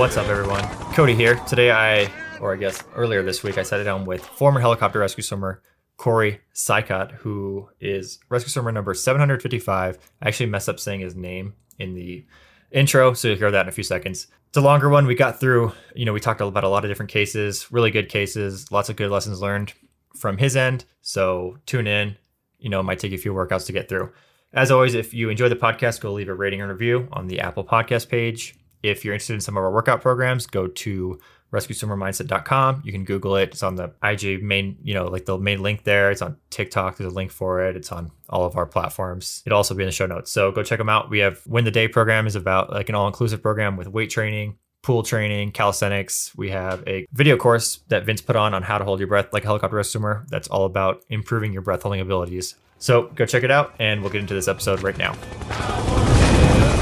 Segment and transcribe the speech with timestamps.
[0.00, 0.64] What's up, everyone?
[0.94, 1.34] Cody here.
[1.46, 2.10] Today, I,
[2.40, 5.60] or I guess earlier this week, I sat down with former helicopter rescue swimmer
[5.98, 9.98] Cory Ciekot, who is rescue swimmer number 755.
[10.22, 12.24] I actually messed up saying his name in the
[12.70, 14.28] intro, so you'll hear that in a few seconds.
[14.48, 15.06] It's a longer one.
[15.06, 18.08] We got through, you know, we talked about a lot of different cases, really good
[18.08, 19.74] cases, lots of good lessons learned
[20.16, 20.86] from his end.
[21.02, 22.16] So tune in.
[22.58, 24.10] You know, it might take you a few workouts to get through.
[24.54, 27.40] As always, if you enjoy the podcast, go leave a rating and review on the
[27.40, 28.56] Apple Podcast page.
[28.82, 31.18] If you're interested in some of our workout programs, go to
[31.52, 32.82] rescueswimmermindset.com.
[32.84, 33.50] You can Google it.
[33.50, 36.10] It's on the IG main, you know, like the main link there.
[36.10, 36.96] It's on TikTok.
[36.96, 37.76] There's a link for it.
[37.76, 39.42] It's on all of our platforms.
[39.46, 40.30] It'll also be in the show notes.
[40.30, 41.10] So go check them out.
[41.10, 44.10] We have Win the Day program is about like an all inclusive program with weight
[44.10, 46.32] training, pool training, calisthenics.
[46.36, 49.32] We have a video course that Vince put on on how to hold your breath
[49.32, 50.26] like a helicopter swimmer.
[50.28, 52.54] That's all about improving your breath holding abilities.
[52.78, 56.19] So go check it out, and we'll get into this episode right now.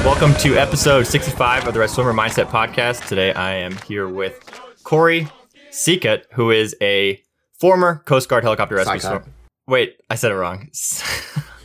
[0.05, 3.07] Welcome to episode 65 of the Red Swimmer Mindset Podcast.
[3.07, 4.41] Today I am here with
[4.85, 5.29] Cory
[5.71, 7.23] Ciekot, who is a
[7.59, 9.25] former Coast Guard helicopter rescue swimmer.
[9.67, 10.71] Wait, I said it wrong.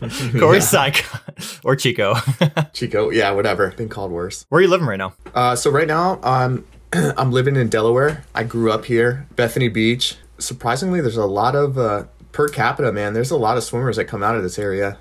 [0.38, 2.16] Cory Ciekot, or Chico.
[2.74, 3.72] Chico, yeah, whatever.
[3.72, 4.46] Been called worse.
[4.50, 5.14] Where are you living right now?
[5.34, 8.26] Uh, so right now, um, I'm living in Delaware.
[8.36, 10.18] I grew up here, Bethany Beach.
[10.40, 12.92] Surprisingly, there's a lot of uh, per capita.
[12.92, 14.98] Man, there's a lot of swimmers that come out of this area.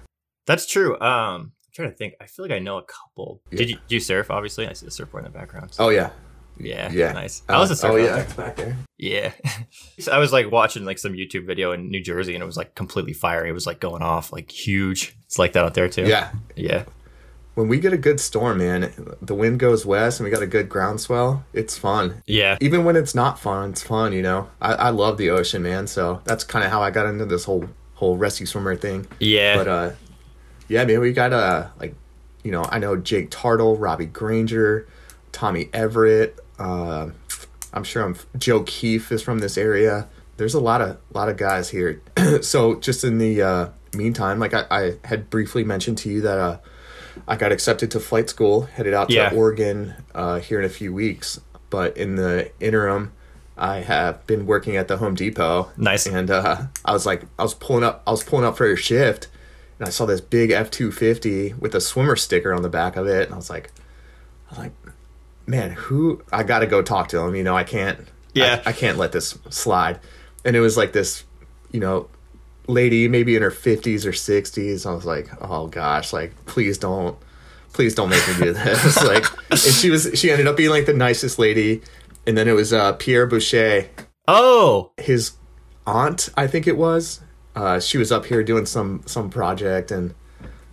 [0.47, 1.01] That's true.
[1.01, 2.15] Um, trying to think.
[2.20, 3.41] I feel like I know a couple.
[3.51, 4.31] Did you do you surf?
[4.31, 5.73] Obviously, I see the surfboard in the background.
[5.79, 6.11] Oh yeah,
[6.59, 7.12] yeah, yeah.
[7.12, 7.42] nice.
[7.48, 7.92] I was a Uh, surfer.
[7.95, 8.77] Oh yeah, it's back there.
[8.98, 9.33] Yeah.
[9.98, 12.56] So I was like watching like some YouTube video in New Jersey and it was
[12.56, 13.48] like completely fiery.
[13.48, 15.17] It was like going off like huge.
[15.27, 16.06] It's like that out there too.
[16.06, 16.33] Yeah.
[16.56, 16.84] Yeah.
[17.55, 20.47] When we get a good storm, man, the wind goes west and we got a
[20.47, 21.45] good groundswell.
[21.53, 22.23] It's fun.
[22.27, 22.57] Yeah.
[22.61, 24.12] Even when it's not fun, it's fun.
[24.12, 25.86] You know, I, I love the ocean, man.
[25.86, 29.07] So that's kind of how I got into this whole whole rescue swimmer thing.
[29.20, 29.57] Yeah.
[29.57, 29.91] But uh,
[30.73, 31.95] yeah, man, we got uh like,
[32.42, 34.89] you know, I know Jake Tartle, Robbie Granger,
[35.31, 36.39] Tommy Everett.
[36.59, 37.11] Uh,
[37.73, 40.08] I'm sure I'm Joe Keefe is from this area.
[40.39, 42.01] There's a lot of lot of guys here.
[42.42, 46.39] so just in the uh, meantime, like I, I had briefly mentioned to you that
[46.39, 46.58] uh,
[47.29, 49.33] I got accepted to flight school, headed out to Yeah.
[49.35, 51.39] Oregon uh, here in a few weeks.
[51.70, 53.13] But in the interim,
[53.57, 55.70] I have been working at the Home Depot.
[55.77, 56.07] Nice.
[56.07, 58.77] And uh, I was like, I was pulling up, I was pulling up for a
[58.77, 59.29] shift,
[59.83, 62.95] and I saw this big F two fifty with a swimmer sticker on the back
[62.95, 63.73] of it, and I was like,
[64.47, 64.73] I was like,
[65.45, 66.23] man, who?
[66.33, 67.35] I got to go talk to him.
[67.35, 67.98] You know, I can't.
[68.33, 68.63] Yeah.
[68.65, 69.98] I, I can't let this slide.
[70.45, 71.25] And it was like this,
[71.73, 72.09] you know,
[72.69, 77.19] lady maybe in her 50s or 60s i was like oh gosh like please don't
[77.73, 80.87] please don't make me do this like and she was she ended up being like
[80.87, 81.83] the nicest lady
[82.25, 83.89] and then it was uh pierre boucher
[84.29, 84.92] Oh.
[84.97, 85.33] his
[85.89, 87.21] aunt i think it was
[87.57, 90.14] uh she was up here doing some some project and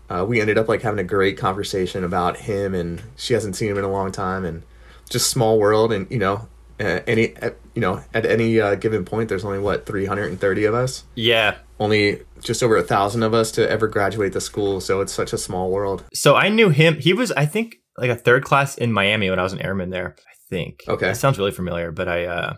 [0.10, 3.70] uh, we ended up like having a great conversation about him and she hasn't seen
[3.70, 4.64] him in a long time and
[5.10, 6.48] just small world and you know
[6.80, 7.34] uh, any
[7.76, 11.58] you know at any uh, given point there's only what 330 of us Yeah.
[11.80, 15.34] only just over a thousand of us to ever graduate the school so it's such
[15.34, 16.96] a small world So I knew him.
[17.00, 19.90] He was, I think, like a third class in Miami when I was an airman
[19.90, 20.16] there.
[20.18, 20.84] I think.
[20.88, 21.08] Okay.
[21.08, 22.54] That sounds really familiar, but I, uh,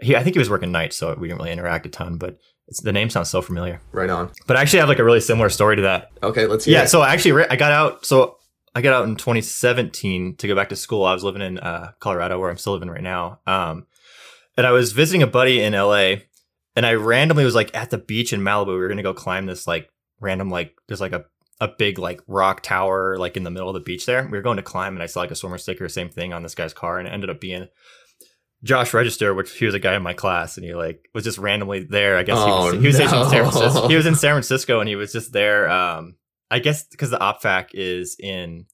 [0.00, 2.16] he, I think he was working nights, so we didn't really interact a ton.
[2.16, 3.80] But it's, the name sounds so familiar.
[3.92, 6.10] right on But I actually have like a really similar story to that.
[6.22, 6.88] okay let's hear Yeah, it.
[6.88, 8.06] so I actually I got out.
[8.06, 8.36] So
[8.74, 11.04] I got out in 2017 to go back to school.
[11.04, 13.40] I was living in uh, Colorado, where I'm still living right now.
[13.46, 13.86] Um,
[14.56, 16.16] and I was visiting a buddy in LA,
[16.76, 18.68] and I randomly was like at the beach in Malibu.
[18.68, 19.88] We were gonna go climb this like
[20.20, 21.24] random like there's like a
[21.60, 24.22] a big like rock tower like in the middle of the beach there.
[24.24, 26.42] We were going to climb, and I saw like a swimmer sticker, same thing on
[26.44, 27.66] this guy's car, and it ended up being.
[28.64, 31.38] Josh Register, which he was a guy in my class, and he like was just
[31.38, 32.16] randomly there.
[32.16, 33.50] I guess he was, Oh, he was stationed in San.
[33.50, 33.88] Francisco.
[33.88, 35.70] He was in San Francisco, and he was just there.
[35.70, 36.16] Um,
[36.50, 38.66] I guess because the OPFAC is in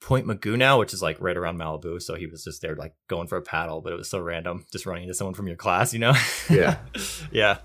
[0.00, 2.00] Point Mugu now, which is like right around Malibu.
[2.02, 4.64] So he was just there, like going for a paddle, but it was so random,
[4.72, 6.14] just running into someone from your class, you know?
[6.50, 6.78] Yeah.
[7.30, 7.58] yeah.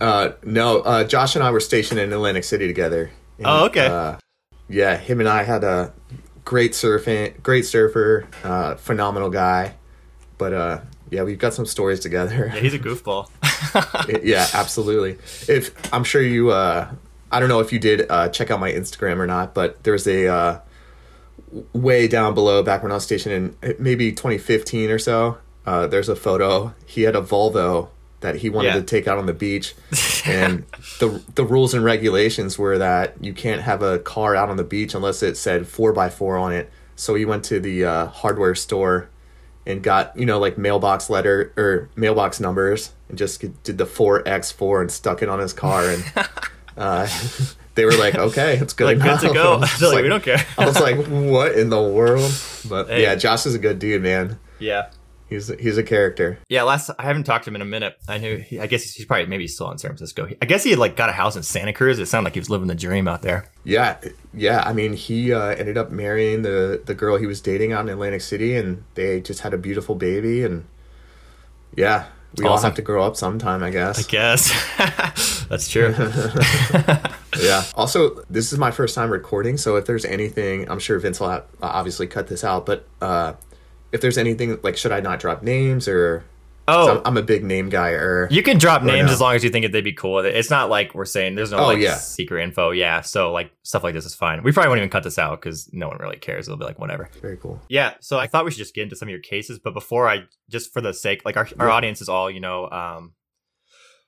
[0.00, 3.86] uh no uh josh and i were stationed in atlantic city together And, Oh, okay.
[3.86, 4.16] uh,
[4.68, 5.92] yeah him and i had a
[6.44, 9.74] great surfing great surfer uh phenomenal guy
[10.38, 13.28] but uh yeah we've got some stories together Yeah, he's a goofball.
[14.24, 15.12] yeah absolutely
[15.52, 16.88] if i'm sure you uh
[17.32, 20.06] i don't know if you did uh check out my instagram or not but there's
[20.06, 20.60] a uh
[21.72, 25.86] way down below back when i was stationed in uh, maybe 2015 or so uh
[25.86, 27.88] there's a photo he had a volvo
[28.20, 28.74] that he wanted Yeah.
[28.76, 29.74] to take out on the beach
[30.26, 30.64] and
[30.98, 34.64] the the rules and regulations were that you can't have a car out on the
[34.64, 39.08] beach unless it said 4x4 on it so he went to the uh, hardware store
[39.66, 44.80] and got you know like mailbox letter or mailbox numbers and just did the 4x4
[44.82, 46.04] and stuck it on his car and
[46.76, 47.06] uh,
[47.74, 49.20] they were like okay it's good like, good enough.
[49.22, 49.52] to go.
[49.56, 50.46] I was They're like, like- we don't care.
[50.58, 52.32] I was like, what in the world?
[52.68, 53.02] But Hey.
[53.02, 54.38] yeah, Josh is a good dude, man.
[54.58, 54.90] Yeah.
[55.28, 56.38] He's he's a character.
[56.48, 57.96] Yeah, last I haven't talked to him in a minute.
[58.06, 58.36] I knew.
[58.36, 60.28] He, I guess he's probably maybe he's still in San Francisco.
[60.42, 61.98] I guess he had like got a house in Santa Cruz.
[61.98, 63.50] It sounded like he was living the dream out there.
[63.64, 63.96] Yeah,
[64.34, 64.62] yeah.
[64.64, 67.88] I mean, he uh, ended up marrying the the girl he was dating out in
[67.88, 70.44] Atlantic City, and they just had a beautiful baby.
[70.44, 70.66] And
[71.74, 72.06] yeah,
[72.38, 73.98] we all have to grow up sometime, I guess.
[73.98, 75.94] I guess that's true.
[77.40, 77.64] yeah.
[77.74, 81.30] Also, this is my first time recording, so if there's anything, I'm sure Vince will
[81.30, 83.34] have, obviously cut this out, but uh,
[83.94, 86.24] if there's anything like, should I not drop names or
[86.66, 87.90] Oh, I'm, I'm a big name guy.
[87.90, 89.12] Or You can drop names no?
[89.12, 90.34] as long as you think they'd be cool with it.
[90.34, 91.96] It's not like we're saying there's no Oh, like yeah.
[91.96, 92.70] secret info.
[92.70, 93.02] Yeah.
[93.02, 94.42] So like stuff like this is fine.
[94.42, 96.48] We probably won't even cut this out because no one really cares.
[96.48, 97.10] It'll be like whatever.
[97.20, 97.60] very cool.
[97.68, 97.92] Yeah.
[98.00, 100.24] So I thought we should just get into some of your cases, but before I
[100.50, 101.74] just for the sake, like our our Yeah.
[101.74, 102.70] audience is all you know.
[102.70, 103.12] Um,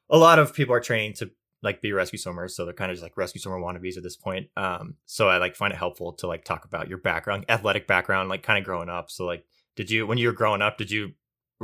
[0.08, 1.30] a lot of people are trained to
[1.62, 4.16] like be rescue swimmers, so they're kind of just like rescue swimmer wannabes at this
[4.16, 4.48] point.
[4.56, 8.30] Um, so I like find it helpful to like talk about your background, athletic background,
[8.30, 9.10] like kind of growing up.
[9.10, 9.44] So like,
[9.76, 11.12] did you when you were growing up, did you?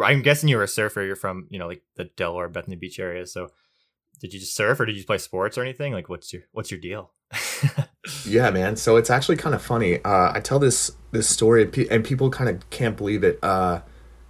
[0.02, 1.02] I'm guessing you were a surfer.
[1.02, 3.26] You're from you know like the Delaware, Bethany Beach area.
[3.26, 3.48] So
[4.20, 5.92] did you just surf or did you play sports or anything?
[5.92, 7.12] Like, what's your what's your deal?
[8.26, 8.76] Yeah, man.
[8.76, 10.02] So it's actually kind of funny.
[10.02, 13.38] Uh, I tell this this story, and people kind of can't believe it.
[13.42, 13.80] Uh,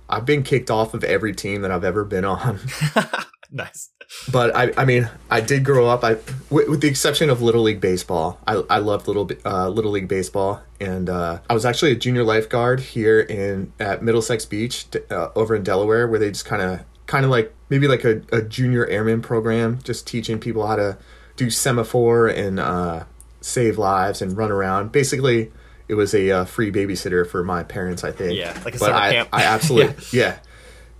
[0.08, 2.60] I've been kicked off of every team that I've ever been on.
[3.50, 3.90] nice.
[4.30, 6.04] But I, I mean, I did grow up.
[6.04, 6.14] I,
[6.50, 10.08] with, with the exception of Little League baseball, I, I loved little uh, Little League
[10.08, 15.28] baseball, and uh, I was actually a junior lifeguard here in at Middlesex Beach, uh,
[15.34, 18.42] over in Delaware, where they just kind of, kind of like maybe like a, a
[18.42, 20.98] junior airman program, just teaching people how to
[21.36, 23.04] do semaphore and uh,
[23.40, 24.92] save lives and run around.
[24.92, 25.50] Basically,
[25.88, 28.38] it was a uh, free babysitter for my parents, I think.
[28.38, 29.28] Yeah, like a but summer I, camp.
[29.32, 30.38] I absolutely, yeah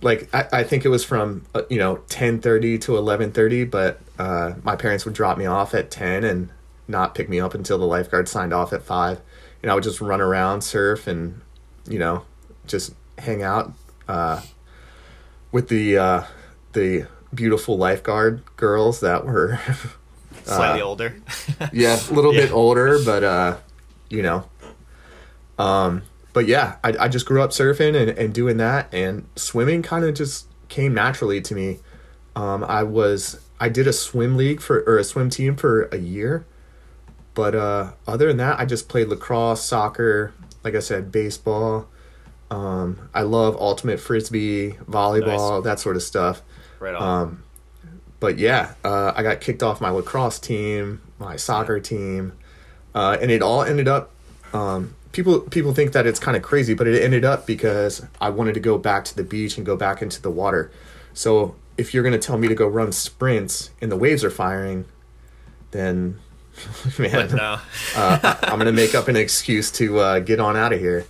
[0.03, 4.53] like I, I think it was from uh, you know 10:30 to 11:30 but uh,
[4.63, 6.49] my parents would drop me off at 10 and
[6.87, 9.19] not pick me up until the lifeguard signed off at 5
[9.61, 11.41] and I would just run around surf and
[11.87, 12.23] you know
[12.67, 13.73] just hang out
[14.07, 14.41] uh,
[15.51, 16.23] with the uh,
[16.73, 19.59] the beautiful lifeguard girls that were
[20.43, 21.15] Slightly older.
[21.71, 22.41] yeah, a little Yeah.
[22.41, 23.57] bit older, but uh,
[24.09, 24.43] you know,
[25.57, 26.01] um,
[26.33, 30.03] but yeah, I, I just grew up surfing and, and doing that, and swimming kind
[30.03, 31.79] of just came naturally to me.
[32.35, 35.97] Um, I was I did a swim league for or a swim team for a
[35.97, 36.45] year,
[37.35, 40.33] but uh, other than that, I just played lacrosse, soccer,
[40.63, 41.87] like I said, baseball.
[42.49, 46.41] Um, I love ultimate frisbee, volleyball, that sort of stuff
[46.79, 47.43] right on.
[48.19, 52.33] but yeah, uh, I got kicked off my lacrosse team, my soccer team,
[52.93, 54.11] uh, and it all ended up.
[54.51, 58.29] Um, people people think that it's kind of crazy, but it ended up because I
[58.29, 60.69] wanted to go back to the beach and go back into the water.
[61.13, 64.85] So if you're gonna tell me to go run sprints and the waves are firing,
[65.71, 66.19] then
[66.99, 67.59] man, no.
[67.95, 71.05] uh, I'm gonna make up an excuse to uh, get on out of here.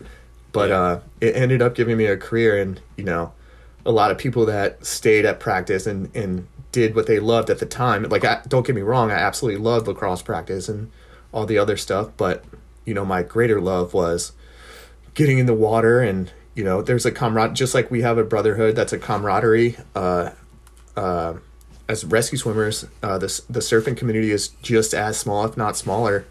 [0.51, 0.79] But Yeah.
[0.81, 3.31] uh, it ended up giving me a career, and you know,
[3.85, 7.59] a lot of people that stayed at practice and and did what they loved at
[7.59, 8.03] the time.
[8.03, 10.89] Like, I, don't get me wrong, I absolutely loved lacrosse practice and
[11.31, 12.09] all the other stuff.
[12.17, 12.43] But
[12.85, 14.33] you know, my greater love was
[15.13, 17.55] getting in the water, and you know, there's a comrade.
[17.55, 19.77] Just like we have a brotherhood, that's a camaraderie.
[19.95, 20.31] Uh,
[20.95, 21.35] uh,
[21.87, 26.25] as rescue swimmers, uh, the the surfing community is just as small, if not smaller,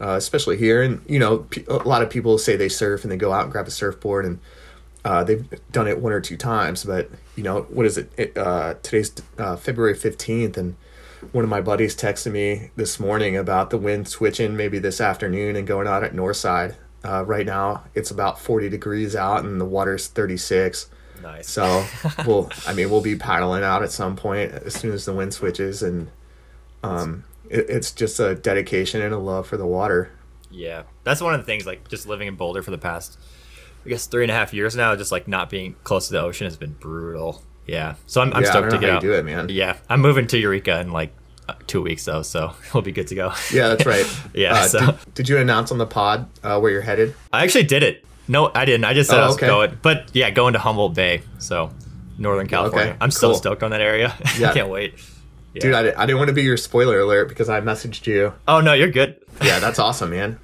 [0.00, 0.82] uh, especially here.
[0.82, 3.52] And you know, a lot of people say they surf and they go out and
[3.52, 4.38] grab a surfboard, and
[5.04, 6.84] uh, they've done it one or two times.
[6.84, 8.12] But you know, what is it?
[8.16, 10.76] it uh, today's uh, February fifteenth, and
[11.30, 15.56] one of my buddies texted me this morning about the wind switching maybe this afternoon
[15.56, 16.74] and going out at Northside.
[17.04, 20.88] Uh, right now, it's about forty degrees out, and the water's thirty six.
[21.22, 21.48] Nice.
[21.48, 21.84] So
[22.26, 25.32] we'll, I mean, we'll be paddling out at some point as soon as the wind
[25.32, 26.10] switches, and
[26.82, 30.10] um, it, it's just a dedication and a love for the water.
[30.50, 31.66] Yeah, that's one of the things.
[31.66, 33.18] Like just living in Boulder for the past,
[33.84, 34.94] I guess three and a half years now.
[34.96, 37.42] Just like not being close to the ocean has been brutal.
[37.72, 39.00] Yeah, so I'm, I'm yeah, stoked to get out.
[39.00, 39.48] do it, man.
[39.48, 41.12] Yeah, I'm moving to Eureka in like
[41.48, 43.32] uh, two weeks though, so we'll be good to go.
[43.52, 44.06] Yeah, that's right.
[44.34, 47.14] Yeah, Uh, so- did, did you announce on the pod uh, where you're headed?
[47.32, 48.04] I actually did it.
[48.28, 48.84] No, I didn't.
[48.84, 49.46] I just said Oh, I was okay.
[49.46, 51.70] going, but yeah, going to Humboldt Bay, so
[52.18, 52.96] Northern California.
[53.00, 53.38] I'm still cool.
[53.38, 54.14] stoked on that area.
[54.38, 54.50] Yeah.
[54.50, 54.94] I can't wait.
[55.54, 55.60] Yeah.
[55.62, 58.32] Dude, I, I didn't want to be your spoiler alert because I messaged you.
[58.48, 59.16] oh no, you're good.
[59.42, 60.38] Yeah, that's awesome, man.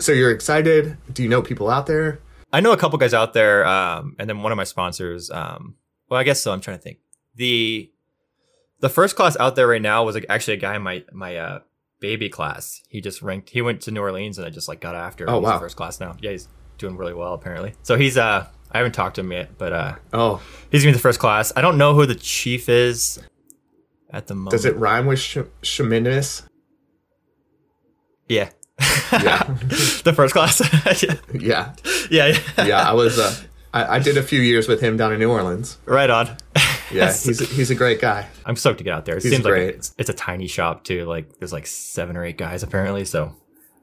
[0.00, 0.96] So you're excited?
[1.12, 2.20] Do you know people out there?
[2.52, 5.30] I know a couple guys out there, um, and then one of my sponsors.
[5.30, 5.74] Um,
[6.14, 6.52] well, I guess so.
[6.52, 6.98] I'm trying to think.
[7.34, 7.90] the
[8.78, 11.36] The first class out there right now was like actually a guy in my my
[11.36, 11.58] uh,
[12.00, 12.82] baby class.
[12.88, 13.50] He just ranked.
[13.50, 15.28] He went to New Orleans, and I just like got after.
[15.28, 15.58] Oh, he's wow.
[15.58, 16.16] first class now.
[16.20, 16.46] Yeah, he's
[16.78, 17.74] doing really well apparently.
[17.82, 20.40] So he's uh, I haven't talked to him yet, but uh, Oh,
[20.70, 21.52] he's gonna be the first class.
[21.56, 23.18] I don't know who the chief is
[24.10, 24.52] at the moment.
[24.52, 26.42] does it rhyme with sh- Sheminis?
[28.28, 28.50] Yeah.
[29.12, 29.42] Yeah.
[30.04, 30.60] the first class.
[31.40, 31.74] Yeah,
[32.10, 32.36] yeah.
[32.56, 32.64] Yeah.
[32.64, 32.88] yeah.
[32.88, 33.34] I was uh,
[33.74, 35.76] I, I did a few years with him down in New Orleans.
[35.84, 36.36] Right on.
[36.92, 38.28] Yeah, he's a, he's a great guy.
[38.46, 39.16] I'm stoked to get out there.
[39.16, 39.66] It He's seems great.
[39.66, 41.04] like it's, it's a tiny shop too.
[41.06, 43.34] Like there's like seven or eight guys apparently, so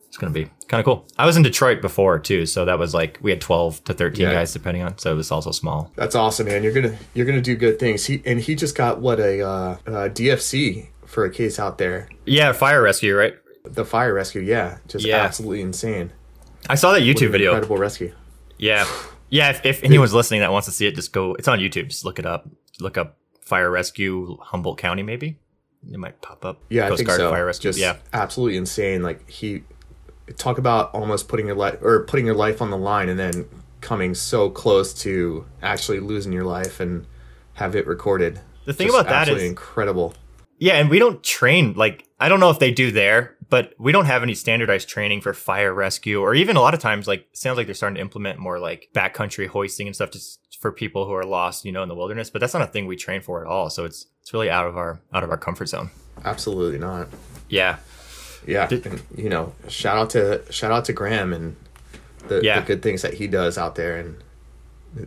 [0.08, 1.08] it's gonna be kind of cool.
[1.18, 4.22] I was in Detroit before too, so that was like we had 12 to 13
[4.28, 4.34] Yeah.
[4.34, 4.98] guys depending on.
[4.98, 5.92] So it was also small.
[5.96, 6.64] That's awesome, man.
[6.64, 8.06] You're gonna you're gonna do good things.
[8.06, 12.08] He and he just got what a uh, uh, DFC for a case out there.
[12.26, 13.34] Yeah, fire rescue, right?
[13.66, 15.18] The fire rescue, yeah, just Yeah.
[15.18, 16.12] absolutely insane.
[16.70, 17.52] I saw that YouTube video.
[17.52, 18.14] incredible rescue.
[18.58, 18.86] Yeah,
[19.32, 19.50] yeah.
[19.50, 21.34] If, if anyone's listening that wants to see it, just go.
[21.34, 21.90] It's on YouTube.
[21.90, 22.48] Just look it up.
[22.80, 25.02] Look up fire rescue Humboldt County.
[25.02, 25.40] Maybe
[25.92, 26.60] it might pop up.
[26.70, 27.32] Yeah, Coast I think Guard so.
[27.32, 27.70] fire rescue.
[27.70, 29.02] Just yeah, absolutely insane.
[29.02, 29.64] Like he
[30.38, 33.48] talk about almost putting your life or putting your life on the line, and then
[33.82, 37.06] coming so close to actually losing your life and
[37.54, 38.40] have it recorded.
[38.66, 40.14] The thing Just about that is incredible.
[40.60, 43.92] Yeah, and we don't train like I don't know if they do there, but we
[43.92, 47.28] don't have any standardized training for fire rescue or even a lot of times like
[47.34, 51.06] sounds like they're starting to implement more like backcountry hoisting and stuff just for people
[51.06, 53.22] who are lost, you know, in the wilderness, but that's not a thing we train
[53.22, 53.70] for at all.
[53.70, 55.92] So it's it's really out of our out of our comfort zone.
[56.26, 57.08] Absolutely not.
[57.50, 57.78] Yeah.
[58.48, 61.56] Yeah, Did- and, you know, shout out to shout out to Graham and
[62.28, 62.60] the, Yeah.
[62.60, 64.16] the good things that he does out there, and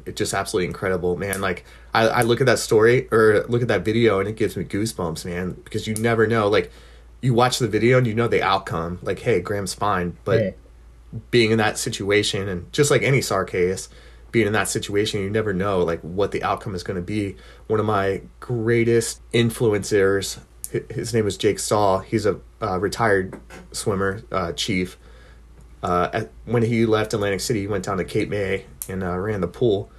[0.06, 1.40] it's just absolutely incredible, man.
[1.40, 4.56] Like I, I look at that story or look at that video, and it gives
[4.56, 6.48] me goosebumps, man, because you never know.
[6.48, 6.70] Like
[7.24, 8.98] you watch the video and you know the outcome.
[9.02, 10.50] Like, hey, Graham's fine, but Yeah.
[11.30, 13.88] being in that situation, and just like any SAR case,
[14.30, 17.36] being in that situation, you never know like what the outcome is going to be.
[17.66, 20.38] One of my greatest influencers,
[20.90, 22.00] his name is Jake Stahl.
[22.00, 23.40] He's a uh, retired
[23.72, 24.98] swimmer, uh, chief.
[25.82, 29.16] Uh, at, when he left Atlantic City, he went down to Cape May and uh,
[29.16, 29.90] ran the pool.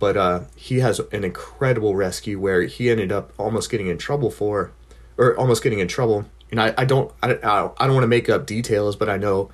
[0.00, 4.30] But uh, he has an incredible rescue where he ended up almost getting in trouble
[4.30, 4.72] for,
[5.16, 6.24] or almost getting in trouble.
[6.54, 7.44] And I, I don't I, don't-
[7.78, 9.50] I don't want to make up details, but I know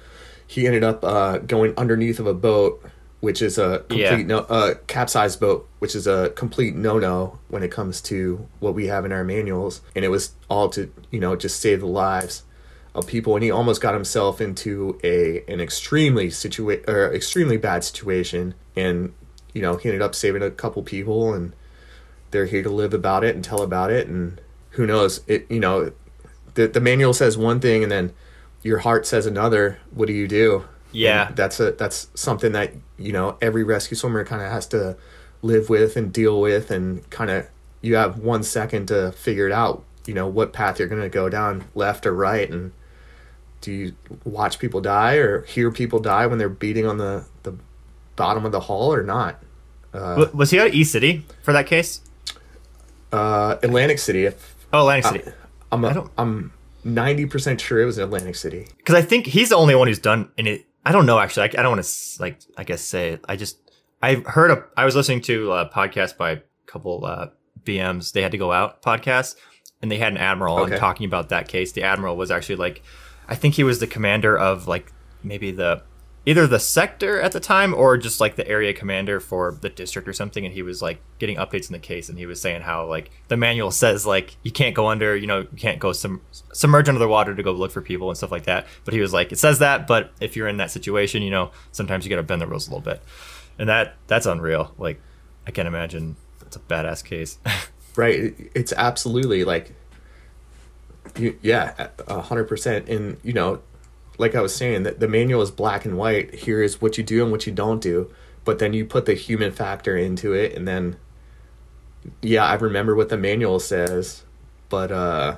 [0.46, 2.84] he ended up uh, going underneath of a boat,
[3.20, 4.16] which is a complete Yeah.
[4.22, 8.74] no uh, capsized boat, which is a complete no no when it comes to what
[8.74, 9.80] we have in our manuals.
[9.96, 12.42] And it was all to you know just save the lives
[12.94, 17.82] of people, and he almost got himself into a an extremely situa- or extremely bad
[17.82, 19.14] situation, and
[19.54, 21.54] you know he ended up saving a couple people, and
[22.30, 24.38] they're here to live about it and tell about it, and
[24.70, 25.92] who knows it you know
[26.54, 28.12] the the manual says one thing, and then
[28.62, 29.78] your heart says another.
[29.92, 30.64] What do you do?
[30.92, 31.28] Yeah.
[31.28, 34.96] And that's a that's something that you know every rescue swimmer kind of has to
[35.42, 37.46] live with and deal with, and kind of
[37.80, 39.84] you have one second to figure it out.
[40.06, 42.72] You know what path you're going to go down, left or right, and
[43.60, 47.54] do you watch people die or hear people die when they're beating on the the
[48.16, 49.42] bottom of the hull or not?
[49.92, 52.00] W- was he out of East City for that case?
[53.12, 54.24] Uh, Atlantic City.
[54.24, 55.36] If Oh, Atlantic City.
[55.72, 56.52] I'm I a, don't- I'm
[56.84, 58.66] ninety percent sure it was in Atlantic City.
[58.78, 60.66] because I think he's the only one who's done in it.
[60.84, 61.42] I don't know actually.
[61.44, 63.24] I, I don't want to like I guess say it.
[63.28, 63.58] I just
[64.02, 67.28] I heard a I was listening to a podcast by a couple uh,
[67.64, 68.12] BMs.
[68.12, 69.36] They had to go out podcast
[69.82, 70.72] and they had an admiral Okay.
[70.72, 71.72] and talking about that case.
[71.72, 72.82] The admiral was actually like
[73.28, 74.90] I think he was the commander of like
[75.22, 75.82] maybe the
[76.26, 80.06] either the sector at the time or just like the area commander for the district
[80.06, 82.60] or something and he was like getting updates in the case and he was saying
[82.60, 85.92] how like the manual says like you can't go under you know you can't go
[85.92, 86.20] sum-
[86.52, 88.66] submerge under the water to go look for people and stuff like that.
[88.84, 91.50] But he was like it says that but if you're in that situation you know
[91.72, 93.02] sometimes you gotta bend the rules a little bit.
[93.58, 94.74] And that that's unreal.
[94.78, 95.00] Like
[95.46, 97.38] i can't imagine it's a badass case.
[97.96, 98.34] Right.
[98.54, 99.72] It's absolutely like
[101.18, 102.88] you, yeah a hundred percent.
[102.88, 103.62] And you know
[104.20, 106.34] like i was saying that the manual is black and white.
[106.34, 108.10] Here is what you do and what you don't do.
[108.44, 110.96] But then you put the human factor into it and then
[112.22, 114.24] yeah i remember what the manual says
[114.70, 115.36] but uh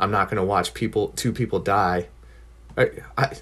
[0.00, 2.08] i'm not gonna watch people two people die.
[2.76, 3.36] I, I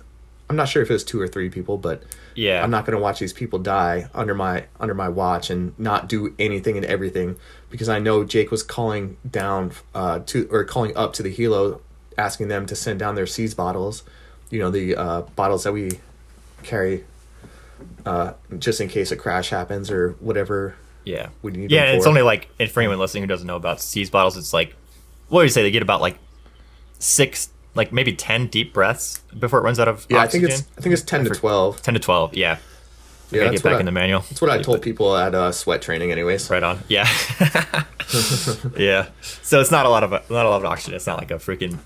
[0.49, 2.03] i'm not sure if it was two or three people but
[2.37, 2.63] yeah.
[2.63, 6.09] I'm not going to watch these people die under my under my watch and not
[6.09, 7.37] do anything and everything
[7.71, 11.81] because I know Jake was calling down uh, to or calling up to the helo,
[12.19, 14.03] asking them to send down their seas bottles,
[14.51, 15.99] you know the uh, bottles that we
[16.63, 17.05] carry
[18.05, 20.75] uh, just in case a crash happens or whatever.
[21.05, 21.29] Yeah.
[21.43, 24.11] we need yeah, it's only like, and for anyone listening who doesn't know about Seas
[24.11, 24.75] bottles, it's like,
[25.29, 25.63] what do you say?
[25.63, 26.19] They get about like
[26.99, 30.47] six, like maybe 10 deep breaths before it runs out of Yeah, oxygen.
[30.47, 31.81] I think it's I think it's ten to twelve.
[31.83, 32.35] 10 to 12.
[32.35, 32.59] Yeah.
[33.31, 34.21] Yeah, get back I- in the manual.
[34.21, 36.49] That's what I told people at uh, sweat training, anyways.
[36.51, 36.81] Right on.
[36.89, 37.09] Yeah.
[38.77, 39.09] yeah.
[39.43, 40.95] So it's not a lot of, not a lot of oxygen.
[40.95, 41.79] It's not like a freaking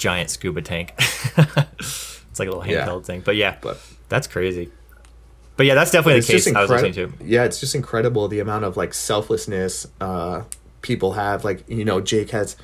[0.00, 0.94] giant scuba tank.
[0.98, 2.86] it's like a little Yeah.
[2.86, 3.20] handheld thing.
[3.20, 3.78] But yeah, But
[4.08, 4.70] that's crazy.
[5.56, 7.12] But yeah, that's definitely the case I was listening to.
[7.22, 10.44] Yeah, it's just incredible the amount of like selflessness uh,
[10.80, 11.44] people have.
[11.44, 12.56] Like you know, Jake has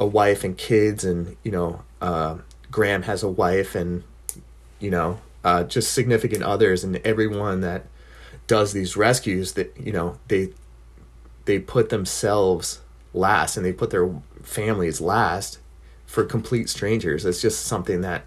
[0.00, 2.38] a wife and kids, and you know, uh,
[2.72, 4.02] Graham has a wife and
[4.80, 7.86] you know, uh, just significant others, and everyone that
[8.48, 10.52] does these rescues that you know they
[11.44, 12.80] they put themselves
[13.12, 14.10] last and they put their
[14.42, 15.60] families last
[16.06, 17.24] for complete strangers.
[17.24, 18.24] It's just something that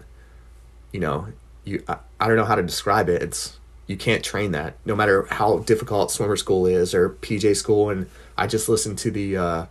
[0.92, 1.28] you know
[1.64, 3.22] you I, I don't know how to describe it.
[3.22, 7.88] It's you can't train that no matter how difficult swimmer school is or PJ school
[7.90, 8.06] and
[8.36, 9.66] I just listened to the uh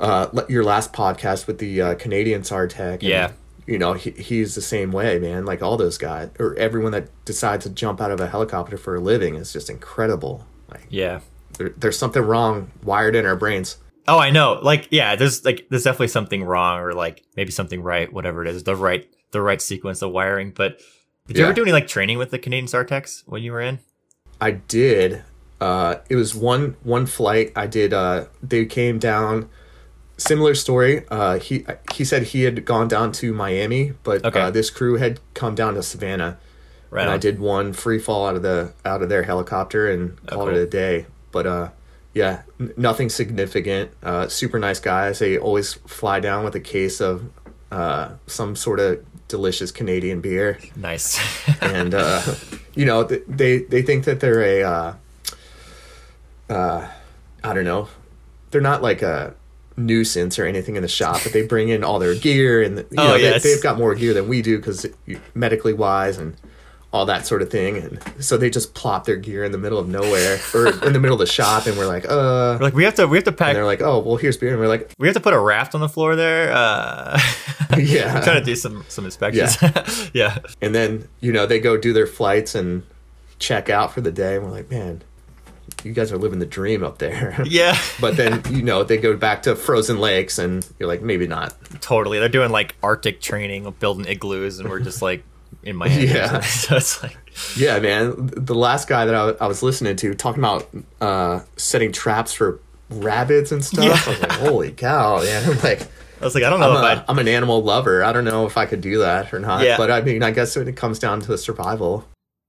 [0.00, 2.94] uh your last podcast with the uh, Canadian SARTech.
[2.94, 3.32] and, Yeah.
[3.66, 5.44] You know, he, he's the same way, man.
[5.44, 8.94] Like all those guys, or everyone that decides to jump out of a helicopter for
[8.96, 10.46] a living is just incredible.
[10.70, 11.20] Like, Yeah.
[11.58, 13.76] there, there's something wrong wired in our brains.
[14.08, 14.58] Oh, I know.
[14.62, 18.48] Like, yeah, there's like there's definitely something wrong, or like maybe something right, whatever it
[18.48, 20.50] is, the right the right sequence of wiring.
[20.50, 20.80] But
[21.26, 21.48] did you Yeah.
[21.50, 23.78] ever do any like training with the Canadian SARTechs when you were in?
[24.40, 25.22] I did.
[25.60, 27.52] Uh, it was one one flight.
[27.54, 27.92] I did.
[27.92, 29.48] Uh, they came down.
[30.16, 31.04] Similar story.
[31.10, 34.40] Uh, he he said he had gone down to Miami, but Okay.
[34.40, 36.38] uh, this crew had come down to Savannah,
[36.90, 37.02] Right.
[37.02, 40.48] and I did one free fall out of the out of their helicopter and called
[40.48, 40.56] cool.
[40.56, 41.06] it a day.
[41.30, 41.68] But uh,
[42.18, 42.42] yeah,
[42.76, 43.90] nothing significant.
[44.02, 45.18] Uh, super nice guys.
[45.20, 47.14] They always fly down with a case of
[47.70, 51.18] uh, some sort of delicious Canadian beer Nice.
[51.60, 52.22] and uh,
[52.74, 54.94] you know th- they they think that they're a uh,
[56.48, 56.88] uh,
[57.44, 57.88] I don't know
[58.50, 59.34] they're not like a
[59.76, 62.86] nuisance or anything in the shop but they bring in all their gear and you
[62.96, 63.42] Oh, know yes.
[63.42, 64.86] they, they've got more gear than we do because
[65.34, 66.34] medically wise and
[66.90, 69.78] all that sort of thing and so they just plop their gear in the middle
[69.78, 72.74] of nowhere or in the middle of the shop and we're like uh We're like
[72.74, 74.58] we have to we have to pack and they're like oh well here's beer and
[74.58, 76.50] we're like we have to put a raft on the floor there.
[76.52, 77.20] Uh,
[77.76, 78.14] Yeah.
[78.16, 79.58] I'm trying to do some some inspections.
[80.14, 80.38] Yeah.
[80.62, 82.82] and then you know they go do their flights and
[83.38, 85.02] check out for the day and we're like man
[85.84, 89.14] you guys are living the dream up there yeah, but then you know they go
[89.16, 92.18] back to frozen lakes and you're like maybe not totally.
[92.18, 95.22] They're doing like Arctic training, building igloos, and we're just like
[95.62, 96.06] in Miami.
[96.06, 96.40] Yeah.
[96.42, 97.16] so it's like
[97.56, 100.68] yeah man the last guy that i, I was listening to talking about
[101.00, 103.92] uh setting traps for rabbits and stuff Yeah.
[104.04, 105.82] i was like holy cow man I'm like
[106.20, 108.24] I was like, I don't know I'm, if a, I'm an animal lover i don't
[108.24, 109.76] know if i could do that or not Yeah.
[109.76, 112.04] but i mean i guess when it comes down to survival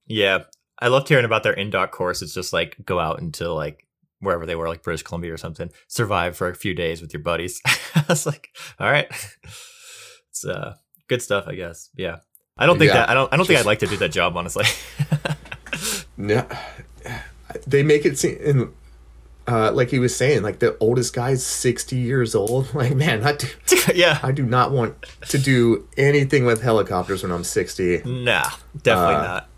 [0.08, 0.46] Yeah,
[0.82, 2.22] I loved hearing about their in-dock course.
[2.24, 3.86] It's just like go out into like
[4.22, 7.22] wherever they were, like British Columbia or something, survive for a few days with your
[7.22, 7.62] buddies.
[7.96, 9.08] I was like, all right,
[10.32, 10.76] it's uh,
[11.08, 11.90] good stuff, I guess.
[11.96, 12.18] Yeah,
[12.60, 13.98] I don't think Yeah, that I don't I don't think just- I'd like to do
[13.98, 14.65] that job honestly.
[16.17, 16.45] no
[17.65, 18.72] they make it seem in
[19.48, 22.72] uh, like he was saying, like the oldest guy's sixty years old.
[22.76, 23.48] Like, man, I do,
[23.95, 24.93] yeah, I do not want
[25.30, 28.04] to do anything with helicopters when I'm sixty.
[28.06, 28.48] nah,
[28.84, 29.50] definitely Uh, not.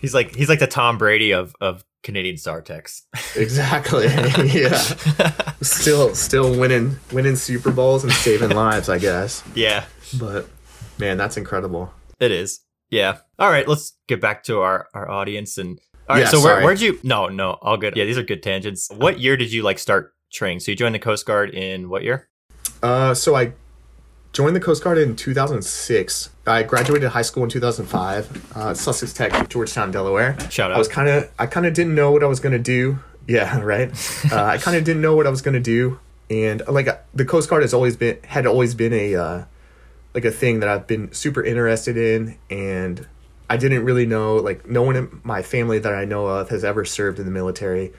[0.00, 3.02] He's like he's like the Tom Brady of of Canadian SARTechs.
[3.36, 4.06] Exactly.
[4.52, 4.76] yeah.
[5.62, 9.44] Still, still winning, winning Super Bowls and saving lives, I guess.
[9.54, 9.84] yeah,
[10.18, 10.48] But
[10.98, 11.92] man, that's incredible.
[12.22, 12.60] It is.
[12.90, 13.18] Yeah.
[13.38, 16.24] All right, let's get back to our our audience and all right.
[16.24, 16.98] Yeah, so where where'd you?
[17.02, 17.96] No, no, all good.
[17.96, 18.90] Yeah, these are good tangents.
[18.94, 20.60] What year did you like start training?
[20.60, 22.28] So you joined the Coast Guard in what year?
[22.82, 23.52] Uh, so I
[24.32, 26.30] joined the Coast Guard in 2006.
[26.46, 28.56] I graduated high school in 2005.
[28.56, 30.38] Uh, Sussex Tech, Georgetown, Delaware.
[30.50, 30.76] Shout out.
[30.76, 32.98] I was kind of, I kind of didn't know what I was gonna do.
[33.26, 33.90] Yeah, right.
[34.30, 37.48] uh, I kind of didn't know what I was gonna do, and like the Coast
[37.48, 39.44] Guard has always been, had always been a, uh,
[40.14, 43.06] like a thing that I've been super interested in, and
[43.48, 46.64] I didn't really know, like, no one in my family that I know of has
[46.64, 47.92] ever served in the military.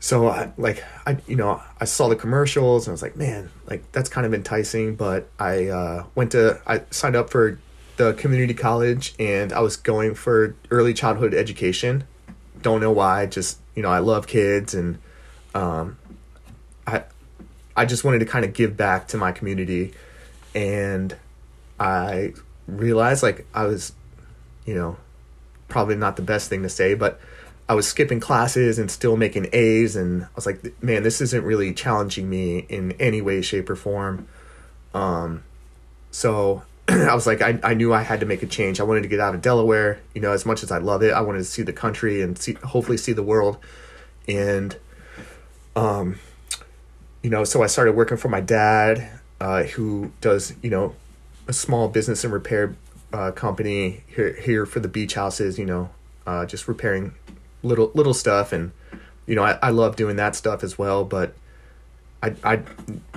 [0.00, 3.50] So I like I you know I saw the commercials and I was like man
[3.66, 7.58] like that's kind of enticing but I uh, went to I signed up for
[7.96, 12.04] the community college and I was going for early childhood education
[12.62, 14.98] don't know why just you know I love kids and
[15.54, 15.98] um,
[16.86, 17.04] I
[17.76, 19.94] I just wanted to kind of give back to my community
[20.54, 21.16] and
[21.78, 22.34] I
[22.66, 23.92] realized like I was
[24.66, 24.96] you know
[25.68, 27.20] probably not the best thing to say but
[27.68, 31.44] I was skipping classes and still making A's, and I was like, man, this isn't
[31.44, 34.26] really challenging me in any way, shape, or form.
[34.94, 35.44] Um,
[36.10, 38.80] so I was like, I, I knew I had to make a change.
[38.80, 40.00] I wanted to get out of Delaware.
[40.14, 42.38] You know, as much as I love it, I wanted to see the country and
[42.38, 43.58] see, hopefully, see the world.
[44.26, 44.74] And,
[45.76, 46.18] um,
[47.22, 49.10] you know, so I started working for my dad,
[49.42, 50.94] uh, who does, you know,
[51.48, 52.76] a small business and repair
[53.12, 55.58] uh, company here here for the beach houses.
[55.58, 55.90] You know,
[56.26, 57.14] uh, just repairing
[57.64, 58.70] little little stuff and
[59.26, 61.34] you know I, I love doing that stuff as well but
[62.22, 62.62] I, I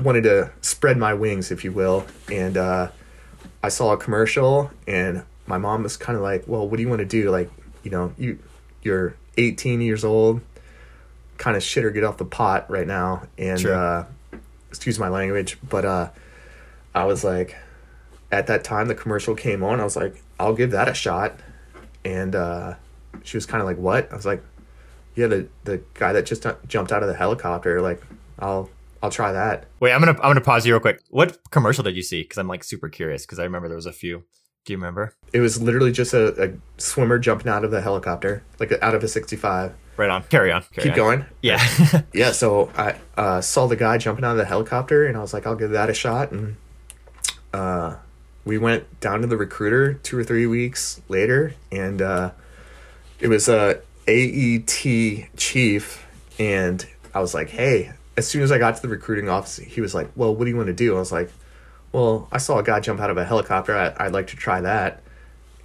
[0.01, 2.89] wanted to spread my wings if you will and uh,
[3.61, 6.89] I saw a commercial and my mom was kind of like well what do you
[6.89, 7.51] want to do like
[7.83, 8.39] you know you
[8.81, 10.41] you're 18 years old
[11.37, 13.75] kind of shit or get off the pot right now and Sure.
[13.75, 14.05] uh,
[14.69, 16.09] excuse my language but uh,
[16.95, 17.55] I was like
[18.31, 21.39] at that time the commercial came on I was like I'll give that a shot
[22.03, 22.75] and uh,
[23.23, 24.43] she was kind of like, "What?" I was like,
[25.15, 28.01] yeah, the the guy that just jumped out of the helicopter, like
[28.39, 28.69] I'll
[29.03, 29.65] I'll try that.
[29.79, 31.01] Wait, I'm gonna I'm gonna pause you real quick.
[31.09, 32.21] What commercial did you see?
[32.21, 33.25] Because I'm like super curious.
[33.25, 34.23] Because I remember there was a few.
[34.63, 35.15] Do you remember?
[35.33, 39.03] It was literally just a, a swimmer jumping out of the helicopter, like out of
[39.03, 39.73] a 65.
[39.97, 40.21] Right on.
[40.23, 40.61] Carry on.
[40.71, 40.97] Carry Keep on.
[40.97, 41.25] going.
[41.41, 42.01] Yeah.
[42.13, 45.33] Yeah, so I uh, saw the guy jumping out of the helicopter, and I was
[45.33, 46.31] like, I'll give that a shot.
[46.31, 46.57] And
[47.53, 47.95] uh,
[48.45, 52.31] we went down to the recruiter two or three weeks later, and uh,
[53.19, 56.05] it was a AET chief,
[56.39, 57.93] and I was like, hey.
[58.17, 60.51] As soon as I got to the recruiting office, he was like, "Well, what do
[60.51, 61.31] you want to do?" I was like,
[61.93, 63.75] "Well, I saw a guy jump out of a helicopter.
[63.75, 65.01] I, I'd like to try that."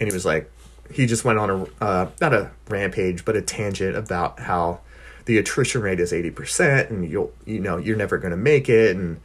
[0.00, 0.48] And he was like,
[0.92, 4.80] he just went on a uh, not a rampage, but a tangent about how
[5.24, 8.68] the attrition rate is eighty percent, and you'll you know you're never going to make
[8.68, 8.96] it.
[8.96, 9.20] And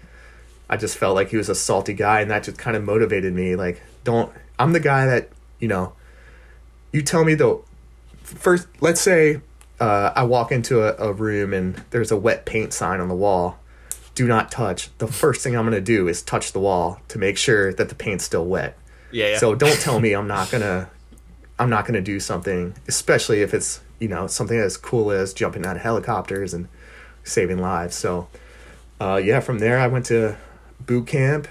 [0.72, 3.34] I just felt like he was a salty guy, and that just kind of motivated
[3.34, 3.56] me.
[3.56, 5.30] Like, don't I'm the guy that
[5.60, 5.94] you know.
[6.92, 7.66] You tell me though.
[8.24, 9.42] First, let's say
[9.82, 13.16] uh, I walk into a, a room and there's a wet paint sign on the
[13.16, 13.58] wall.
[14.14, 14.96] Do not touch.
[15.00, 17.90] The first thing I'm going to do is touch the wall to make sure that
[17.90, 18.78] the paint's still wet.
[19.12, 19.30] Yeah.
[19.30, 19.38] yeah.
[19.40, 20.90] So don't tell me I'm not gonna
[21.60, 25.66] I'm not gonna do something, especially if it's you know something as cool as jumping
[25.66, 26.68] out of helicopters and
[27.24, 27.96] saving lives.
[27.96, 28.28] So
[29.00, 30.38] uh, yeah, from there I went to
[30.92, 31.48] boot camp,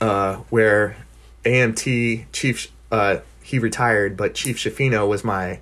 [0.00, 0.96] uh, where
[1.44, 5.58] AMT Chief uh, he retired, but Chief Shafino was my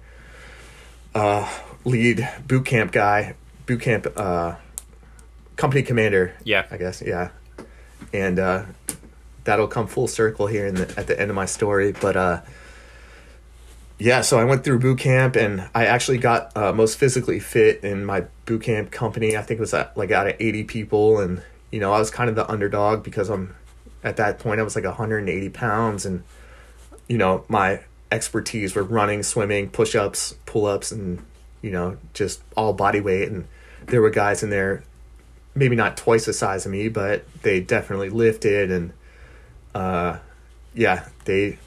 [1.15, 1.51] uh,
[1.87, 4.57] lead boot camp guy, boot camp uh,
[5.57, 6.35] company commander.
[6.45, 6.67] Yeah.
[6.71, 7.31] I guess yeah,
[8.13, 8.65] and uh,
[9.45, 11.93] that'll come full circle here in the, at the end of my story.
[11.93, 12.43] But uh,
[13.99, 17.83] yeah, so I went through boot camp and I actually got uh, most physically fit
[17.83, 19.39] in my boot camp company.
[19.39, 21.19] I think it was at, like out of 80 people.
[21.19, 23.55] And, you know, I was kind of the underdog because I'm
[24.03, 26.07] at that point, I was like 180 pounds.
[26.07, 26.23] And,
[27.09, 31.23] you know, my expertise were running, swimming, push ups, pull ups, and,
[31.63, 33.29] you know, just all body weight.
[33.29, 33.47] And
[33.87, 34.85] there were guys in there,
[35.55, 38.93] maybe not twice the size of me, but they definitely lifted and,
[39.75, 40.19] uh,
[40.75, 41.59] yeah, they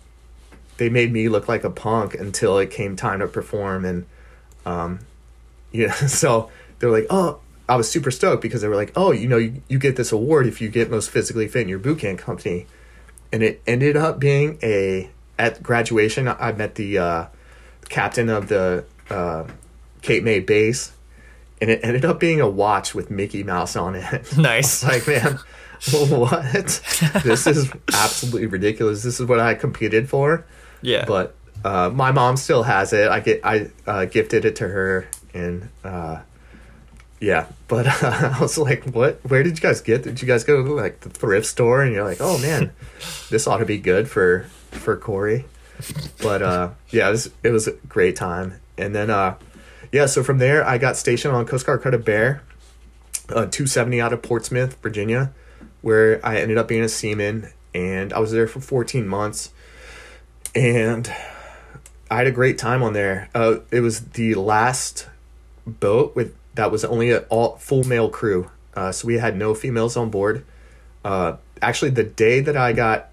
[0.78, 4.06] they made me look like a punk until it came time to perform, and
[4.66, 5.00] um,
[5.72, 7.40] yeah, so they were like, oh,
[7.72, 10.12] I was super stoked because they were like, oh, you know, you, you get this
[10.12, 12.68] award if you get most physically fit in your boot camp company,
[13.32, 17.26] and it ended up being a at graduation I met the uh,
[17.88, 19.46] captain of the uh,
[20.02, 20.92] Cape May base,
[21.62, 24.38] and it ended up being a watch with Mickey Mouse on it.
[24.38, 24.84] nice.
[24.84, 25.40] like man
[25.92, 26.44] what
[27.24, 30.46] this is absolutely ridiculous this is what i competed for
[30.84, 31.06] yeah.
[31.06, 31.34] but
[31.66, 35.70] uh, my mom still has it i get i uh, gifted it to her and
[35.84, 36.20] uh,
[37.22, 39.20] yeah but uh, i was like what?
[39.24, 41.82] Where did you guys get did you guys go to like the thrift store?
[41.82, 42.72] And you're like oh man
[43.30, 45.46] this ought to be good for for cory.
[46.22, 48.60] But uh yeah it was it was a great time.
[48.78, 49.38] And then uh
[49.94, 52.42] yeah so from there i got stationed on coast guard cutter bear
[53.30, 55.32] uh, 270 out of portsmouth virginia
[55.82, 59.52] where I ended up being a seaman and I was there for 14 months.
[60.56, 61.12] And
[62.10, 63.30] I had a great time on there.
[63.34, 65.08] Uh, it was the last
[65.66, 68.50] boat with that was only an all full male crew.
[68.74, 70.46] Uh, so we had no females on board.
[71.04, 73.10] Uh, actually, the day that I got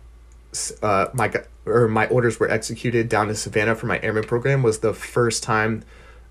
[0.82, 1.32] uh, my
[1.66, 5.42] or my orders were executed down to Savannah for my airman program was the first
[5.42, 5.84] time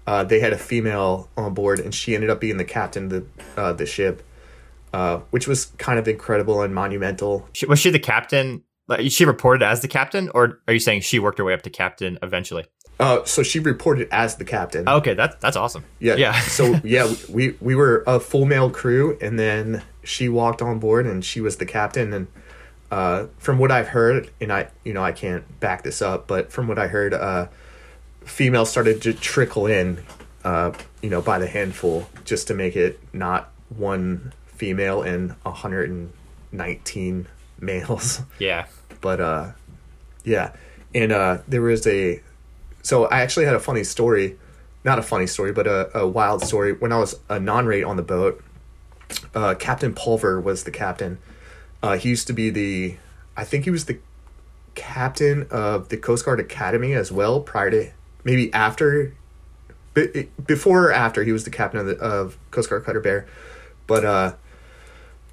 [0.06, 3.10] uh, they had a female on board, and she ended up being the captain of
[3.10, 4.24] the uh, the ship
[4.93, 7.48] uh, which was kind of incredible and monumental.
[7.67, 8.63] Was she the captain?
[8.88, 11.62] Like, she reported as the captain, or are you saying she worked her way up
[11.63, 12.65] to captain eventually?
[13.00, 14.88] Uh, so she reported as the captain.
[14.88, 15.84] Okay, that's that's awesome.
[16.00, 16.40] Yeah, yeah.
[16.42, 21.06] so yeah, we we were a full male crew, and then she walked on board,
[21.06, 22.14] and she was the captain.
[22.14, 22.28] And
[22.90, 26.52] uh, from what I've heard, and I you know I can't back this up, but
[26.52, 27.48] from what I heard, uh,
[28.26, 30.04] females started to trickle in,
[30.44, 37.28] uh, you know, by the handful, just to make it not one female and 119
[37.60, 38.22] males.
[38.40, 38.66] Yeah.
[39.00, 39.52] But uh
[40.24, 40.54] yeah.
[40.96, 42.20] And uh there was a
[42.88, 44.38] so I actually had a funny story,
[44.86, 46.71] not a funny story, but a, a wild story.
[46.71, 48.41] When I was a non-rate on the boat,
[49.36, 51.17] uh Captain Pulver was the captain.
[51.84, 52.95] Uh he used to be the
[53.36, 54.00] I think he was the
[54.76, 57.91] captain of the Coast Guard Academy as well prior to
[58.23, 59.13] maybe after
[60.54, 63.28] before or after he was the captain of the of Coast Guard Cutter Bear.
[63.86, 64.34] But uh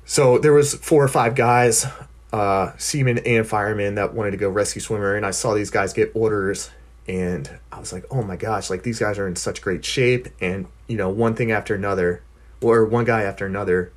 [0.05, 1.87] so there was four or five guys,
[2.33, 5.95] uh, seamen and firemen that wanted to go rescue swimmer, and I saw these guys
[5.95, 6.71] get orders,
[7.07, 10.29] and I was like, oh my gosh, like these guys are in such great shape,
[10.41, 12.23] and you know, one thing after another,
[12.61, 13.93] or one guy after another,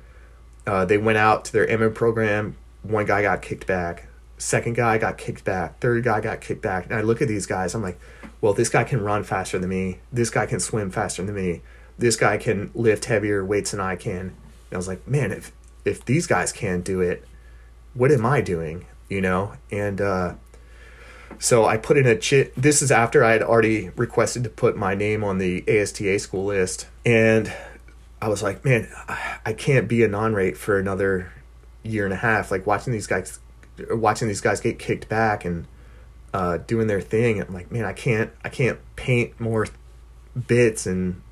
[0.66, 2.56] uh, they went out to their airman program.
[2.82, 4.06] One guy got kicked back.
[4.38, 6.84] second guy got kicked back, third guy got kicked back.
[6.86, 7.98] And I look at these guys, I'm like,
[8.40, 9.98] well, this guy can run faster than me.
[10.12, 11.62] This guy can swim faster than me.
[11.98, 14.20] This guy can lift heavier weights than I can.
[14.20, 15.52] And I was like, man, if
[15.84, 17.24] if these guys can't do it,
[17.94, 18.86] what am I doing?
[19.08, 19.54] You know?
[19.72, 20.34] And uh
[21.38, 22.52] so I put in a chit.
[22.56, 26.46] This is after I had already requested to put my name on the ASTA school
[26.46, 26.86] list.
[27.04, 27.52] And
[28.20, 28.88] I was like, man,
[29.44, 31.32] I can't be a non rate for another
[31.82, 32.50] year and a half.
[32.50, 33.38] Like watching these guys,
[33.90, 35.66] watching these guys get kicked back and
[36.34, 37.40] uh, doing their thing.
[37.40, 39.66] I'm like, man, I can't, I can't paint more
[40.46, 41.22] bits and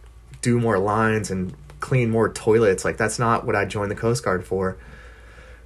[0.41, 2.85] do more lines and clean more toilets.
[2.85, 4.77] Like that's not what I joined the Coast Guard for.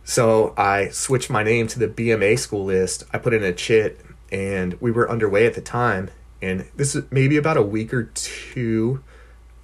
[0.03, 3.05] So I switched my name to the BMA school list.
[3.12, 6.11] I put in a chit and we were underway at the time.
[6.43, 9.03] And this is maybe about a week or two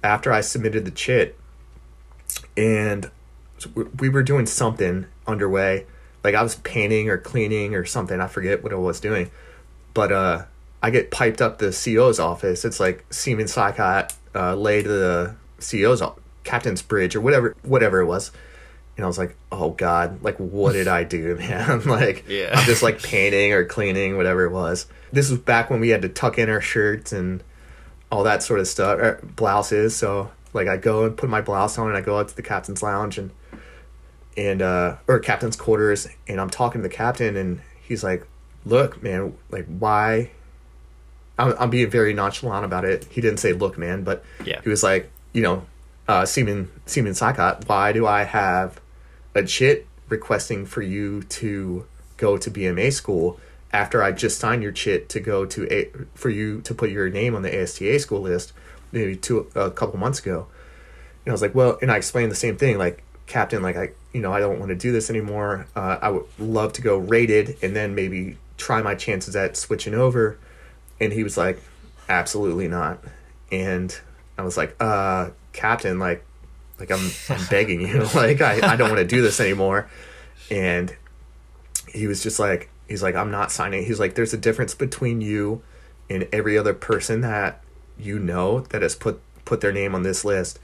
[0.03, 1.37] after I submitted the chit.
[2.55, 3.09] And
[3.99, 5.85] we were doing something underway.
[6.23, 8.19] Like I was painting or cleaning or something.
[8.19, 9.31] I forget what I was doing.
[9.93, 10.45] But uh,
[10.81, 12.63] I get piped up the CO's office.
[12.65, 16.01] It's like Seaman Ciekot uh, lay to the CO's
[16.43, 18.31] captain's bridge or whatever whatever it was.
[18.97, 21.83] And I was like, oh God, like what did I do, man?
[21.85, 22.51] like Yeah.
[22.53, 24.87] I'm just like painting or cleaning, whatever it was.
[25.13, 27.43] This was back when we had to tuck in our shirts and
[28.11, 29.95] all that sort of stuff, or blouses.
[29.95, 32.41] So like I go and put my blouse on and I go out to the
[32.41, 33.31] captain's lounge and
[34.35, 38.25] and uh or captain's quarters and I'm talking to the captain and he's like,
[38.65, 40.31] "Look, man, like why?"
[41.39, 43.05] I'm, I'm being very nonchalant about it.
[43.11, 44.59] He didn't say, "Look, man," but Yeah.
[44.63, 45.65] he was like, you know,
[46.07, 48.79] uh, Seaman Seaman Ciekot, why do I have
[49.43, 51.85] chit requesting for you to
[52.17, 53.39] go to BMA school
[53.73, 57.09] after I just signed your chit to go to a for you to put your
[57.09, 58.53] name on the ASTA school list
[58.91, 60.47] maybe two a couple months ago.
[61.25, 63.89] And I was like, well, and I explained the same thing, like, Captain, like I,
[64.13, 65.67] you know, I don't want to do this anymore.
[65.75, 69.93] Uh, I would love to go rated and then maybe try my chances at switching
[69.93, 70.37] over.
[71.01, 71.61] And he was like,
[72.07, 73.03] absolutely not.
[73.51, 73.97] And
[74.37, 76.23] I was like, uh, Captain, like,
[76.79, 79.89] like I'm, I'm begging you, like I, I don't want to do this anymore.
[80.49, 80.95] And
[81.89, 83.85] he was just like, he's like, I'm not signing.
[83.85, 85.61] He's like, there's a difference between you
[86.09, 87.63] and every other person that
[87.97, 90.59] you know that has put put their name on this list.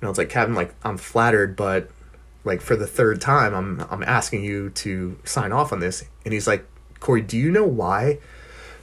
[0.00, 1.90] And I was like, Captain, like I'm flattered, but
[2.44, 6.04] like for the third time, I'm I'm asking you to sign off on this.
[6.24, 6.66] And he's like,
[7.00, 8.18] Cory, do you know why?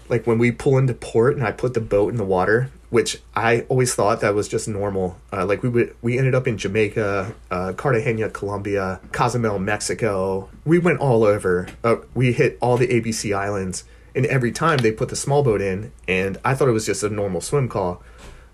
[0.09, 3.21] Like when we pull into port and I put the boat in the water, which
[3.35, 5.17] I always thought that was just normal.
[5.31, 10.49] Uh, like we would, we ended up in Jamaica, uh, Cartagena, Colombia, Cozumel, Mexico.
[10.65, 11.67] We went all over.
[11.83, 13.83] Uh, we hit all the ABC islands,
[14.15, 17.03] and every time they put the small boat in, and I thought it was just
[17.03, 18.01] a normal swim call.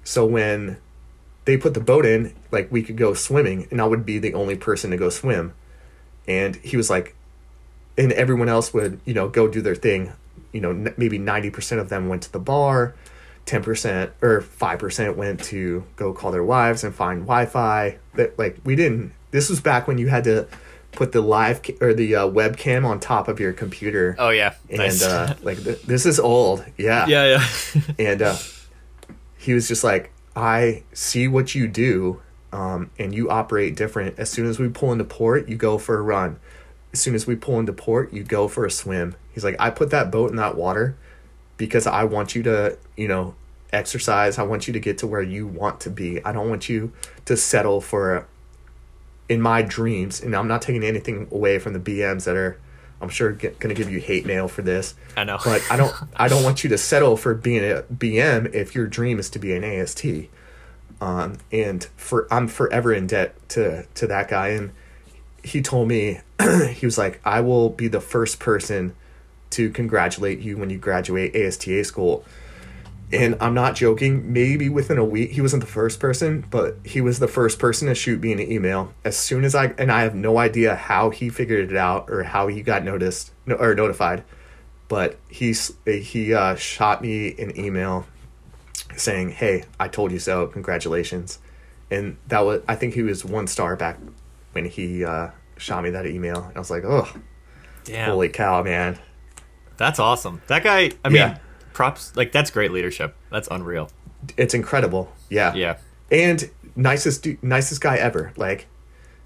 [0.03, 0.77] So when
[1.45, 4.33] they put the boat in, like we could go swimming, and I would be the
[4.33, 5.53] only person to go swim.
[6.27, 7.15] And he was like,
[7.97, 10.11] and everyone else would, you know, go do their thing.
[10.51, 12.95] You know, n- maybe 90% of them went to the bar,
[13.45, 17.97] 10% or 5% went to go call their wives and find Wi Fi.
[18.15, 20.47] That, like, we didn't, this was back when you had to
[20.91, 24.15] put the live ca- or the uh, webcam on top of your computer.
[24.17, 24.53] Oh yeah.
[24.69, 25.03] and, Nice.
[25.03, 26.65] uh, like, th- this is old.
[26.77, 27.37] Yeah yeah,
[27.75, 27.81] yeah.
[27.99, 28.35] and uh,
[29.37, 32.21] he was just like, "I see what you do,
[32.53, 34.17] um, and you operate different.
[34.17, 36.39] As soon as we pull into port, you go for a run.
[36.93, 39.69] As soon as we pull into port, you go for a swim." He's like, "I
[39.71, 40.95] put that boat in that water
[41.57, 43.35] because I want you to, you know,
[43.71, 44.37] exercise.
[44.37, 46.23] I want you to get to where you want to be.
[46.23, 46.91] I don't want you
[47.25, 48.27] to settle for."
[49.27, 52.59] In my dreams, and I'm not taking anything away from the BMs that are,
[53.01, 55.39] I'm sure, going to give you hate mail for this I know.
[55.43, 58.85] but I don't I don't want you to settle for being a BM if your
[58.85, 60.05] dream is to be an AST.
[61.01, 64.49] Um, and for I'm forever in debt to to that guy.
[64.49, 64.71] And
[65.43, 66.21] he told me
[66.73, 68.95] he was like, I will be the first person
[69.55, 72.23] to congratulate you when you graduate ASTA school.
[73.11, 74.33] And I'm not joking.
[74.33, 77.87] Maybe within a week, he wasn't the first person, but he was the first person
[77.87, 78.93] to shoot me an email.
[79.03, 82.23] As soon as I and I have no idea how he figured it out or
[82.23, 84.23] how he got noticed or notified
[84.87, 88.05] but he's he uh, shot me an email
[88.95, 90.47] saying, "Hey, I told you so.
[90.47, 91.39] Congratulations."
[91.91, 93.97] And that was I think he was one star back
[94.51, 96.43] when he uh, shot me that email.
[96.43, 97.11] And I was like, "Oh,
[97.83, 98.09] Damn.
[98.09, 98.99] holy cow, man!"
[99.77, 100.41] That's awesome.
[100.47, 100.91] That guy.
[101.03, 101.37] I mean, Yeah.
[101.73, 102.15] props.
[102.15, 103.15] Like that's great leadership.
[103.31, 103.89] That's unreal.
[104.37, 105.11] It's incredible.
[105.29, 105.77] Yeah, Yeah.
[106.11, 108.31] and nicest du- nicest guy ever.
[108.37, 108.67] Like,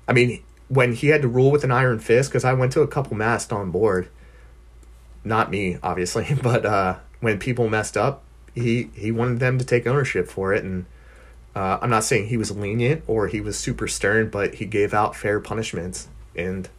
[0.07, 2.81] I mean, when he had to rule with an iron fist, because I went to
[2.81, 4.07] a couple masts on board.
[5.23, 8.23] Not me, obviously, but uh, when people messed up,
[8.55, 10.85] he he wanted them to take ownership for it, and
[11.55, 14.93] uh, I'm not saying he was lenient or he was super stern, but he gave
[14.93, 16.69] out fair punishments, and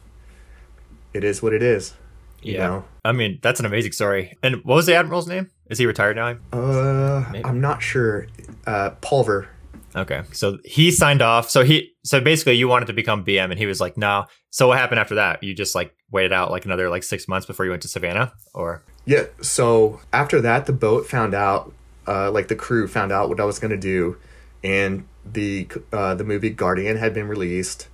[1.13, 1.95] it is what it is.
[2.43, 2.67] You Yeah.
[2.67, 4.37] know, I mean, that's an amazing story.
[4.43, 5.49] And what was the admiral's name?
[5.69, 6.37] Is he retired now?
[6.53, 7.45] uh, Maybe.
[7.45, 8.27] I'm not sure.
[8.67, 9.49] Uh, Pulver.
[9.95, 10.23] Okay.
[10.33, 11.51] So he signed off.
[11.51, 14.25] So he so basically you wanted to become BM and he was like, no.
[14.51, 15.43] So what happened after that?
[15.43, 18.33] You just like waited out like another like six months before you went to Savannah?
[18.55, 19.25] Or Yeah.
[19.43, 21.73] So after that, the boat found out,
[22.07, 24.17] uh, like the crew found out what I was gonna do,
[24.65, 27.89] and the uh, the movie Guardian had been released.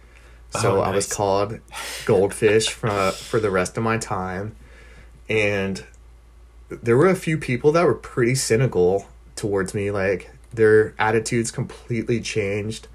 [0.60, 1.58] So Oh, I was called
[2.04, 4.56] Goldfish for for the rest of my time,
[5.28, 5.84] and
[6.68, 9.90] there were a few people that were pretty cynical towards me.
[9.90, 12.88] Like their attitudes completely changed.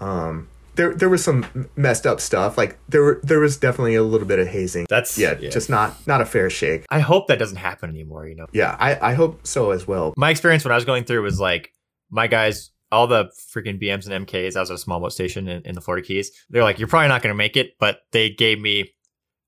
[0.00, 2.58] Um, there there was some messed up stuff.
[2.58, 4.86] Like there were there was definitely a little bit of hazing.
[4.88, 6.84] that's Yeah, just not not a fair shake.
[6.90, 8.46] I hope that doesn't happen anymore, you know.
[8.52, 10.12] Yeah, I, I hope so as well.
[10.16, 11.72] My experience when I was going through was like
[12.10, 14.56] my guys all the freaking BMs and MKs.
[14.56, 16.30] I was at a small boat station in, in the Florida Keys.
[16.50, 18.92] They're like, you're probably not going to make it, but they gave me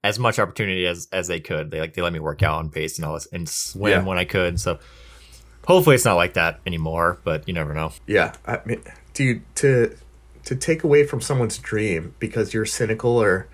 [0.05, 1.71] as much opportunity as as they could.
[1.71, 4.05] They like they let me work out on pace and all this and swim Yeah.
[4.05, 4.61] when I could.
[4.61, 4.79] So
[5.67, 7.19] hopefully it's not like that anymore.
[7.25, 7.93] But you never know.
[8.07, 8.83] Yeah, I mean,
[9.15, 9.97] dude, to
[10.45, 13.49] to take away from someone's dream because you're cynical or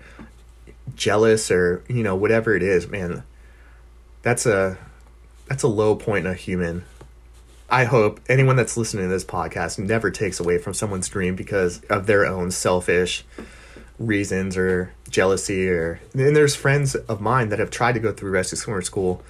[0.95, 3.23] jealous or you know whatever it is, man,
[4.21, 4.77] that's a
[5.47, 6.83] that's a low point in a human.
[7.69, 11.81] I hope anyone that's listening to this podcast never takes away from someone's dream because
[11.89, 13.25] of their own selfish
[13.97, 18.29] reasons or jealousy or and there's friends of mine that have tried to go through
[18.29, 19.23] rescue swimmer school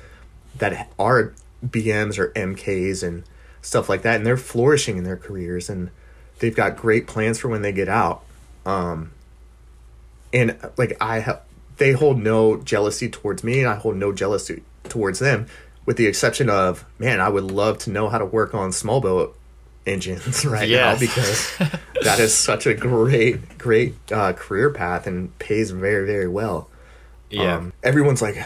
[0.57, 1.33] that are
[1.65, 3.23] BMs or MKs and
[3.61, 5.91] stuff like that and they're flourishing in their careers and
[6.39, 8.23] they've got great plans for when they get out.
[8.65, 9.11] Um
[10.33, 11.41] and like I have
[11.77, 15.47] they hold no jealousy towards me and I hold no jealousy towards them
[15.85, 19.01] with the exception of man I would love to know how to work on small
[19.01, 19.35] boat
[19.85, 20.93] engines right Yes.
[20.93, 21.57] now because
[22.03, 26.69] that is such a great great uh, career path and pays very very well
[27.29, 27.55] Yeah.
[27.57, 28.37] um, everyone's like,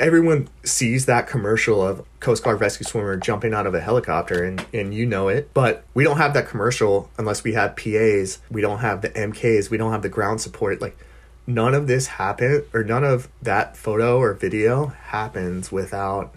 [0.00, 4.64] everyone sees that commercial of Coast Guard rescue swimmer jumping out of a helicopter, and,
[4.72, 5.50] and you know it.
[5.54, 8.38] But we don't have that commercial unless we have PAs.
[8.50, 9.70] We don't have the MKs.
[9.70, 10.80] We don't have the ground support.
[10.80, 10.96] Like,
[11.46, 16.34] none of this happen, or none of that photo or video happens without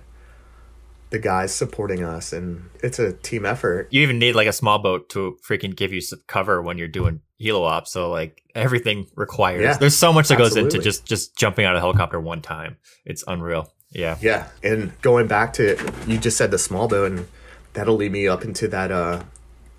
[1.09, 3.87] the guys supporting us, and it's a team effort.
[3.91, 6.87] you even need like a small boat to freaking give you some cover when you're
[6.87, 7.87] doing helo op.
[7.87, 9.61] So like everything requires.
[9.63, 12.41] Yeah, There's so much that goes into just just jumping out of a helicopter one
[12.41, 12.77] time.
[13.05, 13.71] It's unreal.
[13.91, 14.17] Yeah.
[14.21, 17.27] Yeah, and going back to you just said the small boat, and
[17.73, 19.23] that'll lead me up into that uh,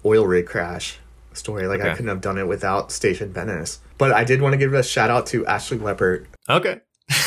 [0.04, 0.98] oil rig crash
[1.34, 1.66] story.
[1.66, 3.80] Like I couldn't have done it without Station Venice.
[3.98, 6.26] But I did want to give a shout out to Ashley Leppert.
[6.48, 6.80] Okay.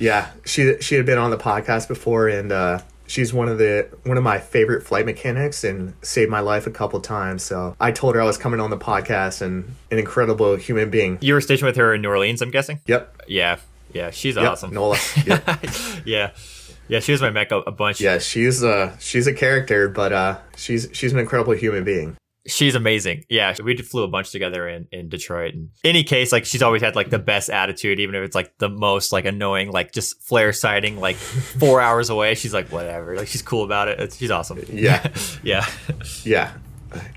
[0.00, 3.88] Yeah, she she had been on the podcast before, and uh, she's one of the
[4.04, 7.42] one of my favorite flight mechanics, and saved my life a couple times.
[7.42, 11.18] So I told her I was coming on the podcast, and an incredible human being.
[11.20, 12.78] You were stationed with her in New Orleans, I'm guessing.
[12.86, 13.22] Yep.
[13.26, 13.58] Yeah.
[13.92, 14.10] Yeah.
[14.10, 14.44] She's Yep.
[14.48, 14.72] awesome.
[14.72, 14.96] Nola.
[15.26, 15.48] Yep.
[16.04, 16.30] yeah.
[16.86, 17.00] Yeah.
[17.00, 18.00] She was my mech a, bunch.
[18.00, 22.16] yeah, she's uh she's a character, but uh she's she's an incredible human being.
[22.48, 23.24] She's amazing.
[23.28, 25.54] Yeah, we flew a bunch together in, in Detroit.
[25.54, 28.56] And any case, like she's always had like the best attitude, even if it's like
[28.58, 31.16] the most like annoying, like just flare sighting like
[31.60, 32.34] four hours away.
[32.34, 34.00] She's like whatever, like she's cool about it.
[34.00, 34.62] It's, she's awesome.
[34.72, 35.12] Yeah.
[35.42, 35.66] yeah,
[36.24, 36.52] Yeah.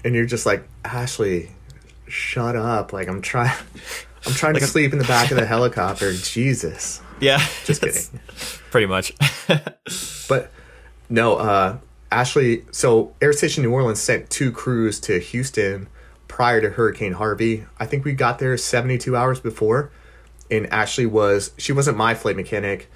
[0.04, 1.50] And you're just like, Ashley,
[2.08, 2.91] shut up.
[2.91, 3.56] Like I'm trying
[4.26, 6.13] I'm trying to sleep in the back of the helicopter.
[6.13, 7.02] Jesus.
[7.20, 7.39] yeah.
[7.65, 8.20] Just kidding.
[8.70, 9.13] Pretty much.
[10.28, 10.52] But
[11.10, 11.78] no, uh
[12.12, 15.88] Ashley so Air Station New Orleans sent two crews to Houston
[16.28, 17.65] prior to Hurricane Harvey.
[17.80, 19.91] I think we got there 72 hours before.
[20.50, 22.89] And Ashley was she wasn't my flight mechanic.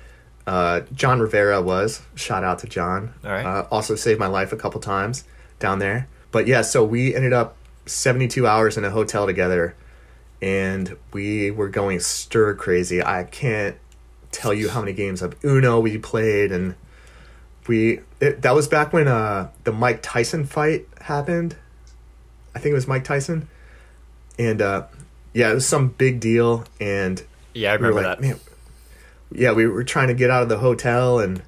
[0.45, 2.01] Uh, John Rivera was.
[2.15, 3.13] Shout out to John.
[3.23, 3.45] All right.
[3.45, 5.23] Uh, also saved my life a couple times
[5.59, 6.07] down there.
[6.31, 9.75] But yeah, so we ended up 72 hours in a hotel together
[10.41, 13.01] and we were going stir crazy.
[13.01, 13.77] I can't
[14.31, 16.75] tell you how many games of Uno we played and
[17.67, 21.55] we it, that was back when uh the Mike Tyson fight happened.
[22.55, 23.47] I think it was Mike Tyson.
[24.39, 24.83] And uh
[25.33, 27.23] yeah, it was some big deal and
[27.55, 28.27] yeah, I we remember like, that.
[28.27, 28.39] man,
[29.31, 31.41] yeah, we were trying to get out of the hotel, and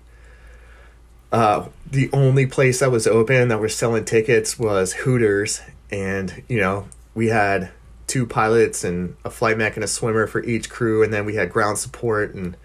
[1.32, 5.62] uh, the only place that was open that was selling tickets was Hooters,
[5.92, 7.72] and you know we had
[8.08, 11.36] two pilots and a flight mech and a swimmer for each crew, and then we
[11.36, 12.56] had ground support, and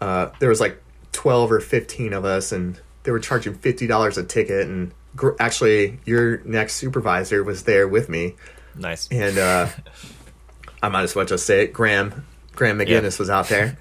[0.00, 0.80] uh, there was like
[1.12, 5.36] twelve or fifteen of us, and they were charging fifty dollars a ticket, and gr-
[5.40, 8.34] actually your next supervisor was there with me
[8.74, 9.08] Nice.
[9.10, 9.68] and uh,
[10.82, 11.72] I might as well just say it.
[11.72, 12.24] Graham
[12.54, 13.18] Graham McGinnis Yeah.
[13.18, 13.78] was out there,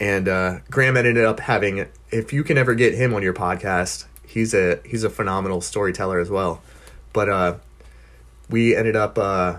[0.00, 1.86] and uh, Graham ended up having.
[2.10, 6.18] If you can ever get him on your podcast, he's a he's a phenomenal storyteller
[6.18, 6.62] as well.
[7.12, 7.54] But uh,
[8.48, 9.56] we ended up, uh,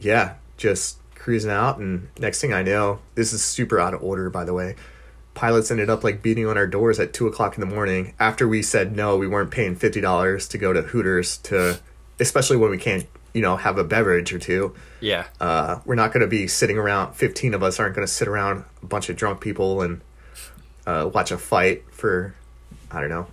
[0.00, 4.28] yeah, just cruising out, and next thing I know, this is super out of order,
[4.30, 4.76] by the way.
[5.34, 8.46] Pilots ended up like beating on our doors at two o'clock in the morning after
[8.48, 11.80] we said no, we weren't paying fifty dollars to go to Hooters to,
[12.20, 14.74] especially when we can't, you know, have a beverage or two.
[15.00, 15.26] Yeah.
[15.40, 17.14] Uh, we're not going to be sitting around.
[17.14, 20.00] Fifteen of us aren't going to sit around a bunch of drunk people and
[20.86, 22.34] uh, watch a fight for,
[22.90, 23.26] I don't know,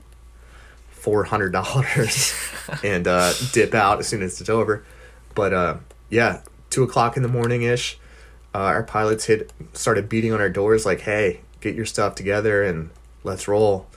[0.90, 2.34] four hundred dollars
[2.84, 4.84] and uh, dip out as soon as it's over.
[5.36, 5.78] But uh,
[6.10, 8.00] yeah, two o'clock in the morning ish,
[8.56, 12.64] uh, our pilots hit started beating on our doors like, "Hey, get your stuff together
[12.64, 12.90] and
[13.24, 13.88] let's roll."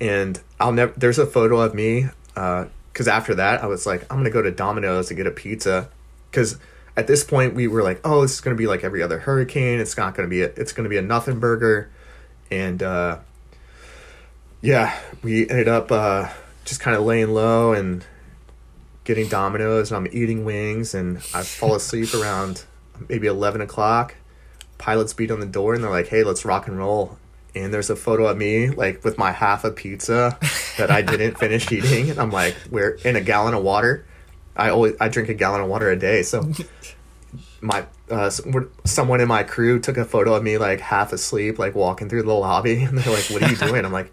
[0.00, 0.92] And I'll never.
[0.96, 4.50] There's a photo of me because after that I was like, I'm gonna go to
[4.50, 5.88] Domino's to get a pizza
[6.30, 6.58] because
[6.96, 9.80] at this point we were like, oh, this is gonna be like every other hurricane.
[9.80, 11.90] It's not gonna be a, it's gonna be a nothing burger,
[12.50, 13.18] and uh,
[14.60, 16.28] yeah, we ended up uh,
[16.64, 18.04] just kind of laying low and
[19.04, 19.90] getting Domino's.
[19.90, 22.64] And I'm eating wings, and I fall asleep around
[23.08, 24.14] maybe eleven o'clock.
[24.78, 27.18] Pilots beat on the door, and they're like, "Hey, let's rock and roll."
[27.54, 30.38] And there's a photo of me like with my half a pizza
[30.78, 34.04] that I didn't finish eating, and I'm like, "We're in a gallon of water."
[34.56, 36.50] I always I drink a gallon of water a day, so
[37.60, 38.30] my uh,
[38.84, 42.22] someone in my crew took a photo of me like half asleep, like walking through
[42.22, 44.12] the lobby, and they're like, "What are you doing?" I'm like,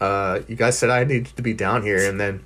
[0.00, 2.44] uh, "You guys said I needed to be down here," and then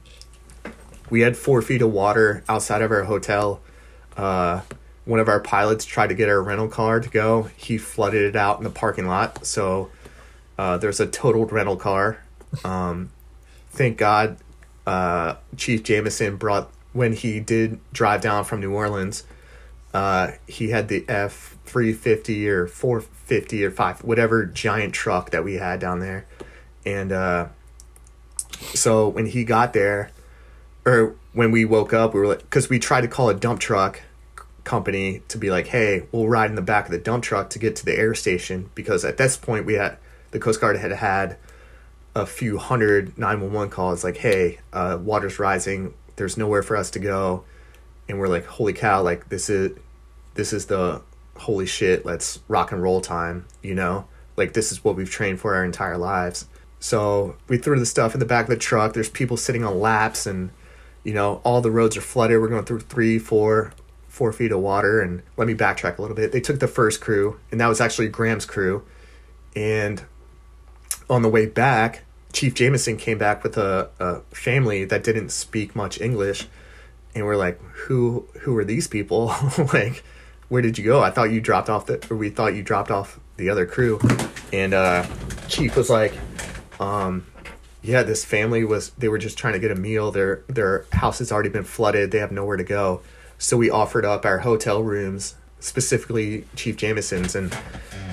[1.10, 3.60] we had four feet of water outside of our hotel.
[4.16, 4.60] Uh,
[5.10, 7.50] one of our pilots tried to get our rental car to go.
[7.56, 9.90] He flooded it out in the parking lot, so
[10.56, 12.22] uh, there's a totaled rental car.
[12.64, 13.10] Um,
[13.70, 14.36] thank God,
[14.86, 19.24] uh, Chief Jameson brought when he did drive down from New Orleans
[19.92, 25.30] uh, he had the F three fifty or four fifty or five whatever giant truck
[25.30, 26.26] that we had down there,
[26.86, 27.48] and uh,
[28.74, 30.10] so when he got there,
[30.86, 33.60] or when we woke up, we were like, because we tried to call a dump
[33.60, 34.00] truck
[34.70, 37.58] company to be like, hey, we'll ride in the back of the dump truck to
[37.58, 39.98] get to the air station because at this point we had
[40.30, 41.36] the Coast Guard had had
[42.14, 47.00] a few hundred 911 calls like, hey, uh, water's rising, there's nowhere for us to
[47.00, 47.42] go
[48.08, 49.76] and we're like, holy cow, like this is
[50.34, 51.02] this is the
[51.36, 54.06] holy shit, let's rock and roll time, you know?
[54.36, 56.46] Like this is what we've trained for our entire lives.
[56.78, 58.92] So we threw the stuff in the back of the truck.
[58.92, 60.50] There's people sitting on laps and
[61.02, 62.40] you know, all the roads are flooded.
[62.40, 63.72] We're going through three, four,
[64.10, 65.00] four feet of water.
[65.00, 66.32] And let me backtrack a little bit.
[66.32, 68.84] They took the first crew, and that was actually Graham's crew.
[69.56, 70.04] And
[71.08, 75.74] on the way back, Chief Jameson came back with a, a family that didn't speak
[75.74, 76.46] much English
[77.14, 79.26] and we're like, who who are these people?
[79.72, 80.02] like,
[80.48, 81.02] where did you go?
[81.02, 84.00] I thought you dropped off the, or we thought you dropped off the other crew.
[84.52, 85.06] And uh,
[85.48, 86.14] Chief was like,
[86.78, 87.26] um,
[87.82, 90.10] yeah, this family was they were just trying to get a meal.
[90.10, 92.10] Their their house has already been flooded.
[92.10, 93.02] They have nowhere to go.
[93.40, 97.52] So we offered up our hotel rooms, specifically Chief Jameson's, and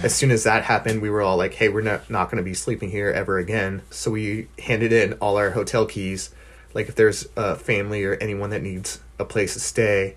[0.02, 2.44] as soon as that happened, we were all like, "Hey, we're not not going to
[2.44, 6.32] be sleeping here ever again." So we handed in all our hotel keys
[6.78, 10.16] like if there's a family or anyone that needs a place to stay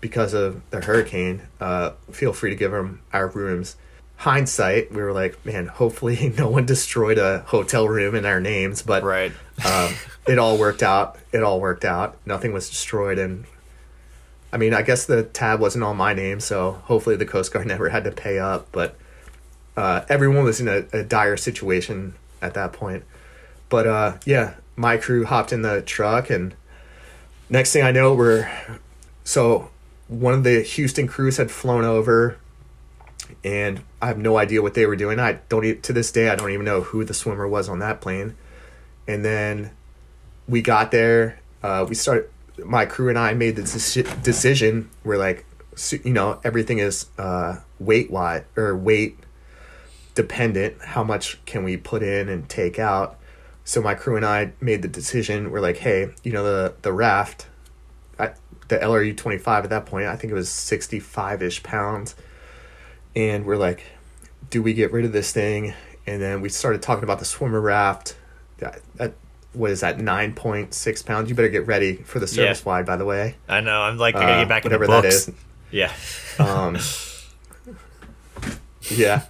[0.00, 3.76] because of the hurricane, uh, feel free to give them our rooms.
[4.16, 8.82] Hindsight, we were like, man, hopefully no one destroyed a hotel room in our names,
[8.82, 9.32] but right.
[9.64, 9.94] um,
[10.26, 11.16] it all worked out.
[11.32, 12.16] It all worked out.
[12.26, 13.44] Nothing was destroyed, and
[14.52, 17.66] I mean, I guess the tab wasn't all my name, so hopefully the Coast Guard
[17.68, 18.68] never had to pay up.
[18.72, 18.96] But
[19.76, 23.04] uh, everyone was in a, a dire situation at that point.
[23.68, 26.54] But uh, yeah, my crew hopped in the truck and
[27.48, 28.50] next thing I know we're
[29.24, 29.70] so
[30.08, 32.36] one of the Houston crews had flown over
[33.44, 35.20] and I have no idea what they were doing.
[35.20, 37.78] I don't even, to this day I don't even know who the swimmer was on
[37.78, 38.36] that plane.
[39.06, 39.70] And then
[40.48, 42.28] we got there, uh, we started
[42.64, 43.62] my crew and I made the
[44.22, 45.44] decision we're like
[46.04, 49.18] you know everything is uh, weight wide or weight
[50.14, 53.20] dependent how much can we put in and take out
[53.70, 55.52] so my crew and I made the decision.
[55.52, 57.46] We're like, hey, you know the the raft,
[58.16, 62.16] the LRU twenty five at that point, I think it was sixty five ish pounds,
[63.14, 63.84] and we're like,
[64.50, 65.74] do we get rid of this thing?
[66.06, 68.16] And then we started talking about the swimmer raft.
[68.58, 69.14] That, that
[69.52, 71.28] what is that nine point six pounds?
[71.28, 72.68] You better get ready for the service yeah.
[72.68, 72.86] wide.
[72.86, 73.82] By the way, I know.
[73.82, 75.26] I'm like, I gotta get back uh, in the books.
[75.26, 75.40] That is.
[75.70, 75.92] Yeah.
[76.38, 76.78] um.
[78.90, 79.24] Yeah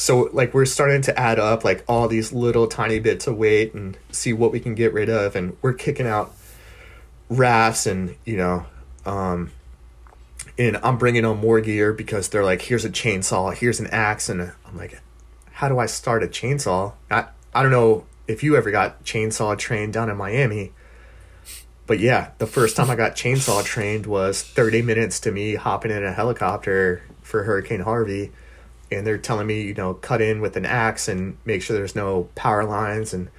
[0.00, 3.74] so like we're starting to add up like all these little tiny bits of weight
[3.74, 6.34] and see what we can get rid of and we're kicking out
[7.28, 8.64] rafts and you know
[9.06, 9.50] um
[10.58, 14.28] and i'm bringing on more gear because they're like here's a chainsaw here's an axe
[14.28, 15.00] and i'm like
[15.52, 19.56] how do i start a chainsaw i i don't know if you ever got chainsaw
[19.56, 20.72] trained down in miami
[21.86, 25.90] but yeah the first time i got chainsaw trained was 30 minutes to me hopping
[25.90, 28.32] in a helicopter for hurricane harvey
[28.90, 31.94] and they're telling me, you know, cut in with an axe and make sure there's
[31.94, 33.14] no power lines.
[33.14, 33.30] And,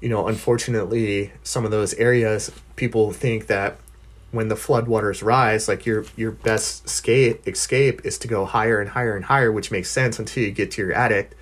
[0.00, 3.78] you know, unfortunately, some of those areas, people think that
[4.30, 8.90] when the floodwaters rise, like your your best escape escape is to go higher and
[8.90, 11.32] higher and higher, which makes sense until you get to your attic,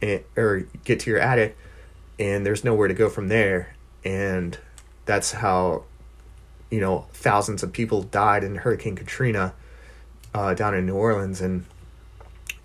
[0.00, 1.56] and, eh, or get to your attic,
[2.18, 4.58] and there's nowhere to go from there, and
[5.04, 5.84] that's how,
[6.70, 9.54] you know, thousands of people died in Hurricane Katrina,
[10.34, 11.64] uh, down in New Orleans, and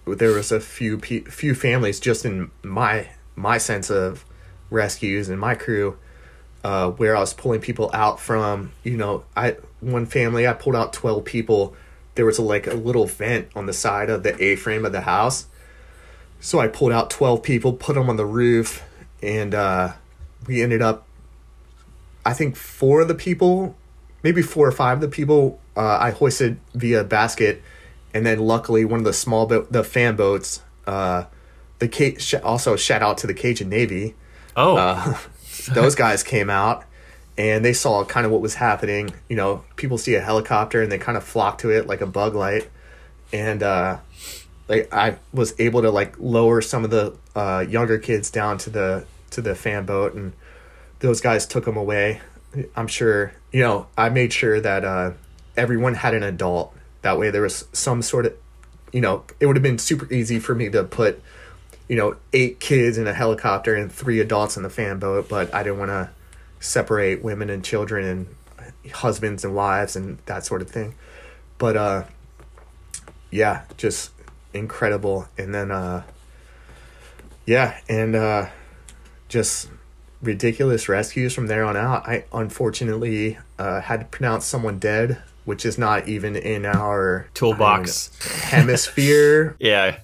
[0.05, 4.25] there was a few pe- few families just in my my sense of
[4.69, 5.97] rescues and my crew
[6.63, 8.71] uh, where I was pulling people out from.
[8.83, 11.75] You know, I one family I pulled out twelve people.
[12.15, 14.91] There was a, like a little vent on the side of the A frame of
[14.91, 15.47] the house,
[16.39, 18.83] so I pulled out twelve people, put them on the roof,
[19.23, 19.93] and uh,
[20.45, 21.07] we ended up.
[22.25, 23.75] I think four of the people,
[24.21, 27.61] maybe four or five of the people, uh, I hoisted via basket,
[28.13, 31.25] and then luckily one of the small boat, the fan boats, uh,
[31.79, 34.15] the Ca- also shout out to the Cajun Navy
[34.55, 35.17] Oh, uh,
[35.73, 36.83] those guys came out
[37.37, 39.13] and they saw kind of what was happening.
[39.29, 42.05] You know, people see a helicopter and they kind of flock to it like a
[42.07, 42.69] bug light.
[43.31, 43.97] And uh,
[44.67, 48.69] like I was able to like lower some of the uh, younger kids down to
[48.69, 50.33] the to the fan boat, and
[50.99, 52.21] those guys took them away.
[52.75, 53.33] I'm sure.
[53.51, 55.11] You know, I made sure that uh,
[55.57, 56.75] everyone had an adult.
[57.01, 58.33] That way, there was some sort of,
[58.91, 61.21] you know, it would have been super easy for me to put
[61.87, 65.53] you know, eight kids in a helicopter and three adults in the fan boat, but
[65.53, 66.09] I didn't want to
[66.59, 70.95] separate women and children and husbands and wives and that sort of thing.
[71.57, 72.03] But uh
[73.31, 74.11] yeah, just
[74.53, 75.27] incredible.
[75.37, 76.03] And then uh
[77.45, 78.49] yeah, and uh
[79.33, 79.69] just
[80.21, 82.07] ridiculous rescues from there on out.
[82.07, 88.11] I unfortunately uh had to pronounce someone dead, which is not even in our toolbox.
[88.43, 89.97] Hemisphere yeah.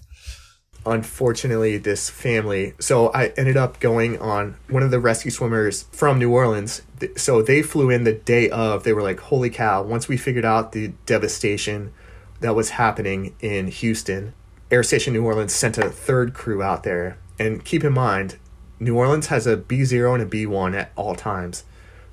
[0.85, 6.17] unfortunately this family so i ended up going on one of the rescue swimmers from
[6.17, 6.81] new orleans
[7.17, 10.45] so they flew in the day of they were like holy cow once we figured
[10.45, 11.91] out the devastation
[12.39, 14.33] that was happening in houston
[14.71, 18.37] air station new orleans sent a third crew out there and keep in mind
[18.79, 21.63] new orleans has a b0 and a b1 at all times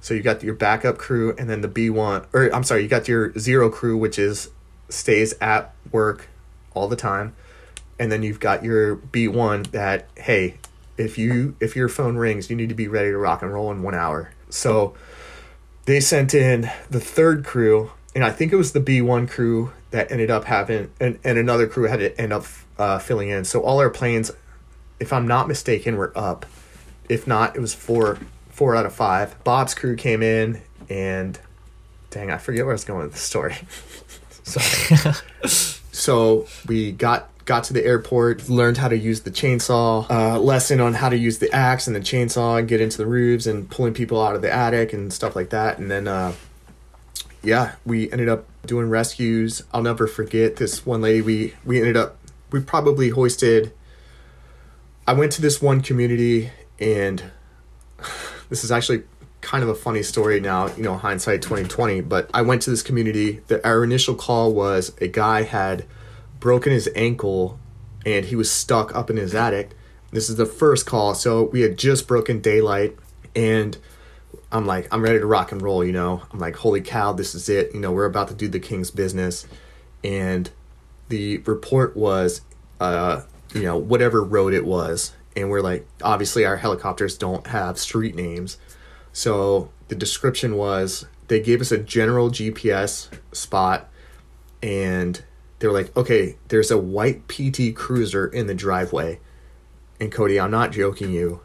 [0.00, 3.08] so you got your backup crew and then the b1 or i'm sorry you got
[3.08, 4.50] your zero crew which is
[4.88, 6.28] stays at work
[6.74, 7.34] all the time
[7.98, 10.58] and then you've got your B1 that hey,
[10.96, 13.70] if you if your phone rings, you need to be ready to rock and roll
[13.70, 14.30] in 1 hour.
[14.48, 14.94] So
[15.86, 20.10] they sent in the third crew and I think it was the B1 crew that
[20.10, 22.44] ended up having and, and another crew had to end up
[22.78, 23.44] uh, filling in.
[23.44, 24.30] So all our planes
[25.00, 26.46] if I'm not mistaken were up.
[27.08, 28.18] If not, it was 4
[28.50, 29.44] 4 out of 5.
[29.44, 31.38] Bob's crew came in and
[32.10, 33.56] dang, I forget where I was going with the story.
[35.96, 40.78] So we got got to the airport, learned how to use the chainsaw, uh, lesson
[40.78, 43.70] on how to use the axe and the chainsaw and get into the roofs and
[43.70, 45.78] pulling people out of the attic and stuff like that.
[45.78, 46.34] And then, uh,
[47.42, 49.62] yeah, we ended up doing rescues.
[49.72, 51.22] I'll never forget this one lady.
[51.22, 52.18] We we ended up
[52.50, 53.72] we probably hoisted.
[55.08, 56.50] I went to this one community
[56.80, 57.22] and
[58.48, 59.04] this is actually
[59.40, 62.82] kind of a funny story now, you know, hindsight 2020, but I went to this
[62.82, 63.40] community.
[63.62, 65.86] Our initial call was a guy had
[66.40, 67.60] broken his ankle
[68.04, 69.70] and he was stuck up in his attic.
[70.10, 72.96] This is the first call, so we had just broken daylight
[73.36, 73.78] and
[74.50, 76.22] I'm like, I'm ready to rock and roll, you know.
[76.32, 77.74] I'm like, holy cow, this is it.
[77.74, 79.46] You know, we're about to do the king's business.
[80.02, 80.50] And
[81.08, 82.40] the report was
[82.80, 83.22] uh,
[83.56, 85.14] you know, whatever road it was.
[85.34, 88.58] And we're like, obviously our helicopters don't have street names.
[89.12, 93.88] So the description was they gave us a general GPS spot
[94.62, 95.22] and
[95.58, 99.20] they were like, okay, there's a white PT Cruiser in the driveway.
[99.98, 101.40] And Cody, I'm not joking you.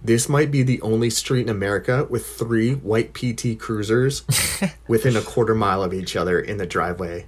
[0.00, 4.22] This might be the only street in America with three white PT Cruisers
[4.88, 7.26] within a quarter mile of each other in the driveway.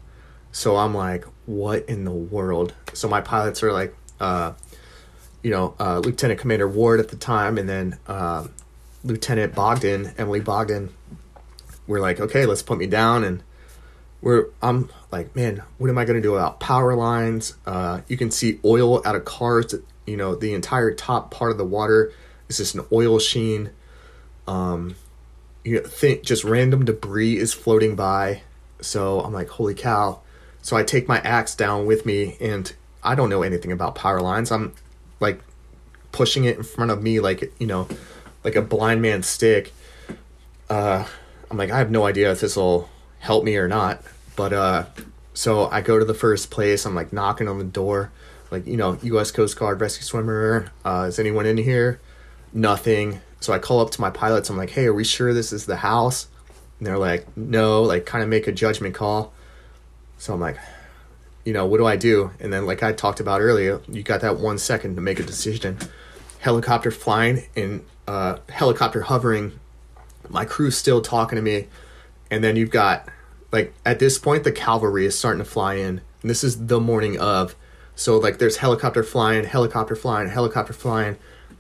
[0.57, 2.73] So I'm like, what in the world?
[2.95, 4.55] So my pilots are like, uh,
[5.43, 8.47] you know, uh, Lieutenant Commander Ward at the time, and then uh,
[9.05, 10.95] Lieutenant Bogdan, Emily Bogdan.
[11.87, 13.43] We're like, okay, let's put me down, and
[14.23, 17.55] we're I'm like, man, what am I gonna do about power lines?
[17.67, 19.75] Uh, you can see oil out of cars.
[20.07, 22.15] You know, the entire top part of the water
[22.49, 23.73] is just an oil sheen.
[24.49, 24.97] Um,
[25.65, 28.41] you think just random debris is floating by.
[28.81, 30.23] So I'm like, holy cow!
[30.67, 34.21] So I take my axe down with me, and I don't know anything about power
[34.21, 34.51] lines.
[34.51, 34.73] I'm
[35.21, 35.41] like
[36.11, 37.87] pushing it in front of me, like you know,
[38.43, 39.73] like a blind man's stick.
[40.69, 41.07] Uh,
[41.53, 42.89] I'm like, I have no idea if this will
[43.21, 44.03] help me or not.
[44.35, 44.87] But uh,
[45.35, 46.85] So I go to the first place.
[46.85, 48.11] I'm like knocking on the door,
[48.51, 49.31] like you know, U.S.
[49.31, 50.73] Coast Guard rescue swimmer.
[50.85, 52.01] Uh, is anyone in here?
[52.53, 53.21] Nothing.
[53.39, 54.51] So I call up to my pilots.
[54.51, 56.27] I'm like, hey, are we sure this is the house?
[56.81, 57.85] And they're like, no.
[57.85, 59.33] Like, kind of make a judgment call.
[60.19, 60.59] So I'm like,
[61.45, 62.33] you know, what do I do?
[62.41, 65.23] And then, like I talked about earlier, you got that one second to make a
[65.23, 65.79] decision.
[66.41, 69.59] Helicopter flying and uh, helicopter hovering.
[70.29, 71.69] My crew's still talking to me,
[72.31, 73.09] and then you've got
[73.53, 76.01] like at this point the cavalry is starting to fly in.
[76.23, 77.55] And this is the morning of,
[77.95, 81.17] so like there's helicopter flying, helicopter flying, helicopter flying.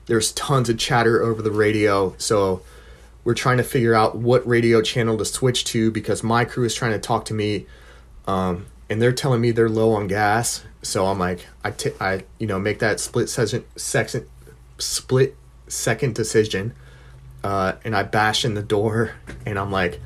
[0.06, 2.62] There's tons of chatter over the radio, so
[3.24, 6.74] we're trying to figure out what radio channel to switch to because my crew is
[6.74, 7.66] trying to talk to me.
[8.26, 10.64] Um, and they're telling me they're low on gas.
[10.82, 14.26] So I'm like, I, t- I you know, make that split second, second,
[14.78, 15.36] split
[15.68, 16.74] second decision,
[17.42, 19.14] uh, and I bash in the door,
[19.44, 20.00] and I'm like,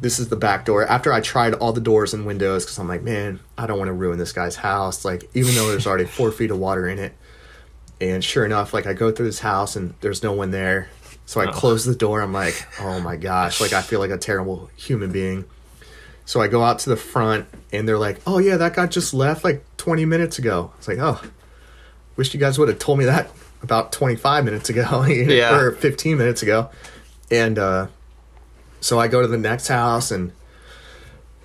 [0.00, 0.86] this is the back door.
[0.86, 3.88] After I tried all the doors and windows, because I'm like, man, I don't want
[3.88, 5.04] to ruin this guy's house.
[5.04, 7.14] Like, even though there's already four feet of water in it,
[8.00, 10.88] and sure enough, like I go through this house and there's no one there.
[11.26, 11.52] So I oh.
[11.52, 12.22] close the door.
[12.22, 15.44] I'm like, oh my gosh, like I feel like a terrible human being.
[16.24, 19.12] So I go out to the front and they're like, "Oh yeah, that guy just
[19.12, 21.20] left like 20 minutes ago." It's like, "Oh,
[22.16, 23.30] wish you guys would have told me that
[23.62, 25.56] about 25 minutes ago yeah.
[25.56, 26.70] or 15 minutes ago."
[27.30, 27.88] And uh,
[28.80, 30.32] so I go to the next house and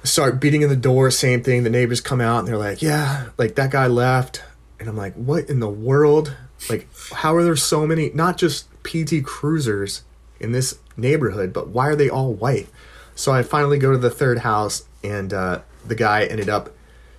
[0.04, 1.12] start beating in the door.
[1.12, 1.64] Same thing.
[1.64, 4.44] The neighbors come out and they're like, "Yeah, like that guy left."
[4.80, 6.36] And I'm like, "What in the world?
[6.70, 8.12] Like, how are there so many?
[8.14, 10.04] Not just PT Cruisers
[10.40, 12.68] in this neighborhood, but why are they all white?"
[13.16, 16.70] So I finally go to the third house, and uh, the guy ended up.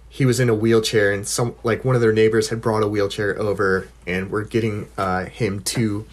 [0.08, 2.88] He was in a wheelchair, and some like one of their neighbors had brought a
[2.88, 6.06] wheelchair over, and we're getting uh, him to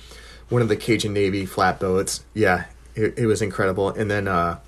[0.50, 2.24] one of the Cajun Navy flatboats.
[2.34, 2.66] Yeah,
[2.96, 3.90] it, it was incredible.
[3.90, 4.60] And then, uh,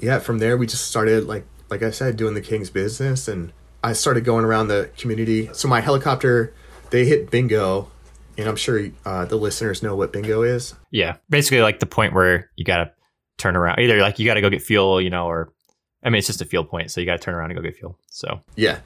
[0.00, 3.52] yeah, from there we just started like like I said, doing the King's business, and
[3.82, 5.50] I started going around the community.
[5.52, 6.54] So my helicopter,
[6.90, 7.90] they hit bingo,
[8.38, 10.74] and I'm sure uh, the listeners know what bingo is.
[10.90, 12.92] Yeah, basically like the point where you gotta
[13.38, 13.78] turn around.
[13.80, 15.52] Either like you got to go get fuel, you know, or
[16.02, 17.62] I mean, it's just a fuel point, so you got to turn around and go
[17.62, 17.98] get fuel.
[18.10, 18.80] So yeah,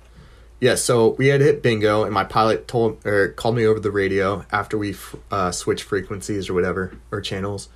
[0.61, 0.77] yeah.
[0.77, 4.45] So we had hit bingo, and my pilot told or called me over the radio
[4.53, 4.95] after we
[5.31, 7.69] uh, switched frequencies or whatever or channels,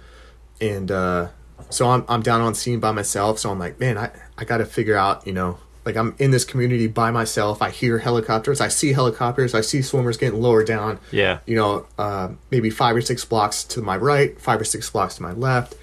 [0.60, 1.28] and uh,
[1.70, 3.38] so I'm I'm down on scene by myself.
[3.38, 5.58] So I'm like, man, I I got to figure out, you know.
[5.84, 7.60] Like I'm in this community by myself.
[7.60, 8.60] I hear helicopters.
[8.60, 9.52] I see helicopters.
[9.52, 11.00] I see swimmers getting lower down.
[11.10, 11.40] Yeah.
[11.44, 15.16] You know, uh, maybe five or six blocks to my right, five or six blocks
[15.16, 15.74] to my left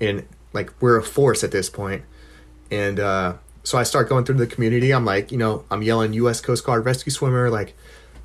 [0.00, 2.02] and like we're a force at this point.
[2.70, 4.92] And uh, so I start going through the community.
[4.92, 6.40] I'm like, you know, I'm yelling U.S.
[6.40, 7.50] Coast Guard rescue swimmer.
[7.50, 7.74] Like,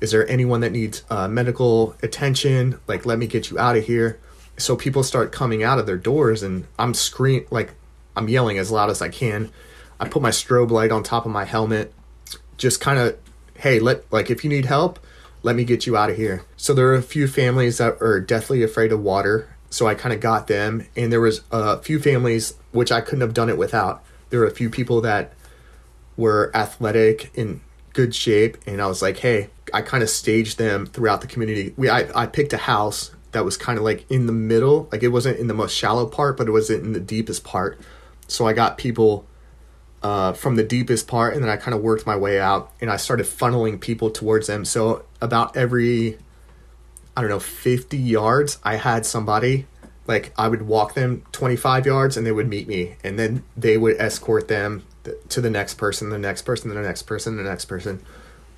[0.00, 2.80] is there anyone that needs uh, medical attention?
[2.86, 4.20] Like, let me get you out of here.
[4.56, 7.74] So people start coming out of their doors, and I'm scream like
[8.16, 9.50] I'm yelling as loud as I can.
[9.98, 11.92] I put my strobe light on top of my helmet,
[12.56, 13.16] just kind of,
[13.54, 14.98] hey, let like if you need help,
[15.42, 16.44] let me get you out of here.
[16.56, 20.12] So there are a few families that are deathly afraid of water so I kind
[20.12, 23.56] of got them, and there was a few families which I couldn't have done it
[23.56, 24.04] without.
[24.28, 25.32] There were a few people that
[26.16, 27.62] were athletic in
[27.94, 31.72] good shape, and I was like, hey, I kind of staged them throughout the community.
[31.78, 35.02] We I, I picked a house that was kind of like in the middle, like
[35.02, 37.80] it wasn't in the most shallow part, but it wasn't in the deepest part.
[38.28, 39.26] So I got people
[40.02, 42.90] uh, from the deepest part, and then I kind of worked my way out, and
[42.90, 44.66] I started funneling people towards them.
[44.66, 46.18] So about every
[47.16, 49.66] I don't know, 50 yards, I had somebody
[50.06, 53.78] like I would walk them 25 yards and they would meet me and then they
[53.78, 54.84] would escort them
[55.28, 58.02] to the next person, the next person, the next person, the next person.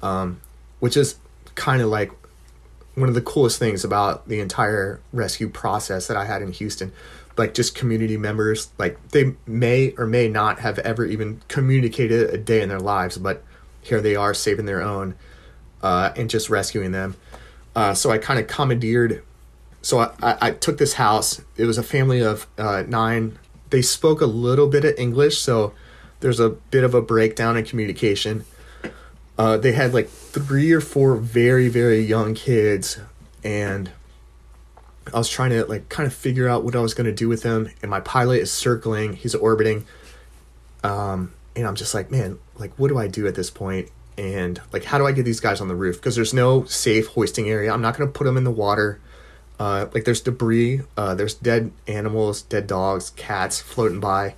[0.02, 0.40] Um,
[0.80, 1.16] which is
[1.55, 2.12] kind of like
[2.94, 6.92] one of the coolest things about the entire rescue process that I had in Houston.
[7.36, 12.38] Like just community members, like they may or may not have ever even communicated a
[12.38, 13.42] day in their lives, but
[13.82, 15.14] here they are saving their own
[15.82, 17.16] uh, and just rescuing them.
[17.75, 19.22] Uh, so I kind of commandeered.
[19.83, 21.43] So I, I, I, took this house.
[21.57, 23.39] It was a family of uh, nine.
[23.70, 25.75] They spoke a little bit of English, so
[26.20, 28.45] there's a bit of a breakdown in communication.
[29.37, 33.01] Uh, they had like three or four very very young kids,
[33.43, 33.91] and
[35.12, 37.29] I was trying to like kind of figure out what I was going to do
[37.29, 37.68] with them.
[37.83, 39.14] And my pilot is circling.
[39.14, 39.87] He's orbiting.
[40.83, 43.91] Um, and I'm just like, man, like what do I do at this point?
[44.17, 45.97] And like how do I get these guys on the roof?
[45.97, 47.73] Because there's no safe hoisting area.
[47.73, 49.01] I'm not gonna put them in the water.
[49.59, 54.35] Uh, like there's debris, uh, there's dead animals, dead dogs, cats floating by.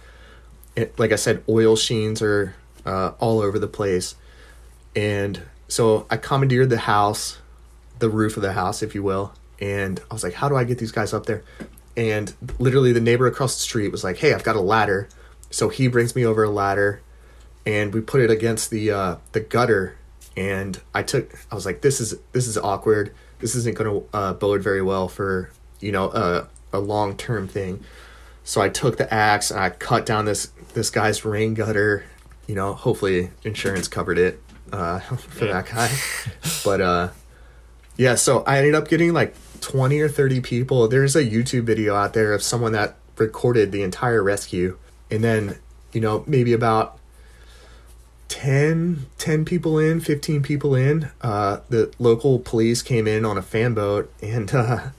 [0.75, 2.55] It, like I said, oil sheens are
[2.85, 4.15] uh, all over the place,
[4.95, 7.39] and so I commandeered the house,
[7.99, 10.65] the roof of the house, if you will, and I was like, how do I
[10.65, 11.43] get these guys up there?
[11.97, 15.09] And literally, the neighbor across the street was like, hey, I've got a ladder,
[15.51, 17.01] so he brings me over a ladder
[17.67, 19.97] and we put it against the uh, the gutter.
[20.39, 23.13] And I took, I was like, this is this is awkward.
[23.41, 25.51] This isn't going to uh, bode very well for
[25.81, 27.83] you know a a long term thing.
[28.45, 32.05] So I took the axe and I cut down this this guy's rain gutter.
[32.47, 34.41] You know, hopefully insurance covered it
[34.73, 35.63] uh, for Yeah.
[35.63, 35.91] that guy.
[36.65, 37.09] but uh,
[37.97, 40.87] yeah, so I ended up getting like 20 or 30 people.
[40.87, 44.77] There's a YouTube video out there of someone that recorded the entire rescue.
[45.11, 45.59] And then,
[45.93, 46.99] you know, maybe about
[48.29, 53.43] 10, 10 people in, 15 people in, uh, the local police came in on a
[53.43, 54.91] fan boat and, uh,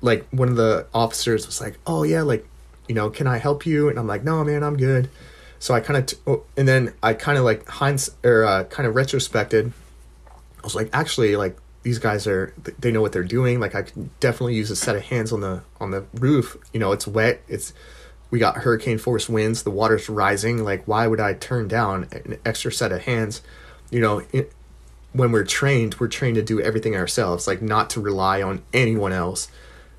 [0.00, 2.46] like one of the officers was like, "Oh yeah, like,
[2.88, 5.10] you know, can I help you?" And I'm like, "No, man, I'm good."
[5.58, 8.64] So I kind of, t- oh, and then I kind of like hinds or uh,
[8.64, 9.72] kind of retrospected.
[10.26, 13.60] I was like, actually, like these guys are, they know what they're doing.
[13.60, 16.56] Like I could definitely use a set of hands on the on the roof.
[16.72, 17.42] You know, it's wet.
[17.48, 17.74] It's
[18.30, 19.62] we got hurricane force winds.
[19.62, 20.64] The water's rising.
[20.64, 23.42] Like, why would I turn down an extra set of hands?
[23.90, 24.52] You know, it,
[25.12, 29.12] when we're trained, we're trained to do everything ourselves, like not to rely on anyone
[29.12, 29.48] else.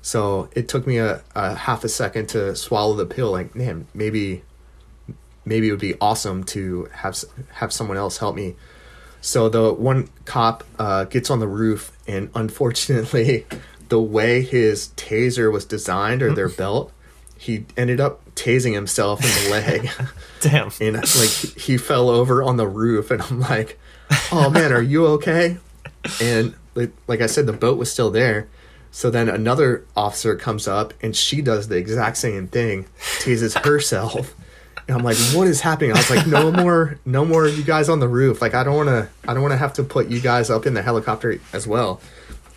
[0.00, 3.30] So it took me a, a half a second to swallow the pill.
[3.30, 4.42] Like, man, maybe,
[5.44, 7.22] maybe it would be awesome to have
[7.52, 8.56] have someone else help me.
[9.20, 13.46] So the one cop uh, gets on the roof, and unfortunately,
[13.88, 16.92] the way his taser was designed or their belt,
[17.42, 19.90] he ended up tasing himself in the leg,
[20.40, 20.70] Damn.
[20.80, 21.28] and like
[21.58, 23.10] he fell over on the roof.
[23.10, 23.78] And I'm like,
[24.30, 25.58] "Oh man, are you okay?"
[26.20, 28.48] And like, like I said, the boat was still there.
[28.92, 32.86] So then another officer comes up, and she does the exact same thing,
[33.20, 34.34] tases herself.
[34.86, 35.92] And I'm like, what is happening?
[35.92, 38.42] I was like, no more, no more you guys on the roof.
[38.42, 40.66] Like, I don't want to, I don't want to have to put you guys up
[40.66, 42.00] in the helicopter as well.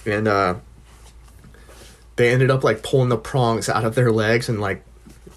[0.05, 0.55] And uh,
[2.15, 4.83] they ended up like pulling the prongs out of their legs and like,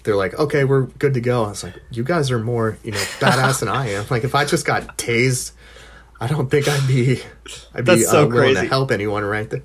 [0.03, 1.43] they're like, okay, we're good to go.
[1.43, 4.05] I was like, you guys are more, you know, badass than I am.
[4.09, 5.51] Like, if I just got tased,
[6.21, 7.21] I don't think I'd be,
[7.73, 9.63] I'd be That's so uh, willing to help anyone right there.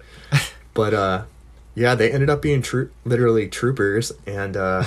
[0.74, 1.24] But uh,
[1.74, 4.84] yeah, they ended up being true, literally troopers, and uh,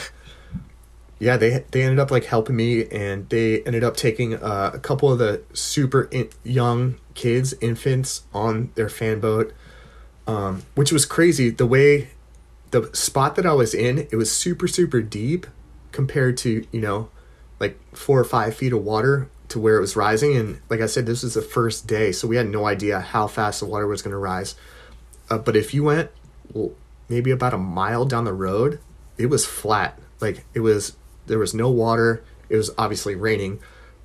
[1.20, 4.80] yeah, they they ended up like helping me, and they ended up taking uh, a
[4.80, 9.54] couple of the super in- young kids, infants, on their fan boat,
[10.28, 11.50] um, which was crazy.
[11.50, 12.10] The way
[12.72, 15.48] the spot that I was in, it was super super deep
[15.92, 17.10] compared to you know,
[17.60, 20.36] like four or five feet of water to where it was rising.
[20.36, 23.28] And like I said, this was the first day, so we had no idea how
[23.28, 24.56] fast the water was going to rise.
[25.30, 26.12] Uh, but if you went
[26.54, 26.72] well,
[27.10, 28.80] maybe about a mile down the road,
[29.18, 30.00] it was flat.
[30.20, 30.98] Like it was,
[31.28, 32.24] there was no water.
[32.50, 33.60] It was obviously raining,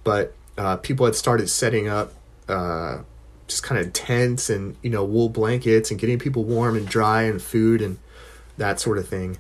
[0.05, 2.13] but uh, people had started setting up
[2.49, 2.99] uh,
[3.47, 7.23] just kind of tents and you know wool blankets and getting people warm and dry
[7.23, 7.99] and food and
[8.57, 9.39] that sort of thing.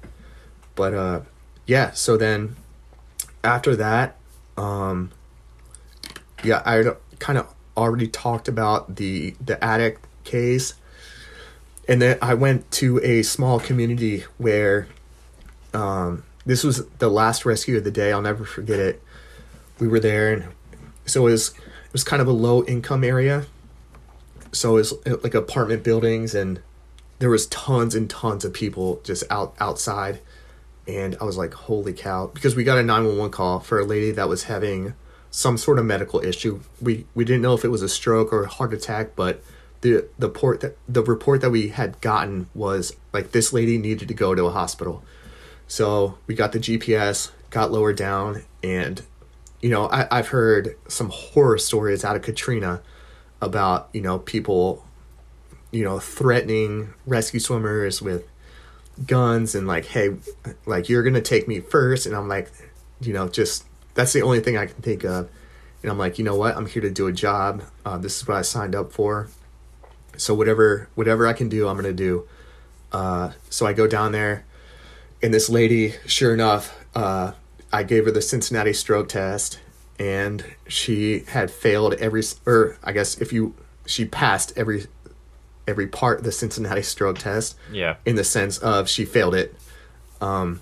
[0.74, 1.20] But uh,
[1.66, 2.56] yeah, so then
[3.44, 4.16] after that,
[4.56, 5.10] um,
[6.42, 6.82] yeah, I
[7.18, 10.74] kind of already talked about the the attic case
[11.88, 14.86] and then I went to a small community where
[15.74, 18.12] um, this was the last rescue of the day.
[18.12, 19.02] I'll never forget it.
[19.78, 20.44] We were there, and
[21.06, 23.46] so it was it was kind of a low income area.
[24.52, 26.60] So it was uh, like apartment buildings, and
[27.22, 30.18] there was tons and tons of people just out outside.
[30.88, 33.78] And I was like, "Holy cow!" Because we got a nine one one call for
[33.78, 34.94] a lady that was having
[35.30, 36.58] some sort of medical issue.
[36.80, 39.40] We we didn't know if it was a stroke or a heart attack, but
[39.82, 44.08] the the port that the report that we had gotten was like this lady needed
[44.08, 45.04] to go to a hospital.
[45.68, 49.00] So we got the GPS, got lower down, and
[49.60, 52.82] you know I, I've heard some horror stories out of Katrina
[53.40, 54.84] about you know people
[55.72, 58.28] you know threatening rescue swimmers with
[59.06, 60.10] guns and like hey
[60.66, 62.06] like you're gonna take me first.
[62.06, 62.52] And i'm like
[63.00, 63.64] you know just
[63.94, 65.28] that's the only thing i can think of.
[65.82, 66.56] And i'm like you know what?
[66.56, 67.64] I'm here to do a job.
[67.84, 69.28] Uh, this is what i signed up for.
[70.16, 72.28] So whatever whatever i can do i'm gonna do.
[72.92, 74.44] Uh, so i go down there
[75.22, 77.32] and this lady sure enough uh,
[77.72, 79.60] i gave her the cincinnati stroke test
[79.98, 83.54] and she had failed every or i guess if you
[83.86, 84.86] she passed every
[85.66, 87.96] every part of the cincinnati stroke test Yeah.
[88.04, 89.54] in the sense of she failed it.
[90.20, 90.60] Um,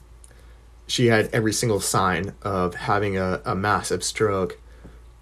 [0.86, 4.58] she had every single sign of having a, a massive stroke.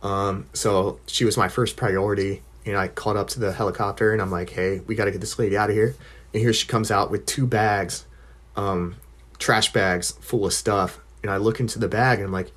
[0.03, 2.43] Um, so she was my first priority.
[2.66, 5.20] And I called up to the helicopter and I'm like, hey, we got to get
[5.20, 5.95] this lady out of here.
[6.35, 8.05] And here she comes out with two bags,
[8.57, 8.97] um,
[9.39, 11.01] trash bags full of stuff.
[11.22, 12.53] And I look into the bag and I'm like,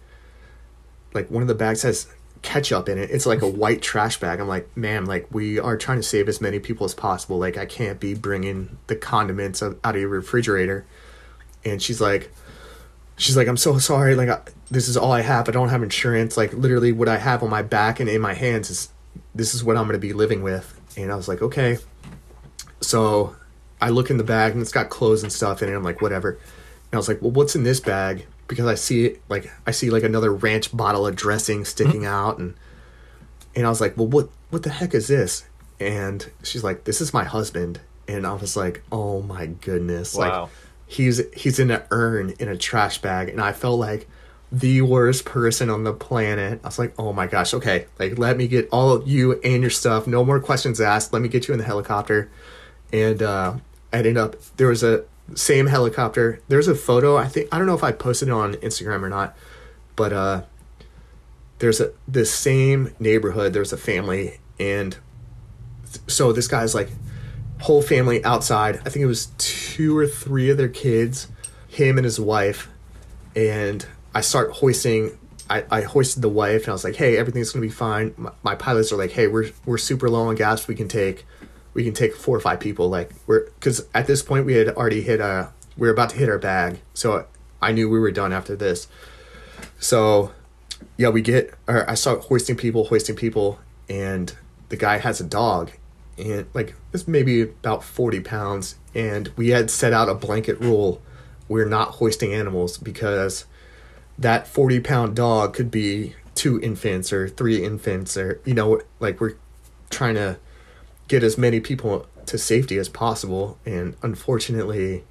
[1.14, 2.08] like one of the bags has
[2.42, 3.12] ketchup in it.
[3.12, 4.40] It's like a white trash bag.
[4.40, 7.38] I'm like, ma'am, like we are trying to save as many people as possible.
[7.38, 10.86] Like I can't be bringing the condiments out of your refrigerator.
[11.64, 12.32] And she's like,
[13.18, 14.16] she's like, I'm so sorry.
[14.16, 15.48] Like, I, this is all I have.
[15.48, 16.38] I don't have insurance.
[16.38, 18.90] Like, literally, what I have on my back and in my hands is
[19.36, 20.80] this is what I'm going to be living with.
[20.98, 21.78] And I was like, okay.
[22.82, 23.36] So
[23.80, 25.76] I look in the bag and it's got clothes and stuff in it.
[25.76, 26.32] I'm like, whatever.
[26.32, 28.26] And I was like, well, what's in this bag?
[28.52, 32.38] Because I see it, like, I see like another ranch bottle of dressing sticking out.
[32.38, 32.54] And,
[33.56, 35.46] and I was like, well, what, what the heck is this?
[35.80, 37.80] And she's like, this is my husband.
[38.08, 40.14] And I was like, oh my goodness.
[40.16, 40.44] Wow.
[40.44, 40.50] Like,
[40.92, 44.10] he's he's in an urn in a trash bag and i felt like
[44.52, 48.36] the worst person on the planet i was like oh my gosh okay like let
[48.36, 51.48] me get all of you and your stuff no more questions asked let me get
[51.48, 52.30] you in the helicopter
[52.92, 53.54] and uh
[53.94, 57.68] i ended up there was a same helicopter there's a photo i think i don't
[57.68, 59.36] know if i posted it on instagram or not
[59.96, 60.42] but uh
[61.60, 64.98] there's a this same neighborhood there's a family and
[66.08, 66.90] so this guy's like
[67.62, 68.78] whole family outside.
[68.86, 71.28] I think it was two or three of their kids,
[71.68, 72.68] him and his wife,
[73.36, 75.18] and I start hoisting.
[75.50, 78.32] I, I hoisted the wife, and I was like, "Hey, everything's gonna be fine." My,
[78.44, 80.68] my pilots are like, "Hey, we're we're super low on gas.
[80.68, 81.26] We can take,
[81.74, 82.90] we can take four or five people.
[82.90, 86.18] Like we're because at this point we had already hit a we were about to
[86.18, 87.26] hit our bag, so
[87.62, 88.88] I knew we were done after this.
[89.80, 90.32] So
[90.98, 93.60] yeah, we get or I start hoisting people, hoisting people,
[93.90, 94.34] and
[94.70, 95.72] the guy has a dog,
[96.18, 101.02] and like it's maybe about 40 pounds and we had set out a blanket rule
[101.48, 103.46] we're not hoisting animals because
[104.18, 109.20] that 40 pound dog could be two infants or three infants or you know like
[109.20, 109.36] we're
[109.90, 110.38] trying to
[111.12, 115.04] get as many people to safety as possible and unfortunately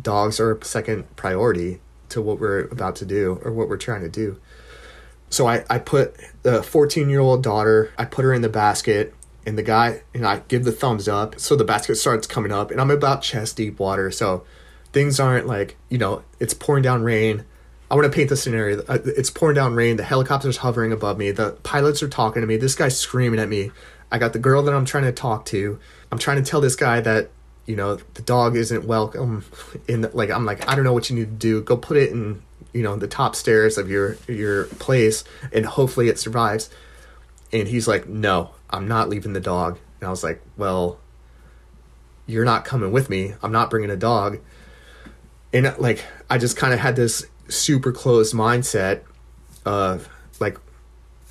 [0.00, 4.02] dogs are a second priority to what we're about to do or what we're trying
[4.02, 4.40] to do
[5.30, 9.14] so i, I put the 14 year old daughter i put her in the basket
[9.48, 11.40] and the guy and I give the thumbs up.
[11.40, 14.10] So the basket starts coming up, and I'm about chest deep water.
[14.10, 14.44] So
[14.92, 17.44] things aren't like you know it's pouring down rain.
[17.90, 18.82] I want to paint the scenario.
[18.82, 19.96] Uh, it's pouring down rain.
[19.96, 21.30] The helicopter's hovering above me.
[21.30, 22.58] The pilots are talking to me.
[22.58, 23.70] This guy's screaming at me.
[24.10, 25.78] I got the girl that I'm trying to talk to.
[26.10, 27.30] I'm trying to tell this guy that
[27.66, 29.44] you know the dog isn't welcome.
[29.88, 31.62] In like I'm like I don't know what you need to do.
[31.62, 32.42] Go put it in
[32.72, 36.70] you know the top stairs of your your place, and hopefully it survives.
[37.52, 39.78] And he's like, no, I'm not leaving the dog.
[40.00, 40.98] And I was like, well,
[42.26, 43.34] you're not coming with me.
[43.42, 44.38] I'm not bringing a dog.
[45.52, 49.00] And like, I just kind of had this super closed mindset
[49.64, 50.08] of
[50.40, 50.58] like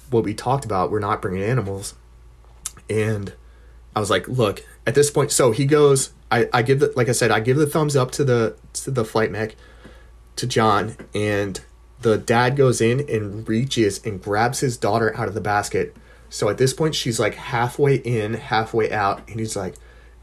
[0.09, 0.89] what we talked about.
[0.89, 1.93] We're not bringing animals.
[2.89, 3.33] And
[3.95, 7.09] I was like, look, at this point, so he goes, I, I give the, like
[7.09, 9.55] I said, I give the thumbs up to the, to the flight mech,
[10.37, 11.59] to John, and
[12.01, 15.95] the dad goes in and reaches and grabs his daughter out of the basket
[16.29, 19.75] so at this point, she's like halfway in, halfway out, and he's like,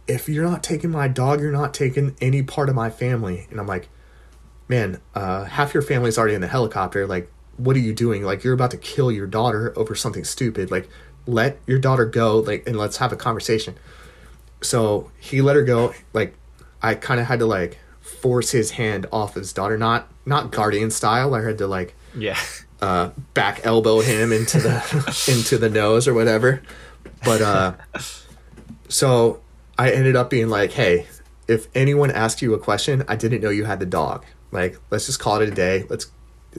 [0.06, 3.58] "If you're not taking my dog, you're not taking any part of my family." And
[3.58, 3.88] I'm like,
[4.68, 7.06] "Man, uh, half your family's already in the helicopter.
[7.06, 8.22] Like, what are you doing?
[8.22, 10.70] Like, you're about to kill your daughter over something stupid.
[10.70, 10.88] Like,
[11.26, 12.38] let your daughter go.
[12.38, 13.76] Like, and let's have a conversation."
[14.62, 15.94] So he let her go.
[16.12, 16.34] Like,
[16.82, 20.90] I kind of had to like force his hand off his daughter, not not guardian
[20.90, 21.34] style.
[21.34, 22.38] I had to like yeah
[22.80, 26.62] uh, back elbow him into the into the nose or whatever.
[27.24, 27.74] But uh,
[28.88, 29.40] so
[29.78, 31.06] I ended up being like, hey,
[31.48, 34.24] if anyone asks you a question, I didn't know you had the dog.
[34.52, 35.86] Like, let's just call it a day.
[35.88, 36.10] Let's.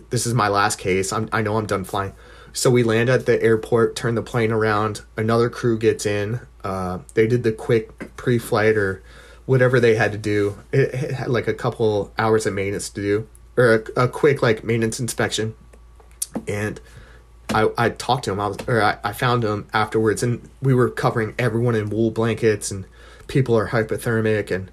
[0.09, 1.13] This is my last case.
[1.13, 2.13] I'm, I know I'm done flying.
[2.55, 5.01] So we land at the airport, turn the plane around.
[5.15, 6.39] Another crew gets in.
[6.63, 9.03] Uh, they did the quick pre-flight or
[9.45, 10.57] whatever they had to do.
[10.71, 14.41] It, it had like a couple hours of maintenance to do, or a, a quick
[14.41, 15.53] like maintenance inspection
[16.47, 16.79] and
[17.49, 18.39] I, I talked to him.
[18.39, 22.11] I was, or I, I found him afterwards, and we were covering everyone in wool
[22.11, 22.85] blankets, and
[23.27, 24.71] people are hypothermic, and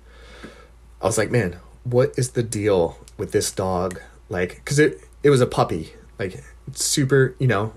[1.01, 4.01] I was like, man, what is the deal with this dog?
[4.29, 6.43] Like, because it it was a puppy, like
[6.73, 7.73] super, you know,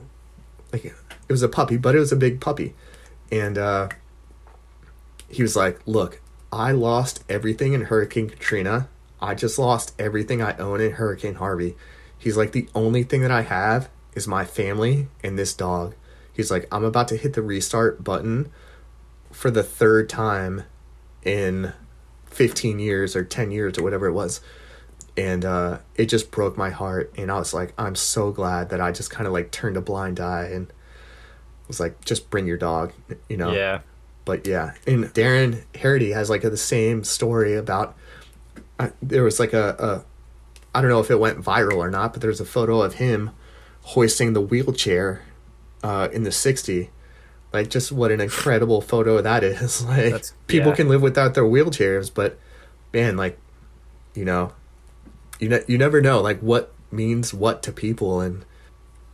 [0.72, 0.94] like it
[1.30, 2.74] was a puppy, but it was a big puppy,
[3.32, 3.90] and uh,
[5.30, 6.22] he was like, look,
[6.52, 8.88] I lost everything in Hurricane Katrina.
[9.22, 11.76] I just lost everything I own in Hurricane Harvey
[12.26, 15.94] He's like, the only thing that I have is my family and this dog.
[16.34, 18.52] He's like, I'm about to hit the restart button
[19.32, 20.64] for the third time
[21.24, 21.74] in
[22.26, 24.42] 15 years or 10 years or whatever it was.
[25.18, 27.14] And uh, it just broke my heart.
[27.18, 29.82] And I was like, I'm so glad that I just kind of like turned a
[29.82, 30.72] blind eye and
[31.68, 32.92] was like, just bring your dog,
[33.30, 33.52] you know?
[33.54, 33.80] Yeah.
[34.26, 34.74] But yeah.
[34.86, 37.96] And Darren Harity has like a, the same story about.
[38.78, 42.12] Uh, there was like a, a I don't know if it went viral or not,
[42.12, 43.32] but there's a photo of him
[43.84, 45.22] hoisting the wheelchair
[45.84, 46.90] uh, in the 60.
[47.54, 49.86] Like, just what an incredible photo that is.
[49.86, 50.76] Like, That's, people yeah.
[50.76, 52.38] can live without their wheelchairs, but
[52.94, 53.40] man, like,
[54.14, 54.52] you know,
[55.40, 58.46] you ne- you never know like what means what to people and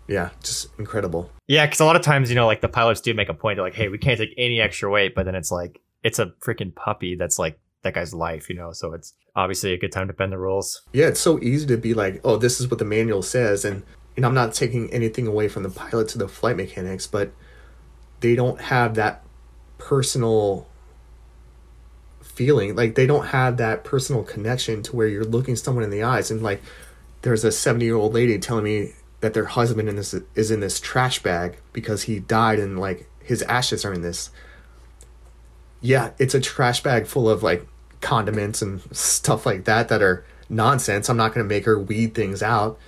[0.07, 1.31] yeah, just incredible.
[1.47, 3.55] Yeah, because a lot of times, you know, like the pilots do make a point.
[3.57, 6.27] They're like, "Hey, we can't take any extra weight," but then it's like it's a
[6.43, 8.73] freaking puppy that's like that guy's life, you know.
[8.73, 10.81] So it's obviously a good time to bend the rules.
[10.91, 13.83] Yeah, it's so easy to be like, "Oh, this is what the manual says," and
[14.17, 17.31] and I'm not taking anything away from the pilots or the flight mechanics, but
[18.19, 19.23] they don't have that
[19.77, 20.67] personal
[22.45, 22.75] feeling.
[22.75, 26.31] Like they don't have that personal connection to where you're looking someone in the eyes
[26.31, 26.61] and like
[27.21, 30.59] there's a 70 year old lady telling me that their husband in this is in
[30.59, 34.31] this trash bag because he died and like his ashes are in this.
[35.81, 37.67] Yeah, it's a trash bag full of like
[38.01, 41.09] condiments and stuff like that that are nonsense.
[41.09, 42.79] I'm not going to make her weed things out,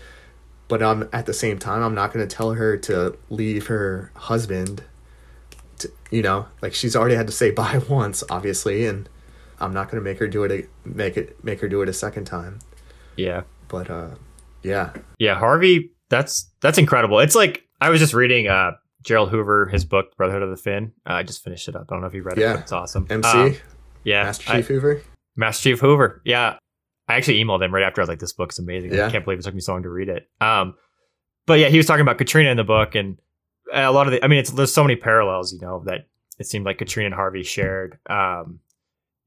[0.68, 4.12] but I'm at the same time I'm not going to tell her to leave her
[4.16, 4.84] husband.
[5.78, 9.08] To, you know, like she's already had to say bye once, obviously, and
[9.64, 11.94] I'm not going to make her do it make it make her do it a
[11.94, 12.60] second time.
[13.16, 13.42] Yeah.
[13.68, 14.10] But uh
[14.62, 14.94] yeah.
[15.20, 17.20] Yeah, Harvey that's that's incredible.
[17.20, 18.72] It's like I was just reading uh
[19.04, 20.94] Gerald Hoover, his book Brotherhood of the Fin.
[21.10, 21.88] Uh, I just finished it up.
[21.90, 22.52] I don't know if you read Yeah.
[22.52, 22.54] it.
[22.56, 23.06] But it's awesome.
[23.10, 23.56] MC, Um,
[24.06, 25.02] yeah, Master I- Chief Hoover.
[25.36, 26.22] Master Chief Hoover.
[26.24, 26.58] Yeah.
[27.10, 28.94] I actually emailed him right after I was like, this book's amazing.
[28.94, 29.08] Yeah.
[29.08, 30.30] I can't believe it took me so long to read it.
[30.40, 30.76] Um,
[31.46, 33.18] but yeah, he was talking about Katrina in the book and
[33.74, 36.08] a lot of the, I mean, it's, there's so many parallels, you know, that
[36.40, 37.98] it seemed like Katrina and Harvey shared.
[38.10, 38.60] Um,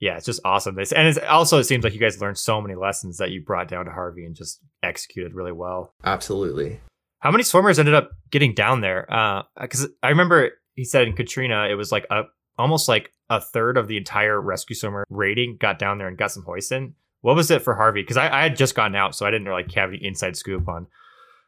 [0.01, 0.79] yeah, it's just awesome.
[0.79, 3.43] It's, and it's also, it seems like you guys learned so many lessons that you
[3.43, 5.95] brought down to Harvey and just executed really well.
[6.05, 6.81] Absolutely.
[7.21, 9.11] How many swimmers ended up getting down there?
[9.13, 12.25] Uh, cause I remember he said in Katrina, it was like a,
[12.59, 16.31] almost like a third of the entire rescue swimmer rating got down there and got
[16.31, 16.95] some hoisting.
[17.23, 18.03] What was it for Harvey?
[18.03, 20.69] Because I, I had just gotten out, so I didn't like have any inside scoop
[20.69, 20.87] on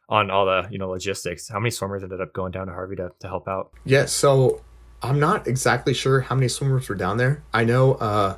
[0.09, 1.47] on all the you know logistics.
[1.47, 3.71] How many swimmers ended up going down to Harvey to, to help out?
[3.85, 4.61] Yeah, so
[5.01, 7.43] I'm not exactly sure how many swimmers were down there.
[7.53, 8.37] I know uh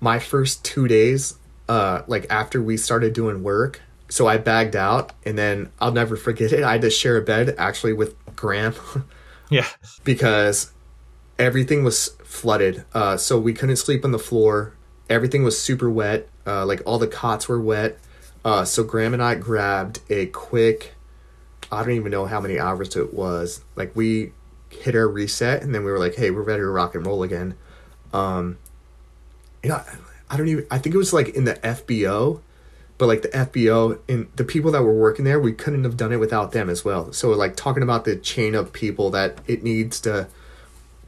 [0.00, 1.36] my first 2 days
[1.68, 6.16] uh like after we started doing work, so I bagged out and then I'll never
[6.16, 6.62] forget it.
[6.64, 8.74] I had to share a bed actually with Graham
[9.50, 9.66] Yeah,
[10.04, 10.72] because
[11.38, 12.84] everything was flooded.
[12.94, 14.74] Uh, so we couldn't sleep on the floor.
[15.10, 16.28] Everything was super wet.
[16.46, 17.98] Uh, like all the cots were wet.
[18.44, 20.94] Uh, so Graham and I grabbed a quick.
[21.70, 23.62] I don't even know how many hours it was.
[23.76, 24.32] Like we
[24.74, 27.22] hit our reset, and then we were like, "Hey, we're ready to rock and roll
[27.22, 27.54] again."
[28.12, 28.58] Um,
[29.62, 29.82] you know,
[30.30, 30.66] I don't even.
[30.70, 32.40] I think it was like in the FBO,
[32.98, 36.12] but like the FBO and the people that were working there, we couldn't have done
[36.12, 37.12] it without them as well.
[37.12, 40.28] So like talking about the chain of people that it needs to,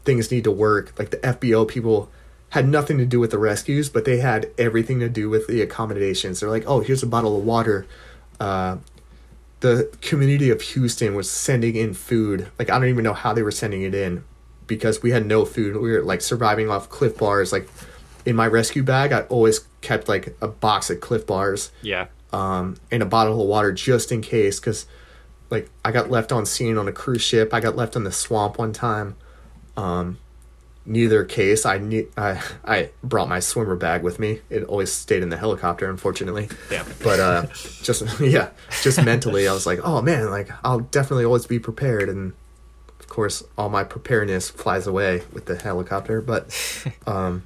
[0.05, 0.93] things need to work.
[0.99, 2.11] Like the FBO people
[2.51, 5.61] had nothing to do with the rescues, but they had everything to do with the
[5.61, 6.41] accommodations.
[6.41, 7.87] They're like, oh, here's a bottle of water.
[8.39, 8.77] Uh,
[9.65, 12.51] the community of Houston was sending in food.
[12.59, 14.23] Like I don't even know how they were sending it in
[14.67, 15.75] because we had no food.
[15.77, 17.51] We were like surviving off Clif Bars.
[17.51, 17.67] Like
[18.27, 22.77] in my rescue bag, I always kept like a box of Clif Bars yeah, um,
[22.91, 24.61] and a bottle of water just in case.
[24.61, 24.85] Because
[25.49, 27.55] like I got left on scene on a cruise ship.
[27.55, 29.17] I got left on the swamp one time.
[29.79, 30.19] Um,
[30.87, 34.41] neither case, I ne- I I brought my swimmer bag with me.
[34.51, 36.49] It always stayed in the helicopter, unfortunately.
[36.69, 36.87] damn.
[37.03, 37.47] But uh,
[37.83, 38.51] just yeah,
[38.83, 42.09] just mentally, I was like, oh man, like I'll definitely always be prepared.
[42.09, 42.33] And
[43.01, 46.21] of course, all my preparedness flies away with the helicopter.
[46.21, 46.55] But
[47.07, 47.45] um,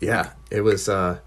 [0.00, 0.88] yeah, it was.
[0.88, 1.18] Uh,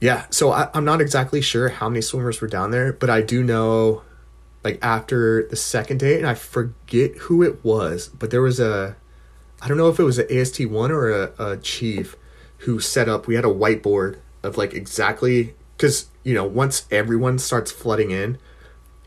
[0.00, 3.22] yeah, so I, I'm not exactly sure how many swimmers were down there, but I
[3.22, 4.02] do know,
[4.62, 8.94] like after the second day, and I forget who it was, but there was a,
[9.60, 12.16] I don't know if it was an AST one or a, a chief
[12.58, 13.26] who set up.
[13.26, 18.38] We had a whiteboard of like exactly because you know once everyone starts flooding in,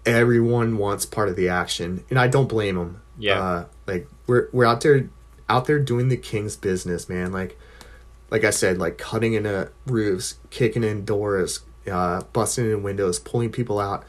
[0.05, 3.01] everyone wants part of the action, and I don't blame them.
[3.17, 3.41] Yeah.
[3.41, 5.09] uh, like we're we're out there
[5.47, 7.31] out there doing the king's business, man.
[7.31, 7.57] Like
[8.29, 13.51] like I said, like cutting into roofs, kicking in doors, uh, busting in windows, pulling
[13.51, 14.05] people out,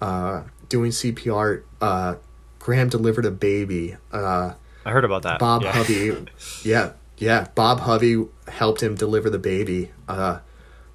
[0.00, 1.62] uh, doing CPR.
[1.80, 2.16] Uh,
[2.58, 3.96] Graham delivered a baby.
[4.12, 4.54] Uh,
[4.84, 5.38] I heard about that.
[5.38, 5.72] Bob yeah.
[5.72, 6.26] Hovey,
[6.62, 9.90] yeah, yeah, Bob Hovey helped him deliver the baby.
[10.08, 10.40] Uh,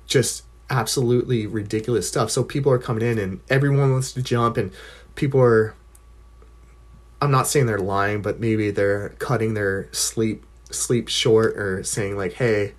[0.06, 2.30] just absolutely ridiculous stuff.
[2.30, 4.72] So people are coming in, and everyone wants to jump, and
[5.16, 5.76] people are.
[7.22, 12.18] I'm not saying they're lying, but maybe they're cutting their sleep sleep short or saying
[12.18, 12.74] like, "Hey,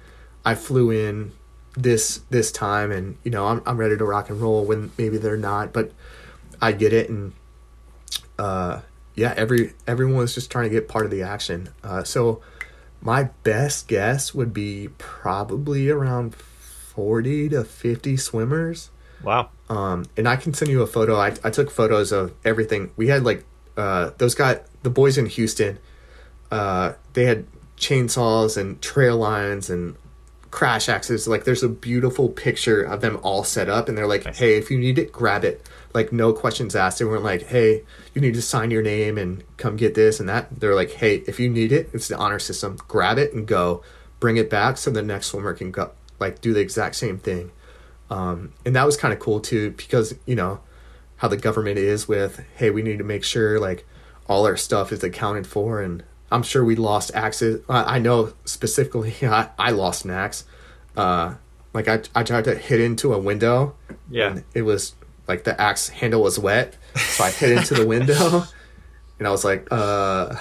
[0.44, 1.32] I flew in
[1.74, 5.18] this this time, and you know I'm I'm ready to rock and roll." When maybe
[5.18, 5.92] they're not, but
[6.61, 7.32] I get it, and
[8.38, 8.80] uh,
[9.20, 11.68] yeah, every everyone was just trying to get part of the action.
[11.84, 12.40] Uh, so
[13.02, 18.90] my best guess would be probably around forty to fifty swimmers.
[19.22, 19.50] Wow.
[19.68, 21.16] Um, and I can send you a photo.
[21.16, 22.92] I, I took photos of everything.
[22.96, 23.44] We had like
[23.76, 25.78] uh, those got the boys in Houston.
[26.50, 27.44] Uh, they had
[27.76, 29.96] chainsaws and trail lines and
[30.51, 31.28] crash axes.
[31.28, 34.70] Like there's a beautiful picture of them all set up, and they're like, "Hey, if
[34.70, 36.98] you need it, grab it." Like no questions asked.
[36.98, 37.82] They weren't like, "Hey,
[38.14, 41.22] you need to sign your name and come get this and that." They're like, "Hey,
[41.26, 42.78] if you need it, it's the honor system.
[42.88, 43.82] Grab it and go.
[44.18, 47.53] Bring it back so the next swimmer can go like do the exact same thing."
[48.11, 50.61] Um, and that was kind of cool too because you know
[51.16, 53.86] how the government is with, "Hey, we need to make sure like
[54.26, 57.62] all our stuff is accounted for and." I'm sure we lost axes.
[57.68, 60.45] I know specifically I, I lost an axe.
[60.97, 61.35] Uh,
[61.72, 63.76] like I, I tried to hit into a window.
[64.11, 64.41] Yeah.
[64.55, 64.95] it was
[65.28, 66.76] like the axe handle was wet.
[66.97, 68.45] So I hit into the window
[69.18, 70.35] and I was like, uh,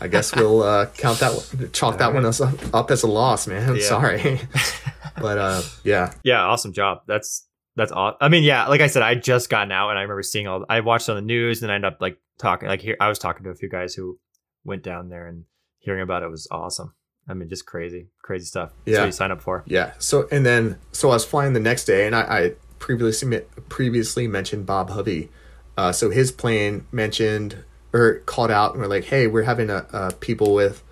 [0.00, 3.76] I guess we'll uh, count that, chalk that one as up as a loss, man.
[3.76, 3.82] Yeah.
[3.82, 4.40] Sorry.
[5.20, 6.12] but uh, yeah.
[6.24, 7.02] Yeah, awesome job.
[7.06, 8.18] That's that's awesome.
[8.20, 10.64] I mean, yeah, like I said, I just gotten out and I remember seeing all.
[10.68, 12.68] I watched on the news and I ended up like talking.
[12.68, 14.18] Like here, I was talking to a few guys who
[14.66, 15.44] went down there and
[15.78, 16.94] hearing about it was awesome.
[17.28, 18.72] I mean, just crazy, crazy stuff.
[18.84, 19.00] That's Yeah.
[19.02, 19.62] what you sign up for.
[19.66, 19.92] Yeah.
[19.98, 24.28] So and then so I was flying the next day, and I, I previously previously
[24.28, 25.30] mentioned Bob Hovey.
[25.76, 29.86] Uh, so his plane mentioned or called out, and we're like, "Hey, we're having a,
[29.92, 30.82] a people with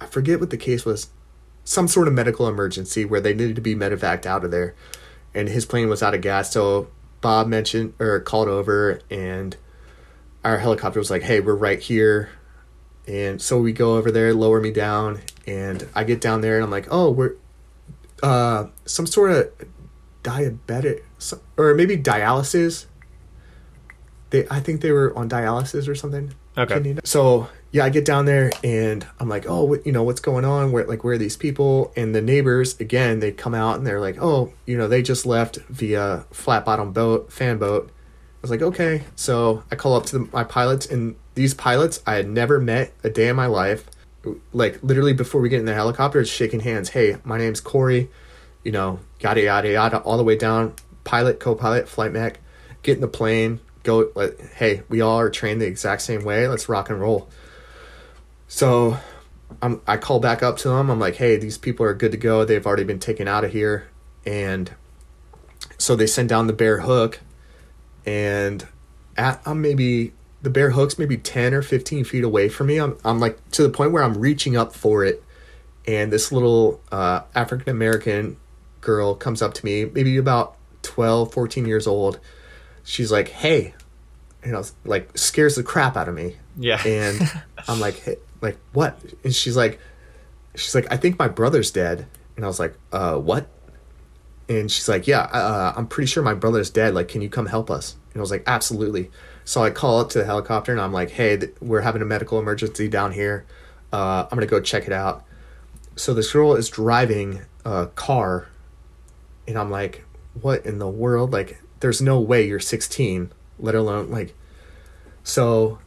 [0.00, 1.08] I forget what the case was,
[1.64, 4.74] some sort of medical emergency where they needed to be medevaced out of there,
[5.34, 6.52] and his plane was out of gas.
[6.52, 6.88] So
[7.22, 9.56] Bob mentioned or called over, and
[10.44, 12.28] our helicopter was like, "Hey, we're right here."
[13.06, 16.64] And so we go over there, lower me down, and I get down there, and
[16.64, 17.34] I'm like, "Oh, we're
[18.22, 19.50] uh, some sort of
[20.22, 21.02] diabetic
[21.56, 22.86] or maybe dialysis.
[24.30, 26.34] They, I think they were on dialysis or something.
[26.56, 26.74] Okay.
[26.74, 30.20] Kidney- So yeah, I get down there and I'm like, oh, what, you know, what's
[30.20, 30.72] going on?
[30.72, 31.92] Where like where are these people?
[31.96, 35.26] And the neighbors again, they come out and they're like, oh, you know, they just
[35.26, 37.90] left via flat bottom boat, fan boat.
[38.44, 39.04] I was like, okay.
[39.16, 42.92] So I call up to the, my pilots, and these pilots I had never met
[43.02, 43.88] a day in my life.
[44.52, 46.90] Like literally before we get in the helicopter, it's shaking hands.
[46.90, 48.10] Hey, my name's Cory.
[48.62, 50.74] You know, yada yada yada, all the way down.
[51.04, 52.38] Pilot, co-pilot, flight mech.
[52.82, 53.60] Get in the plane.
[53.82, 54.10] Go.
[54.14, 56.46] Let, hey, we all are trained the exact same way.
[56.46, 57.30] Let's rock and roll.
[58.46, 58.98] So,
[59.62, 60.90] I'm, I call back up to them.
[60.90, 62.44] I'm like, hey, these people are good to go.
[62.44, 63.88] They've already been taken out of here,
[64.26, 64.70] and
[65.78, 67.20] so they send down the bear hook,
[68.06, 68.66] and
[69.16, 72.78] at I'm maybe the bear hook's maybe 10 or 15 feet away from me.
[72.78, 75.22] I'm, I'm like to the point where I'm reaching up for it.
[75.86, 78.36] And this little uh, African American
[78.80, 82.20] girl comes up to me, maybe about 12, 14 years old.
[82.84, 83.74] She's like, hey,
[84.42, 86.36] and I was like, scares the crap out of me.
[86.58, 86.82] Yeah.
[86.86, 87.20] And
[87.68, 88.98] I'm like, hey, like, what?
[89.24, 89.80] And she's like,
[90.54, 92.06] she's like, I think my brother's dead.
[92.36, 93.48] And I was like, uh, what?
[94.48, 96.94] And she's like, yeah, uh, I'm pretty sure my brother's dead.
[96.94, 97.96] Like, can you come help us?
[98.12, 99.10] And I was like, absolutely.
[99.44, 102.04] So I call up to the helicopter and I'm like, hey, th- we're having a
[102.04, 103.46] medical emergency down here.
[103.92, 105.24] Uh, I'm going to go check it out.
[105.96, 108.48] So this girl is driving a car
[109.46, 110.04] and I'm like,
[110.40, 111.32] what in the world?
[111.32, 114.34] Like, there's no way you're 16, let alone like.
[115.22, 115.78] So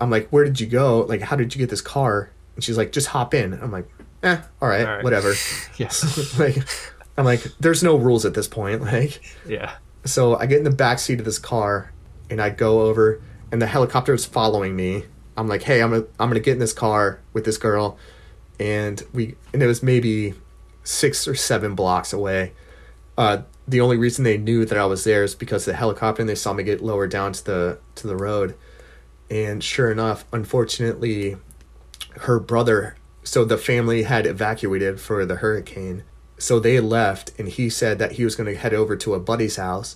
[0.00, 1.00] I'm like, where did you go?
[1.00, 2.30] Like, how did you get this car?
[2.54, 3.54] And she's like, just hop in.
[3.54, 3.88] I'm like,
[4.22, 5.04] eh, all right, All right.
[5.04, 5.32] whatever.
[5.76, 6.38] yes.
[6.38, 6.56] like,
[7.16, 8.82] I'm like, there's no rules at this point.
[8.92, 9.74] Like, yeah.
[10.04, 11.92] so I get in the back seat of this car
[12.30, 15.04] and I go over and the helicopter is following me.
[15.36, 17.98] I'm like, hey, I'm gonna I'm gonna get in this car with this girl,
[18.58, 20.34] and we and it was maybe
[20.84, 22.52] six or seven blocks away.
[23.16, 26.28] Uh, the only reason they knew that I was there is because the helicopter and
[26.28, 28.56] they saw me get lowered down to the to the road.
[29.30, 31.36] And sure enough, unfortunately,
[32.22, 32.96] her brother.
[33.24, 36.02] So the family had evacuated for the hurricane.
[36.42, 39.20] So they left, and he said that he was going to head over to a
[39.20, 39.94] buddy's house.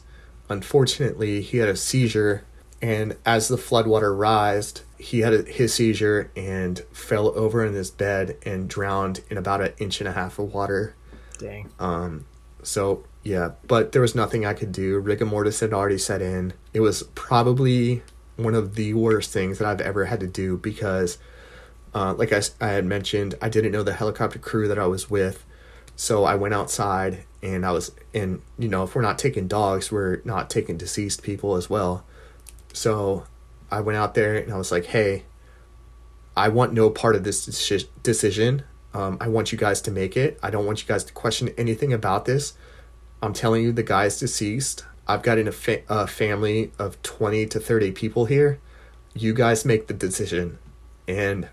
[0.48, 2.44] Unfortunately, he had a seizure,
[2.81, 7.90] and as the floodwater rised, he had a, his seizure and fell over in his
[7.90, 10.94] bed and drowned in about an inch and a half of water.
[11.39, 11.68] Dang.
[11.81, 12.27] Um,
[12.62, 15.01] So yeah, but there was nothing I could do.
[15.01, 16.52] Rigor mortis had already set in.
[16.73, 18.05] It was probably
[18.36, 21.18] one of the worst things that I've ever had to do because,
[21.93, 25.44] uh, like I had mentioned, I didn't know the helicopter crew that I was with.
[25.97, 29.90] So I went outside and I was, and you know, if we're not taking dogs,
[29.90, 32.05] we're not taking deceased people as well.
[32.74, 33.24] So
[33.70, 35.24] I went out there and I was like, hey,
[36.36, 38.62] I want no part of this deci- decision.
[38.93, 40.39] Um, I want you guys to make it.
[40.43, 42.52] I don't want you guys to question anything about this.
[43.23, 44.85] I'm telling you, the guy's deceased.
[45.09, 48.59] I've got in a, fa- a family of 20 to 30 people here.
[49.14, 50.59] You guys make the decision.
[51.09, 51.48] And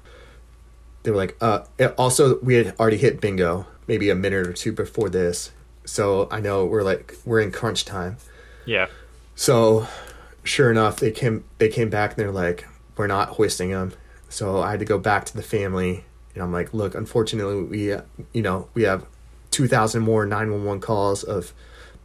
[1.04, 1.62] they were like, uh,
[1.98, 5.52] also, we had already hit bingo maybe a minute or two before this.
[5.86, 8.18] So I know we're like, we're in crunch time.
[8.66, 8.88] Yeah.
[9.36, 9.88] So,
[10.44, 13.94] sure enough, they came they came back and they're like, "We're not hoisting him."
[14.30, 17.96] So I had to go back to the family, and I'm like, "Look, unfortunately, we
[18.34, 19.06] you know we have
[19.52, 21.54] 2,000 more 911 calls of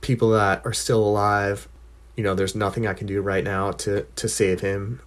[0.00, 1.68] people that are still alive.
[2.16, 5.00] You know, there's nothing I can do right now to to save him.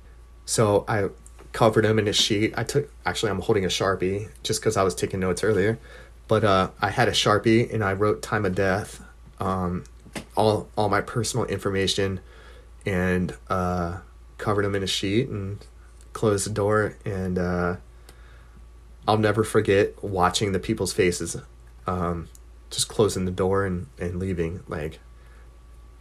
[0.46, 1.10] So I
[1.54, 2.54] covered him in a sheet.
[2.56, 5.80] I took actually I'm holding a sharpie just because I was taking notes earlier,
[6.32, 9.04] but uh, I had a sharpie and I wrote time of death,
[9.42, 9.84] um,
[10.38, 12.22] all all my personal information,
[12.86, 13.98] and uh,
[14.38, 15.60] covered them in a sheet and
[16.14, 16.96] closed the door.
[17.04, 17.76] And uh,
[19.06, 21.36] I'll never forget watching the people's faces,
[21.86, 22.30] um,
[22.70, 25.02] just closing the door and and leaving like.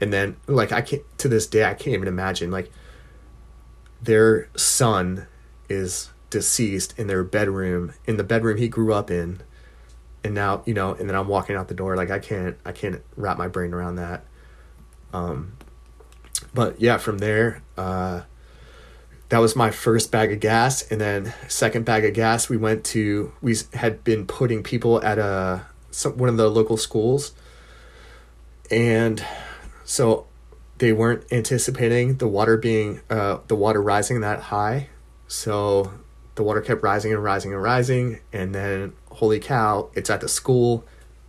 [0.01, 2.70] And then, like I can't to this day, I can't even imagine like
[4.01, 5.27] their son
[5.69, 9.43] is deceased in their bedroom in the bedroom he grew up in
[10.22, 12.72] and now you know and then i'm walking out the door like i can't i
[12.72, 14.24] can't wrap my brain around that.
[15.12, 15.56] Um
[16.55, 18.22] but yeah from there uh
[19.30, 20.82] that was my first bag of gas.
[20.90, 25.18] And then second bag of gas we went to we had been putting people at
[25.18, 27.32] a some, one of the local schools.
[28.70, 29.24] And
[29.84, 30.26] so
[30.78, 34.88] they weren't anticipating the water being uh, the water rising that high.
[35.28, 35.92] So
[36.34, 38.20] the water kept rising and rising and rising.
[38.32, 40.84] And then holy cow it's at the school.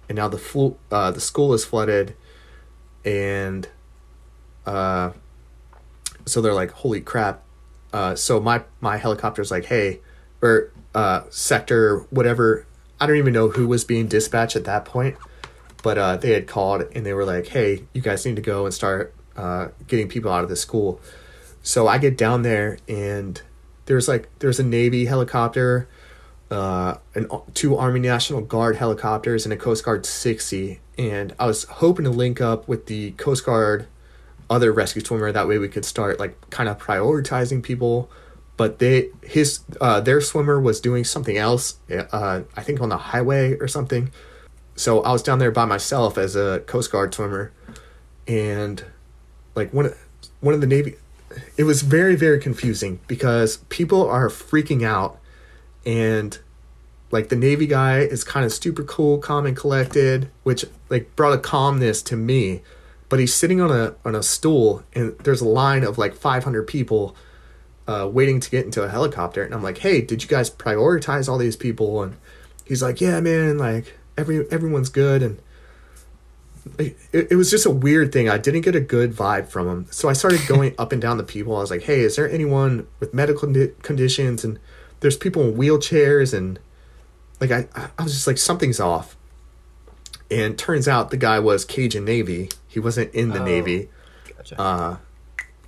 [0.10, 2.16] And now the flo- uh, the school is flooded.
[3.06, 3.68] And
[4.66, 5.12] uh,
[6.26, 7.44] so they're like holy crap.
[7.94, 10.00] Uh, so my my helicopter's like hey
[10.42, 12.66] or uh, sector whatever.
[13.00, 15.18] I don't even know who was being dispatched at that point
[15.84, 18.66] but uh, they had called and they were like hey you guys need to go
[18.66, 21.00] and start uh, getting people out of the school.
[21.64, 23.42] So I get down there and
[23.86, 25.88] there's like there's a Navy helicopter,
[26.52, 30.80] uh, and two Army National Guard helicopters and a Coast Guard 60.
[30.98, 33.88] And I was hoping to link up with the Coast Guard
[34.50, 35.32] other rescue swimmer.
[35.32, 38.12] That way we could start like kind of prioritizing people.
[38.58, 41.80] But they his uh, their swimmer was doing something else.
[41.90, 44.12] Uh, I think on the highway or something.
[44.76, 47.52] So I was down there by myself as a Coast Guard swimmer,
[48.28, 48.84] and
[49.56, 49.98] like one of
[50.42, 50.96] one of the navy
[51.56, 55.21] it was very very confusing because people are freaking out
[55.86, 56.40] and
[57.12, 61.34] like the navy guy is kind of super cool calm and collected which like brought
[61.34, 62.62] a calmness to me
[63.10, 66.68] but he's sitting on a on a stool and there's a line of like 500
[66.68, 67.16] people
[67.88, 71.28] uh, waiting to get into a helicopter and i'm like hey did you guys prioritize
[71.28, 72.16] all these people and
[72.66, 75.40] he's like yeah man like every everyone's good and
[76.78, 78.30] it, it was just a weird thing.
[78.30, 79.88] I didn't get a good vibe from him.
[79.90, 81.56] So I started going up and down the people.
[81.56, 83.52] I was like, hey, is there anyone with medical
[83.82, 84.44] conditions?
[84.44, 84.60] And
[85.02, 86.34] there's people in wheelchairs.
[86.34, 86.60] And
[87.40, 87.68] like, I,
[87.98, 89.18] I was just like, something's off.
[90.32, 92.50] And turns out the guy was Cajun Navy.
[92.68, 93.90] He wasn't in the oh, Navy.
[94.38, 94.60] Gotcha.
[94.60, 94.98] Uh,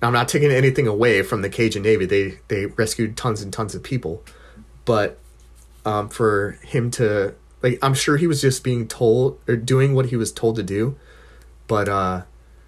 [0.00, 2.06] I'm not taking anything away from the Cajun Navy.
[2.06, 4.22] They they rescued tons and tons of people,
[4.84, 5.18] but
[5.84, 10.06] um, for him to like I'm sure he was just being told or doing what
[10.06, 10.96] he was told to do.
[11.66, 12.22] But uh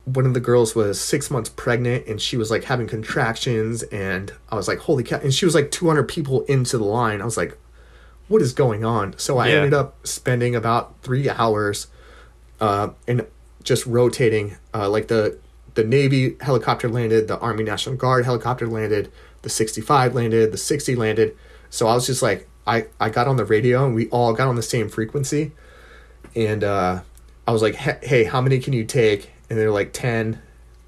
[0.07, 4.33] one of the girls was six months pregnant and she was like having contractions and
[4.51, 7.21] I was like, holy cow and she was like two hundred people into the line.
[7.21, 7.59] I was like,
[8.29, 9.19] what is going on?
[9.19, 9.55] So I yeah.
[9.57, 11.89] ended up spending about three hours
[12.61, 13.27] uh and
[13.65, 15.39] just rotating uh like the
[15.75, 19.13] the Navy helicopter landed, the Army National Guard helicopter landed,
[19.43, 21.37] the 65 landed, the 60 landed.
[21.69, 24.49] So I was just like I, I got on the radio and we all got
[24.49, 25.53] on the same frequency.
[26.35, 27.03] And uh,
[27.47, 29.31] I was like, hey, how many can you take?
[29.49, 30.41] And they're like 10.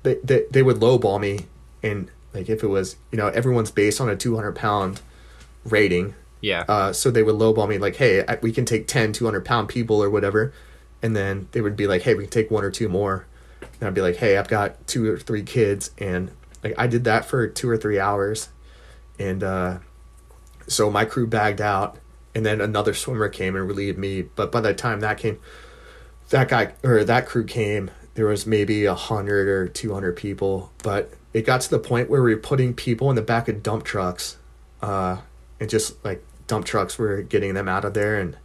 [0.03, 1.47] They, they, they would lowball me.
[1.83, 5.01] And like if it was, you know, everyone's based on a 200 pound
[5.65, 6.15] rating.
[6.41, 6.65] Yeah.
[6.69, 10.03] Uh, so they would lowball me like, hey, we can take 10 200 pound people
[10.03, 10.53] or whatever.
[11.03, 13.27] And then they would be like, hey, we can take one or two more.
[13.61, 15.91] And I'd be like, hey, I've got two or three kids.
[15.99, 16.31] And
[16.63, 18.49] like I did that for two or three hours.
[19.19, 19.79] And uh,
[20.67, 21.97] so my crew bagged out,
[22.35, 24.23] and then another swimmer came and relieved me.
[24.23, 25.41] But by the time that came,
[26.31, 30.73] that guy or that crew came, there was maybe a hundred or two hundred people.
[30.83, 33.63] But it got to the point where we were putting people in the back of
[33.63, 34.39] dump trucks,
[34.83, 35.19] uh,
[35.61, 38.37] and just like dump trucks were getting them out of there and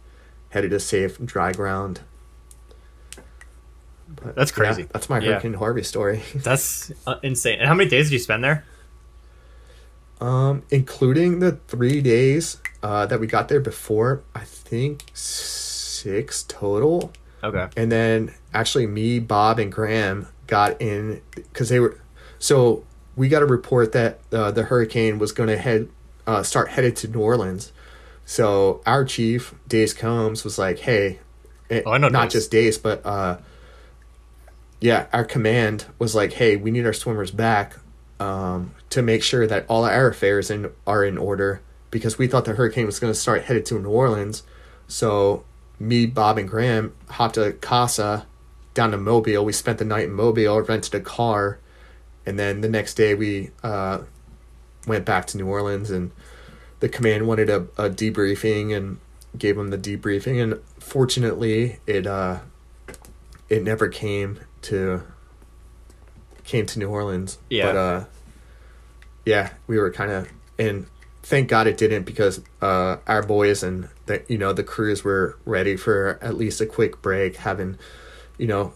[0.50, 2.02] headed to safe dry ground.
[4.06, 4.82] But, that's crazy.
[4.82, 5.32] Yeah, that's my yeah.
[5.32, 6.22] Hurricane Harvey story.
[6.36, 7.58] that's uh, insane.
[7.58, 8.64] And how many days did you spend there?
[10.20, 17.12] Um, including the three days uh, that we got there before, I think six total.
[17.44, 17.68] Okay.
[17.76, 22.00] And then actually, me, Bob, and Graham got in because they were.
[22.38, 22.84] So
[23.16, 25.88] we got a report that uh, the hurricane was going to head
[26.26, 27.72] uh, start headed to New Orleans.
[28.24, 31.18] So our chief, Dace Combs, was like, "Hey,
[31.68, 32.32] it, oh, I know not Dace.
[32.32, 33.38] just Dace, but uh,
[34.80, 37.76] yeah, our command was like, "Hey, we need our swimmers back
[38.18, 41.60] um, to make sure that all our affairs in, are in order
[41.90, 44.42] because we thought the hurricane was going to start headed to New Orleans.
[44.88, 45.44] So
[45.78, 48.26] me, Bob, and Graham hopped a Casa
[48.74, 49.44] down to Mobile.
[49.44, 51.58] We spent the night in Mobile, rented a car,
[52.26, 54.00] and then the next day we uh,
[54.86, 55.90] went back to New Orleans.
[55.90, 56.10] And
[56.80, 58.98] the command wanted a, a debriefing and
[59.36, 60.42] gave them the debriefing.
[60.42, 62.40] And fortunately, it uh,
[63.48, 65.02] it never came to
[66.44, 67.38] came to New Orleans.
[67.48, 67.66] Yeah.
[67.66, 68.04] But uh,
[69.24, 70.28] yeah, we were kind of
[70.58, 70.86] and
[71.24, 75.38] thank God it didn't because uh, our boys and the you know the crews were
[75.44, 77.78] ready for at least a quick break, having
[78.38, 78.74] you know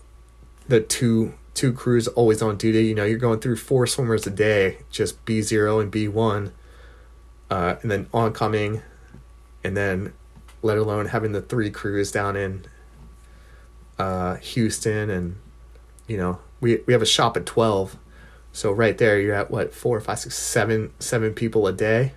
[0.66, 2.86] the two two crews always on duty.
[2.86, 6.52] You know you're going through four swimmers a day, just B zero and B one,
[7.50, 8.82] uh, and then oncoming,
[9.62, 10.14] and then
[10.62, 12.64] let alone having the three crews down in
[13.98, 15.36] uh, Houston and
[16.06, 17.98] you know we we have a shop at twelve.
[18.50, 22.14] So right there, you're at what four, five, six, seven, seven people a day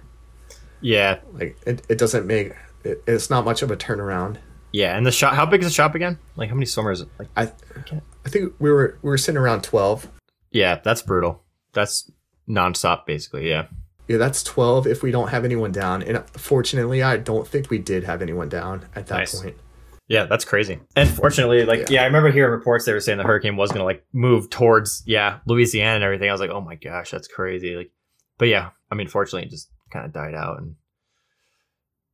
[0.82, 2.54] Yeah, like it, it doesn't make
[2.84, 4.38] it, it's not much of a turnaround
[4.72, 4.96] yeah.
[4.96, 6.18] And the shop, how big is the shop again?
[6.36, 7.04] Like how many swimmers?
[7.20, 7.52] Like i
[8.26, 10.10] i think we were we were sitting around 12
[10.54, 11.44] yeah, that's brutal.
[11.74, 12.12] That's
[12.50, 13.50] nonstop basically.
[13.50, 13.68] Yeah.
[14.08, 17.78] yeah that's 12 if we don't have anyone down and fortunately i don't think we
[17.78, 19.42] did have anyone down at that Nice.
[19.42, 19.56] point
[20.08, 20.80] Yeah, that's crazy.
[20.98, 21.86] And fortunately, like, yeah.
[21.90, 22.02] Yeah.
[22.02, 25.40] I remember hearing reports they were saying the hurricane was gonna like move towards, yeah,
[25.46, 26.28] Louisiana and everything.
[26.28, 27.76] I was like, oh my gosh, that's crazy.
[27.76, 27.92] Like,
[28.38, 30.60] but yeah, I mean, fortunately, it just kind of died out.
[30.60, 30.76] And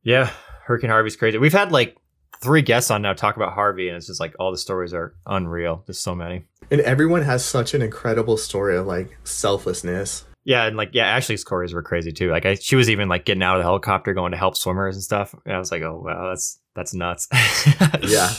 [0.02, 0.30] yeah,
[0.64, 1.38] Hurricane Harvey's crazy.
[1.38, 1.96] We've had like
[2.40, 5.14] three guests on now talk about Harvey, and it's just like all the stories are
[5.26, 5.82] unreal.
[5.86, 6.44] There's so many.
[6.70, 11.40] and everyone has such an incredible story of like selflessness Yeah, and like, yeah, Ashley's
[11.40, 12.30] stories were crazy too.
[12.30, 14.96] Like, I, she was even like getting out of the helicopter, going to help swimmers
[14.96, 15.34] and stuff.
[15.44, 17.28] And I was like, oh wow, that's that's nuts.
[18.02, 18.30] yeah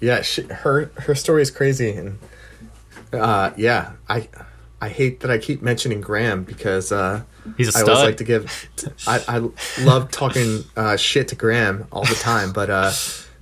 [0.00, 2.18] yeah she, her her story is crazy and
[3.12, 4.28] uh yeah i
[4.80, 7.22] i hate that i keep mentioning graham because uh
[7.56, 7.88] he's a I stud.
[7.88, 8.68] always like to give.
[9.06, 12.92] I, I love talking uh, shit to Graham all the time, but uh,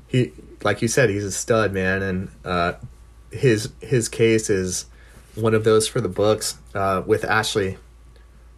[0.06, 0.32] he,
[0.62, 2.74] like you said, he's a stud, man, and uh,
[3.30, 4.86] his his case is
[5.34, 7.78] one of those for the books uh, with Ashley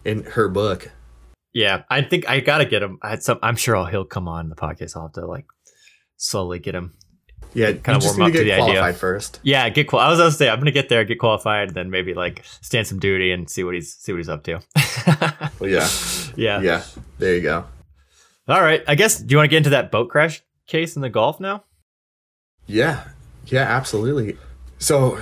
[0.04, 0.90] in her book.
[1.52, 2.98] Yeah, I think I gotta get him.
[3.02, 3.38] I had some.
[3.42, 4.96] I'm sure I'll, he'll come on the podcast.
[4.96, 5.46] I'll have to like
[6.16, 6.92] slowly get him.
[7.54, 8.92] Yeah, you just warm up to to get the idea.
[8.92, 9.40] first.
[9.42, 10.00] Yeah, get qual.
[10.02, 12.98] I was gonna say I'm gonna get there, get qualified, then maybe like stand some
[12.98, 14.60] duty and see what he's see what he's up to.
[15.58, 15.88] Well, yeah,
[16.36, 16.60] yeah.
[16.60, 16.84] yeah.
[17.18, 17.64] There you go.
[18.46, 18.84] All right.
[18.86, 19.18] I guess.
[19.18, 21.64] Do you want to get into that boat crash case in the Gulf now?
[22.66, 23.04] Yeah,
[23.46, 24.36] yeah, absolutely.
[24.78, 25.18] So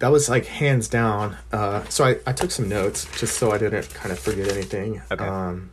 [0.00, 1.36] that was like hands down.
[1.52, 5.02] Uh, so I, I took some notes just so I didn't kind of forget anything.
[5.12, 5.24] Okay.
[5.24, 5.70] Um,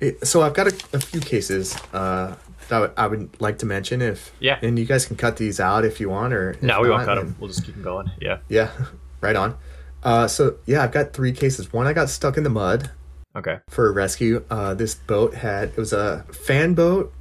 [0.00, 2.36] it, so I've got a, a few cases uh,
[2.68, 4.58] that I would- I would like to mention if Yeah.
[4.62, 7.18] and you guys can cut these out if you want or No, we won't cut
[7.18, 7.36] him.
[7.38, 8.10] We'll just keep them going.
[8.20, 8.38] Yeah.
[8.48, 8.70] Yeah,
[9.20, 9.56] right on.
[10.02, 11.72] Uh, so yeah, I've got three cases.
[11.72, 12.90] One, I got stuck in the mud
[13.36, 13.58] Okay.
[13.68, 14.44] for a rescue.
[14.50, 17.12] Uh, this boat had it was a fan boat,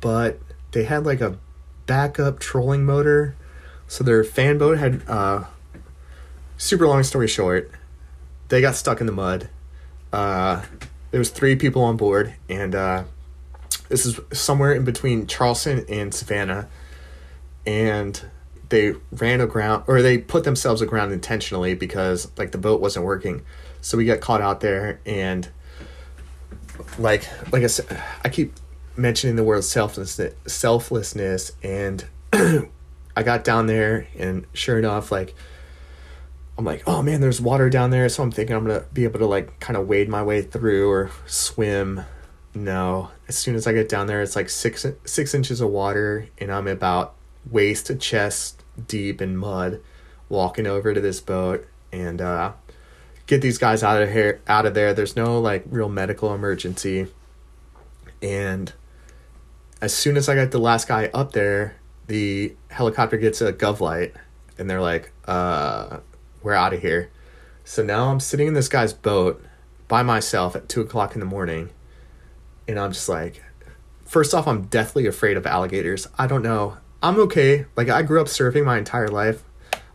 [0.00, 0.38] but
[0.72, 1.36] they had like a
[1.86, 3.34] backup trolling motor.
[3.88, 5.44] So their fan boat had uh,
[6.56, 7.70] super long story short,
[8.48, 9.48] they got stuck in the mud.
[10.12, 10.62] Uh,
[11.10, 13.04] there was three people on board, and uh,
[13.88, 16.68] this is somewhere in between Charleston and Savannah,
[17.66, 18.24] and
[18.68, 23.42] they ran aground or they put themselves aground intentionally because like the boat wasn't working.
[23.82, 25.48] So we got caught out there and
[26.98, 28.54] like like I said, I keep
[28.96, 35.34] mentioning the word selflessness, selflessness, and I got down there, and sure enough, like
[36.56, 39.18] I'm like, oh man, there's water down there, so I'm thinking I'm gonna be able
[39.20, 42.02] to like kind of wade my way through or swim.
[42.54, 46.28] No, as soon as I get down there, it's like six six inches of water,
[46.38, 47.14] and I'm about
[47.50, 49.80] waist to chest deep in mud,
[50.28, 52.52] walking over to this boat and uh,
[53.26, 54.92] get these guys out of here, out of there.
[54.92, 57.06] There's no like real medical emergency,
[58.20, 58.72] and
[59.80, 61.76] as soon as I got the last guy up there,
[62.06, 64.14] the helicopter gets a gov light,
[64.58, 66.00] and they're like, uh,
[66.42, 67.10] "We're out of here."
[67.64, 69.42] So now I'm sitting in this guy's boat
[69.88, 71.70] by myself at two o'clock in the morning,
[72.68, 73.42] and I'm just like,
[74.04, 76.06] first off, I'm deathly afraid of alligators.
[76.18, 76.76] I don't know.
[77.02, 77.66] I'm okay.
[77.76, 79.42] Like I grew up surfing my entire life,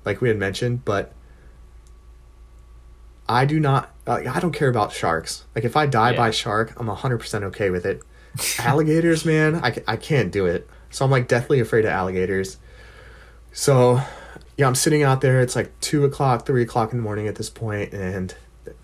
[0.06, 1.14] like we had mentioned, but
[3.30, 3.94] I do not.
[4.06, 5.45] Like, I don't care about sharks.
[5.56, 8.02] Like if I die by shark, I'm hundred percent okay with it.
[8.60, 10.69] alligators, man, I, I can't do it.
[10.89, 12.57] So I'm like deathly afraid of alligators.
[13.52, 14.02] So
[14.57, 15.41] yeah, I'm sitting out there.
[15.41, 18.34] It's like two o'clock, three o'clock in the morning at this point, and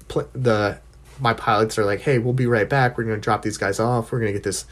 [0.07, 0.79] pl- the
[1.19, 2.97] my pilots are like, "Hey, we'll be right back.
[2.97, 4.11] We're gonna drop these guys off.
[4.11, 4.65] We're gonna get this."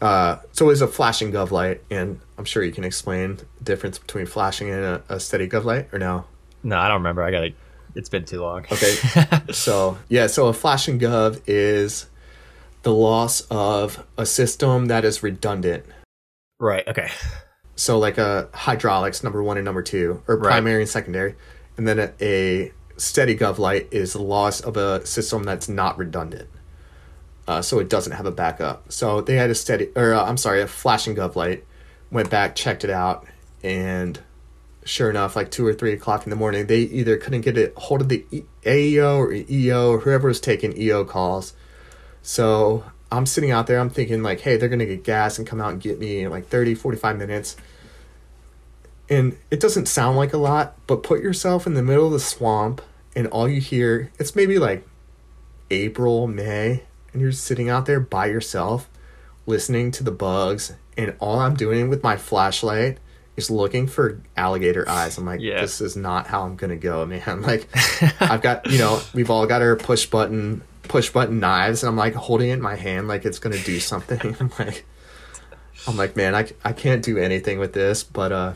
[0.00, 3.64] Uh, so it was a flashing gov light, and I'm sure you can explain the
[3.64, 6.24] difference between flashing and a, a steady gov light, or no?
[6.62, 7.22] No, I don't remember.
[7.22, 7.52] I gotta.
[7.94, 8.66] It's been too long.
[8.72, 8.94] Okay.
[9.52, 12.06] so yeah, so a flashing gov is
[12.82, 15.84] the loss of a system that is redundant.
[16.58, 16.86] Right.
[16.88, 17.08] Okay.
[17.76, 20.50] So like a hydraulics number one and number two, or Right.
[20.50, 21.34] primary and secondary,
[21.76, 25.98] and then a, a steady gov light is the loss of a system that's not
[25.98, 26.48] redundant.
[27.46, 28.90] Uh, so it doesn't have a backup.
[28.90, 31.64] So they had a steady, or uh, I'm sorry, a flashing gov light.
[32.10, 33.26] Went back, checked it out,
[33.62, 34.20] and
[34.84, 37.72] sure enough, like two or three o'clock in the morning, they either couldn't get a
[37.76, 38.24] hold of the
[38.62, 41.54] AEO or EO or whoever was taking EO calls.
[42.22, 45.60] So I'm sitting out there, I'm thinking like, hey, they're gonna get gas and come
[45.60, 47.56] out and get me in like 30, 45 minutes.
[49.08, 52.20] And it doesn't sound like a lot, but put yourself in the middle of the
[52.20, 52.80] swamp
[53.14, 54.86] and all you hear, it's maybe like
[55.70, 56.82] April, May,
[57.12, 58.88] and you're sitting out there by yourself
[59.46, 62.98] listening to the bugs and all I'm doing with my flashlight
[63.36, 65.18] is looking for alligator eyes.
[65.18, 65.60] I'm like, Yeah.
[65.60, 67.42] this is not how I'm gonna go, man.
[67.42, 67.68] Like
[68.22, 71.96] I've got you know, we've all got our push button push button knives and I'm
[71.96, 74.36] like holding it in my hand like it's gonna do something.
[74.40, 74.86] I'm like
[75.86, 78.52] I'm like, man, I, I can't do anything with this, but uh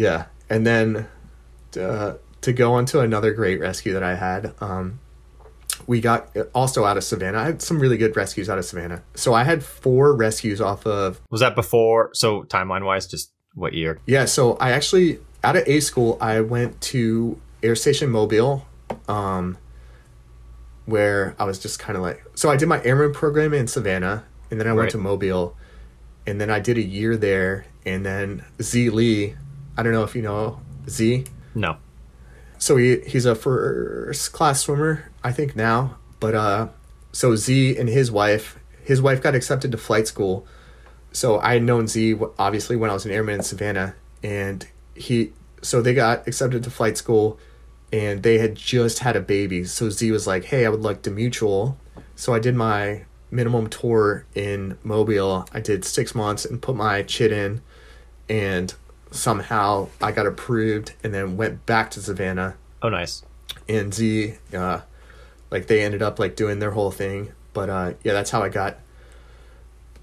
[0.00, 0.26] yeah.
[0.48, 1.06] And then
[1.80, 4.98] uh, to go on to another great rescue that I had, um
[5.86, 7.38] we got also out of Savannah.
[7.38, 9.02] I had some really good rescues out of Savannah.
[9.14, 12.10] So I had four rescues off of Was that before?
[12.12, 13.98] So timeline wise, just what year?
[14.06, 18.66] Yeah, so I actually out of A school I went to Air Station Mobile,
[19.08, 19.56] um,
[20.86, 24.24] where I was just kind of like so I did my airman program in Savannah,
[24.50, 24.76] and then I Right.
[24.78, 25.56] went to Mobile,
[26.26, 29.34] and then I did a year there, and then Z Lee,
[29.76, 31.24] I don't know if you know Z,
[31.54, 31.76] No.
[32.58, 35.96] so he he's a first class swimmer i think now.
[36.18, 36.68] But uh
[37.12, 40.46] so z and his wife his wife got accepted to flight school.
[41.12, 43.94] So i had known Z obviously when i was an airman in savannah.
[44.22, 45.32] And he
[45.62, 47.38] so they got accepted to flight school
[47.92, 49.64] and they had just had a baby.
[49.64, 51.78] So z was like hey i would like to mutual.
[52.16, 55.46] So i did my minimum tour in mobile.
[55.54, 57.62] I did six months and put my chit in.
[58.28, 58.74] And
[59.10, 63.24] somehow I got approved and then went back to Savannah Oh, nice.
[63.68, 64.80] and Z uh
[65.50, 68.48] like they ended up like doing their whole thing but uh yeah that's how I
[68.48, 68.78] got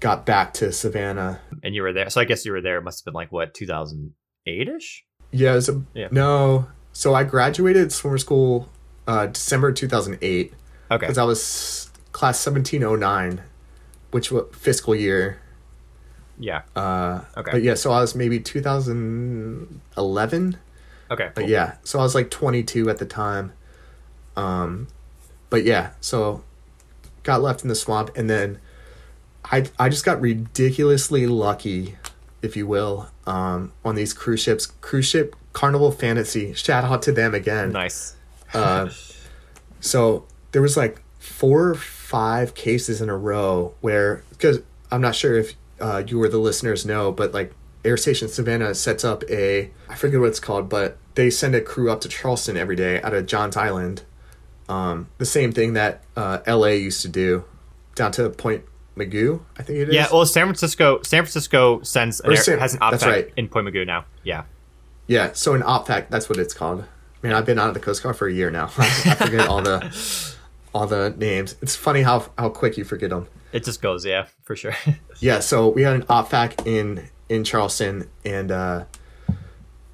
[0.00, 2.08] got back to Savannah And you were there.
[2.10, 2.78] So I guess you were there.
[2.78, 5.04] It must have been like what 2008 ish.
[5.32, 6.08] yeah a, Yeah.
[6.10, 8.68] no so I graduated swimmer school
[9.06, 10.52] uh December 2008
[10.90, 10.98] Okay.
[11.00, 13.42] because I was class 1709
[14.10, 15.40] which was fiscal year
[16.38, 16.62] Yeah.
[16.76, 17.50] uh Okay.
[17.52, 20.56] but yeah so I was maybe 2011
[21.10, 21.30] Okay.
[21.34, 21.50] But cool.
[21.50, 23.52] yeah, so I was like 22 at the time.
[24.36, 24.88] Um,
[25.50, 26.42] but yeah, so
[27.22, 28.58] got left in the swamp, and then
[29.44, 31.96] I I just got ridiculously lucky,
[32.42, 34.66] if you will, um, on these cruise ships.
[34.66, 36.52] Cruise ship Carnival Fantasy.
[36.52, 37.72] Shout out to them again.
[37.72, 38.14] Nice.
[38.52, 38.90] Uh,
[39.80, 44.60] so there was like four or five cases in a row where because
[44.90, 47.52] I'm not sure if uh, you or the listeners know, but like
[47.84, 51.60] Air Station Savannah sets up a I forget what it's called, but they send a
[51.60, 54.02] crew up to Charleston every day out of Johns Island.
[54.68, 56.76] Um, the same thing that uh, L.A.
[56.76, 57.44] used to do
[57.94, 58.64] down to Point
[58.96, 59.94] Mugu, I think it is.
[59.94, 60.08] Yeah.
[60.12, 61.00] Well, San Francisco.
[61.02, 63.32] San Francisco sends an Or air, has an that's right.
[63.36, 64.04] in Point Mugu now.
[64.24, 64.44] Yeah.
[65.06, 66.84] Yeah, so an OPFAC, that's what it's called.
[67.22, 68.70] Man, I've been out of the Coast Guard for a year now.
[68.76, 70.34] I, I forget all the
[70.74, 71.56] all the names.
[71.62, 73.26] It's funny how how quick you forget them.
[73.52, 74.04] It just goes.
[74.04, 74.74] Yeah, for sure.
[75.20, 78.84] Yeah, so we had an OPFAC in in Charleston, and uh,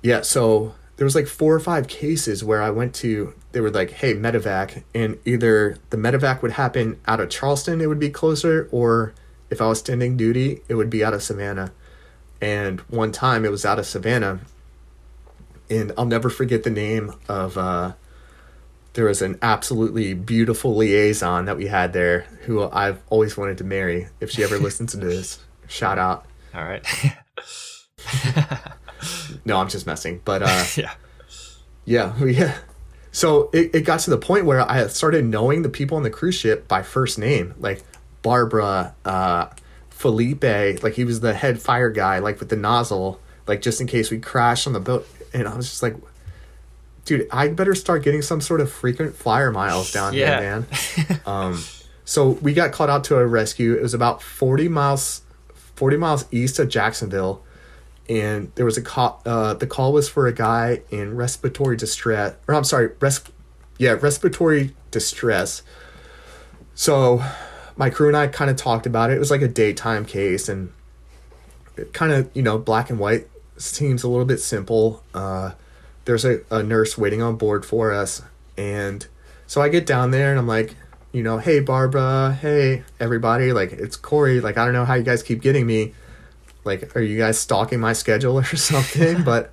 [0.02, 3.32] yeah, so there was like four or five cases where I went to.
[3.52, 7.86] They were like, "Hey, medevac," and either the medevac would happen out of Charleston, it
[7.86, 9.14] would be closer, or
[9.48, 11.72] if I was standing duty, it would be out of Savannah.
[12.39, 14.40] And one time, it was out of Savannah,
[15.70, 17.56] and I'll never forget the name of.
[17.56, 17.93] Uh,
[18.94, 23.64] there was an absolutely beautiful liaison that we had there who I've always wanted to
[23.64, 24.08] marry.
[24.20, 25.38] If she ever listens to this,
[25.68, 26.26] shout out.
[26.54, 26.84] All right.
[29.44, 30.20] No, I'm just messing.
[30.24, 30.94] But uh, yeah.
[31.84, 32.56] yeah, we, yeah.
[33.12, 36.10] So it, it got to the point where I started knowing the people on the
[36.10, 37.84] cruise ship by first name, like
[38.22, 39.48] Barbara, uh,
[39.90, 43.86] Felipe, like he was the head fire guy, like with the nozzle, like just in
[43.86, 45.08] case we crash on the boat.
[45.32, 45.96] And I was just like,
[47.05, 50.40] dude, I better start getting some sort of frequent flyer miles down Yeah.
[50.40, 50.66] here,
[51.09, 51.20] man.
[51.26, 51.62] um,
[52.05, 53.74] so we got called out to a rescue.
[53.74, 55.22] It was about 40 miles,
[55.76, 57.43] 40 miles east of Jacksonville.
[58.09, 62.35] And there was a call, uh, the call was for a guy in respiratory distress,
[62.47, 63.22] or I'm sorry, res-
[63.78, 65.62] yeah, respiratory distress.
[66.74, 67.24] So
[67.76, 69.14] my crew and I kind of talked about it.
[69.16, 70.72] It was like a daytime case and
[71.76, 73.26] it kind of, you know, black and white
[73.56, 75.02] seems a little bit simple.
[75.14, 75.52] Uh,
[76.05, 78.22] there's a, a nurse waiting on board for us.
[78.56, 79.06] And
[79.47, 80.76] so I get down there and I'm like,
[81.12, 84.40] you know, hey, Barbara, hey, everybody, like, it's Cory.
[84.40, 85.94] Like, I don't know how you guys keep getting me.
[86.64, 89.22] like, are you guys stalking my schedule or something?
[89.22, 89.52] but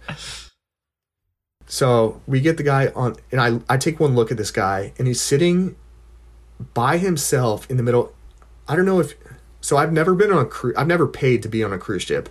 [1.68, 4.91] so we get the guy on, and I, I take one look at this guy,
[4.98, 5.76] and he's sitting
[6.73, 8.14] by himself in the middle.
[8.68, 9.14] I don't know if,
[9.61, 12.03] so I've never been on a cruise, I've never paid to be on a cruise
[12.03, 12.30] ship.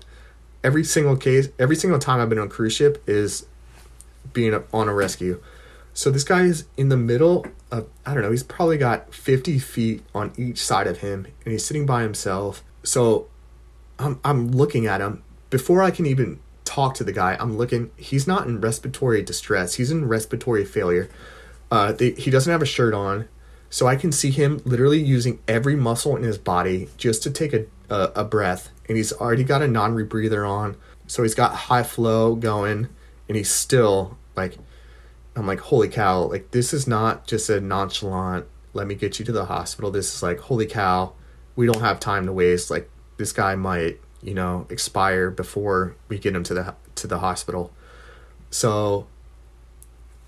[0.63, 3.47] Every single case, every single time I've been on a cruise ship is
[4.33, 5.43] being on a rescue.
[5.93, 9.59] So this guy is in the middle of, I don't know, he's probably got 50
[9.59, 12.63] feet on each side of him, and he's sitting by himself.
[12.83, 13.29] So
[13.99, 15.23] I'm, I'm looking at him.
[15.51, 19.75] Before I can even talk to the guy, I'm looking, he's not in respiratory distress,
[19.75, 21.11] he's in respiratory failure.
[21.71, 23.29] Uh, they, he doesn't have a shirt on.
[23.73, 27.53] So I can see him literally using every muscle in his body just to take
[27.53, 28.71] a, a, a breath.
[28.89, 30.77] And he's already got a non rebreather on.
[31.07, 32.89] So he's got high flow going,
[33.29, 34.59] and he's still like,
[35.37, 39.25] I'm like, holy cow, like this is not just a nonchalant, let me get you
[39.25, 39.91] to the hospital.
[39.91, 41.13] This is like, holy cow,
[41.57, 42.71] we don't have time to waste.
[42.71, 47.19] Like this guy might, you know, expire before we get him to the to the
[47.19, 47.73] hospital.
[48.51, 49.07] So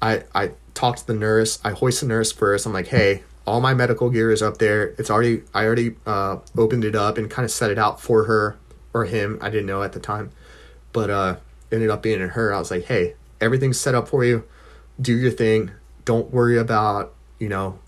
[0.01, 1.59] I I talked to the nurse.
[1.65, 2.67] I hoist the nurse first.
[2.67, 4.95] I'm like, hey, all my medical gear is up there.
[4.99, 8.25] It's already I already uh, opened it up and kind of set it out for
[8.25, 8.57] her
[8.95, 9.39] or him.
[9.41, 10.31] I didn't know at the time,
[10.93, 11.37] but uh,
[11.71, 12.53] ended up being in her.
[12.53, 14.45] I was like, hey, everything's set up for you
[15.01, 15.71] do your thing.
[16.05, 17.79] Don't worry about, you know,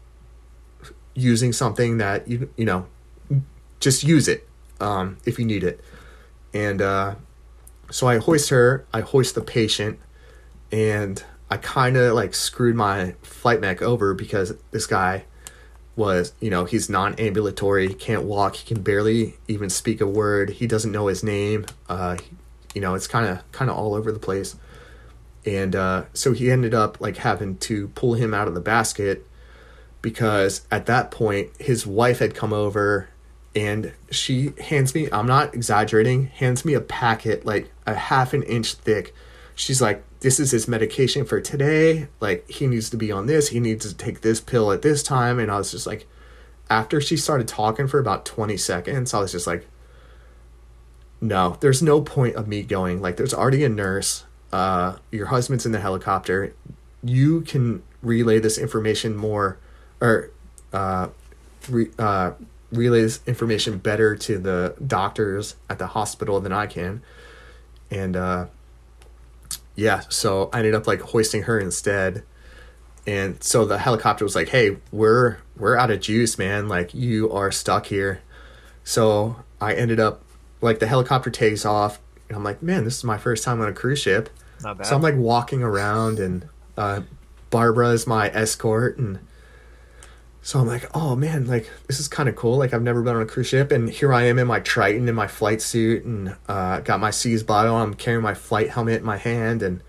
[1.14, 2.86] using something that you you know,
[3.80, 4.48] just use it
[4.80, 5.80] um, if you need it.
[6.52, 7.16] And uh,
[7.90, 9.98] so I hoist her, I hoist the patient,
[10.70, 15.24] and I kind of like screwed my flight mech over because this guy
[15.96, 20.06] was, you know, he's non ambulatory, he can't walk, he can barely even speak a
[20.06, 21.66] word, he doesn't know his name.
[21.88, 22.16] Uh,
[22.74, 24.56] you know, it's kind of kind of all over the place
[25.46, 29.26] and uh, so he ended up like having to pull him out of the basket
[30.02, 33.08] because at that point his wife had come over
[33.56, 38.42] and she hands me i'm not exaggerating hands me a packet like a half an
[38.44, 39.14] inch thick.
[39.54, 42.08] She's like this is his medication for today.
[42.20, 43.48] Like he needs to be on this.
[43.48, 45.38] He needs to take this pill at this time.
[45.38, 46.06] And i was just like
[46.70, 49.68] after she started talking for about 20 seconds i was just like
[51.20, 53.00] no there's no point of me going.
[53.00, 54.24] Like there's already a nurse
[54.54, 56.54] uh, your husband's in the helicopter,
[57.02, 59.58] you can relay this information more,
[60.00, 60.30] or
[60.72, 61.08] uh,
[61.68, 62.30] re, uh,
[62.70, 67.02] relay this information better to the doctors at the hospital than I can.
[67.90, 68.46] And uh,
[69.74, 72.22] yeah, so I ended up like hoisting her instead.
[73.08, 76.68] And so the helicopter was like, "Hey, we're we're out of juice, man.
[76.68, 78.20] Like you are stuck here."
[78.84, 80.22] So I ended up
[80.60, 81.98] like the helicopter takes off,
[82.28, 84.30] and I'm like, "Man, this is my first time on a cruise ship."
[84.64, 84.86] Not bad.
[84.86, 87.02] So I'm like walking around, and uh,
[87.50, 89.20] Barbara is my escort, and
[90.42, 92.56] so I'm like, oh man, like this is kind of cool.
[92.56, 95.08] Like I've never been on a cruise ship, and here I am in my Triton
[95.08, 97.76] in my flight suit, and uh, got my Seas bottle.
[97.76, 99.82] I'm carrying my flight helmet in my hand, and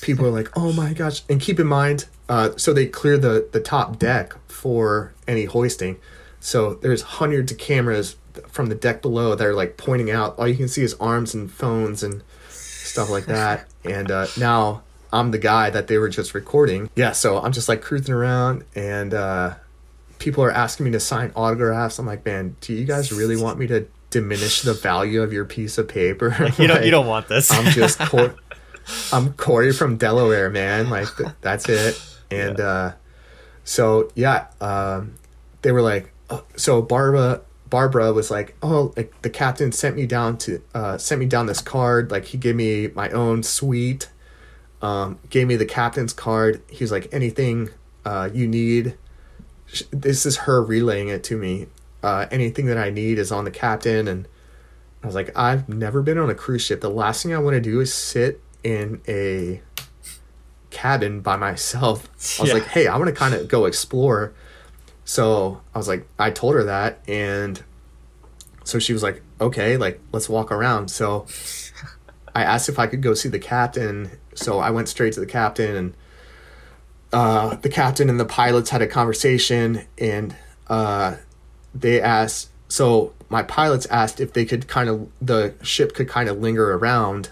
[0.00, 1.22] people are like, oh my gosh.
[1.28, 5.98] And keep in mind, uh, so they clear the the top deck for any hoisting.
[6.40, 8.16] So there's hundreds of cameras
[8.48, 10.38] from the deck below that are like pointing out.
[10.38, 13.69] All you can see is arms and phones and stuff like that.
[13.84, 14.82] And uh, now
[15.12, 16.90] I'm the guy that they were just recording.
[16.94, 19.54] Yeah, so I'm just like cruising around and uh,
[20.18, 21.98] people are asking me to sign autographs.
[21.98, 25.44] I'm like, man, do you guys really want me to diminish the value of your
[25.44, 26.36] piece of paper?
[26.38, 27.50] Like, you don't like, you don't want this.
[27.50, 28.36] I'm just Cor-
[29.12, 30.90] I'm Cory from Delaware, man.
[30.90, 32.00] Like th- that's it.
[32.30, 32.64] And yeah.
[32.64, 32.92] uh,
[33.64, 35.14] so yeah, um,
[35.62, 40.06] they were like, oh, so Barbara Barbara was like, "Oh, like the captain sent me
[40.06, 42.10] down to uh, sent me down this card.
[42.10, 44.10] Like he gave me my own suite,
[44.82, 46.60] um, gave me the captain's card.
[46.68, 47.70] He's like, anything
[48.04, 48.98] uh, you need.
[49.92, 51.68] This is her relaying it to me.
[52.02, 54.26] Uh, anything that I need is on the captain." And
[55.02, 56.80] I was like, "I've never been on a cruise ship.
[56.80, 59.62] The last thing I want to do is sit in a
[60.70, 62.54] cabin by myself." I was yeah.
[62.54, 64.32] like, "Hey, I want to kind of go explore."
[65.10, 67.60] So I was like, I told her that, and
[68.62, 70.88] so she was like, okay, like let's walk around.
[70.88, 71.26] So
[72.32, 74.20] I asked if I could go see the captain.
[74.36, 75.94] So I went straight to the captain, and
[77.12, 80.36] uh, the captain and the pilots had a conversation, and
[80.68, 81.16] uh,
[81.74, 82.50] they asked.
[82.68, 86.72] So my pilots asked if they could kind of the ship could kind of linger
[86.74, 87.30] around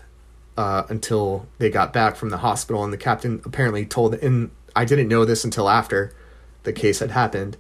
[0.57, 4.17] uh, until they got back from the hospital, and the captain apparently told.
[4.17, 6.13] And I didn't know this until after
[6.65, 7.57] the case had happened.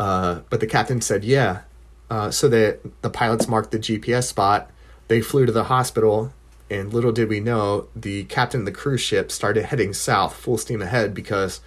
[0.00, 1.60] Uh, but the captain said, yeah.
[2.08, 4.70] Uh, so the, the pilots marked the GPS spot.
[5.08, 6.32] They flew to the hospital,
[6.70, 10.56] and little did we know, the captain of the cruise ship started heading south full
[10.56, 11.60] steam ahead because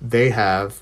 [0.00, 0.80] they have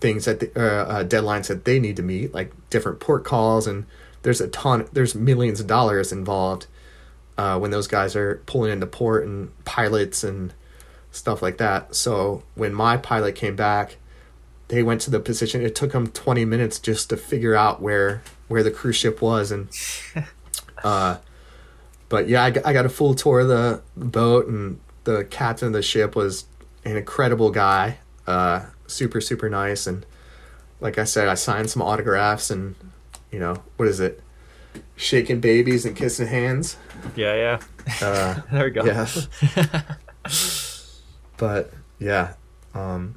[0.00, 3.66] things that the, uh, uh, deadlines that they need to meet, like different port calls,
[3.66, 3.84] and
[4.22, 6.66] there's a ton, there's millions of dollars involved.
[7.38, 10.52] uh, when those guys are pulling into port and pilots and
[11.10, 11.94] stuff like that.
[11.94, 13.96] So when my pilot came back,
[14.72, 15.60] they went to the position.
[15.62, 19.50] It took them 20 minutes just to figure out where where the cruise ship was
[19.52, 19.68] and
[20.82, 21.18] uh
[22.08, 25.68] but yeah, I, got- I got a full tour of the boat and the captain
[25.68, 26.46] of the ship was
[26.86, 27.98] an incredible guy.
[28.26, 30.06] Uh super super nice and
[30.80, 32.74] like I said, I signed some autographs and
[33.30, 34.20] you know, what is it?
[34.96, 36.76] Shaking babies and kissing hands.
[37.14, 37.60] Yeah, yeah.
[38.06, 38.84] Uh There we go.
[38.86, 39.06] yeah.
[41.36, 42.34] but yeah,
[42.74, 43.16] um,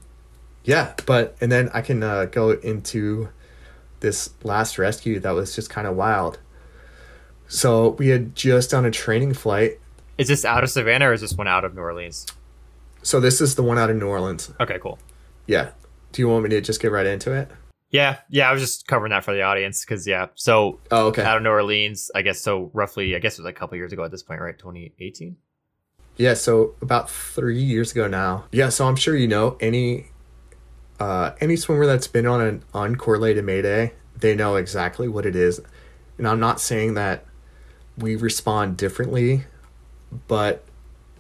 [0.66, 0.94] yeah.
[1.06, 3.30] But and then I can uh, go into
[4.02, 6.40] this last rescue that was just kind of wild.
[7.48, 9.80] So we had just done a training flight.
[10.18, 12.26] Is this out of Savannah or is this one out of New Orleans?
[13.04, 14.52] So this is the one out of New Orleans.
[14.60, 14.98] Okay, cool.
[15.46, 15.72] Yeah.
[16.12, 17.50] Do you want me to just get right into it?
[17.92, 18.50] Yeah, yeah.
[18.50, 20.28] I was just covering that for the audience because yeah.
[20.36, 21.24] So Oh, okay.
[21.24, 22.42] out of New Orleans, I guess.
[22.42, 24.58] So roughly, I guess it was like a couple years ago at this point, right?
[24.58, 25.38] 2018.
[26.18, 28.46] Yeah, so about three years ago now.
[28.52, 30.08] Yeah, so I'm sure you know any
[31.00, 35.62] uh, any swimmer that's been on an uncorrelated mayday, they know exactly what it is.
[36.18, 37.26] And I'm not saying that
[37.98, 39.44] we respond differently,
[40.28, 40.64] but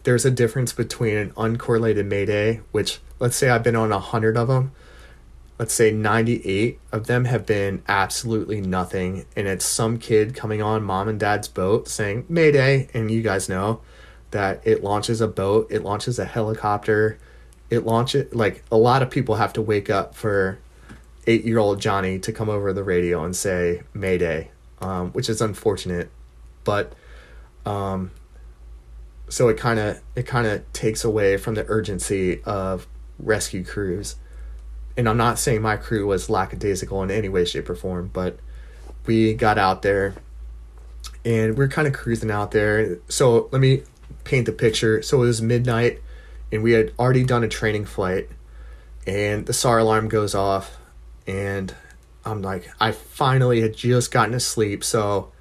[0.04, 4.38] there's a difference between an uncorrelated mayday, which let's say I've been on a hundred
[4.38, 4.72] of them.
[5.58, 10.84] Let's say 98 of them have been absolutely nothing, and it's some kid coming on
[10.84, 13.82] mom and dad's boat saying Mayday, and you guys know
[14.32, 17.18] that it launches a boat, it launches a helicopter,
[17.70, 20.60] it launches like a lot of people have to wake up for
[21.28, 24.52] eight year old Johnny to come over the radio and say Mayday,
[24.82, 26.10] um, which is unfortunate,
[26.64, 26.94] but
[27.66, 28.12] um,
[29.30, 32.88] so it kind of it kind of takes away from the urgency of
[33.20, 34.16] rescue crews.
[34.98, 38.40] And I'm not saying my crew was lackadaisical in any way, shape, or form, but
[39.06, 40.16] we got out there
[41.26, 43.00] and we're kind of cruising out there.
[43.10, 43.84] So let me
[44.24, 45.02] paint the picture.
[45.02, 46.02] So it was midnight,
[46.56, 48.30] and we had already done a training flight,
[49.06, 50.78] and the SAR alarm goes off,
[51.28, 51.76] and
[52.24, 55.32] I'm like, I finally had just gotten to sleep, so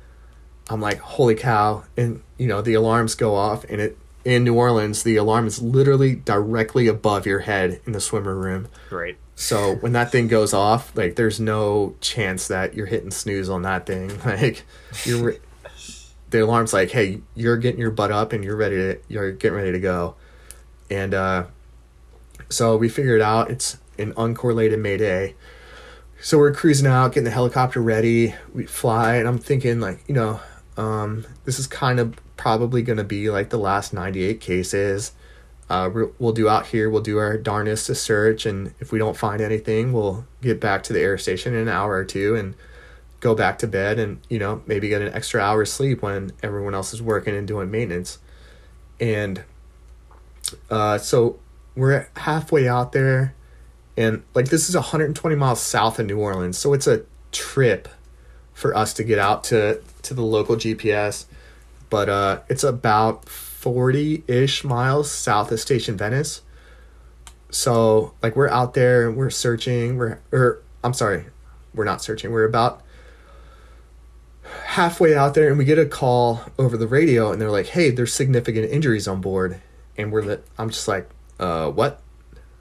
[0.69, 1.85] I'm like, holy cow!
[1.97, 5.63] And you know, the alarms go off, and it in New Orleans, the alarm is
[5.63, 8.69] literally directly above your head in the swimmer room.
[8.91, 13.49] right So when that thing goes off, like there's no chance that you're hitting snooze
[13.49, 14.11] on that thing.
[14.25, 14.65] Like
[15.05, 15.37] you're
[16.31, 19.57] the alarm's like, "Hey, you're getting your butt up and you're ready to you're getting
[19.57, 20.17] ready to go."
[20.95, 21.45] And uh
[22.49, 25.35] so we figured out it's an uncorrelated mayday.
[26.21, 28.35] So we're cruising out, getting the helicopter ready.
[28.53, 30.41] We fly and I'm thinking like, you know,
[30.77, 35.13] um this is kind of probably going to be like the last 98 cases
[35.71, 36.91] uh, we'll do out here.
[36.91, 40.83] We'll do our darnest to search, and if we don't find anything, we'll get back
[40.85, 42.55] to the air station in an hour or two and
[43.21, 46.75] go back to bed, and you know maybe get an extra hour's sleep when everyone
[46.75, 48.19] else is working and doing maintenance.
[49.01, 49.43] And
[50.71, 51.39] uh, so
[51.77, 53.35] we're halfway out there,
[53.97, 57.03] and like this is 120 miles south of New Orleans, so it's a
[57.33, 57.89] trip
[58.53, 61.27] for us to get out to to the local GPS
[61.95, 66.43] but uh, it's about 40-ish miles south of station venice.
[67.51, 71.27] So like we're out there and we're searching we're or i'm sorry
[71.73, 72.83] we're not searching we're about
[74.65, 77.91] halfway out there and we get a call over the radio and they're like hey
[77.91, 79.61] there's significant injuries on board
[79.97, 81.09] and we're li- i'm just like
[81.41, 82.01] uh what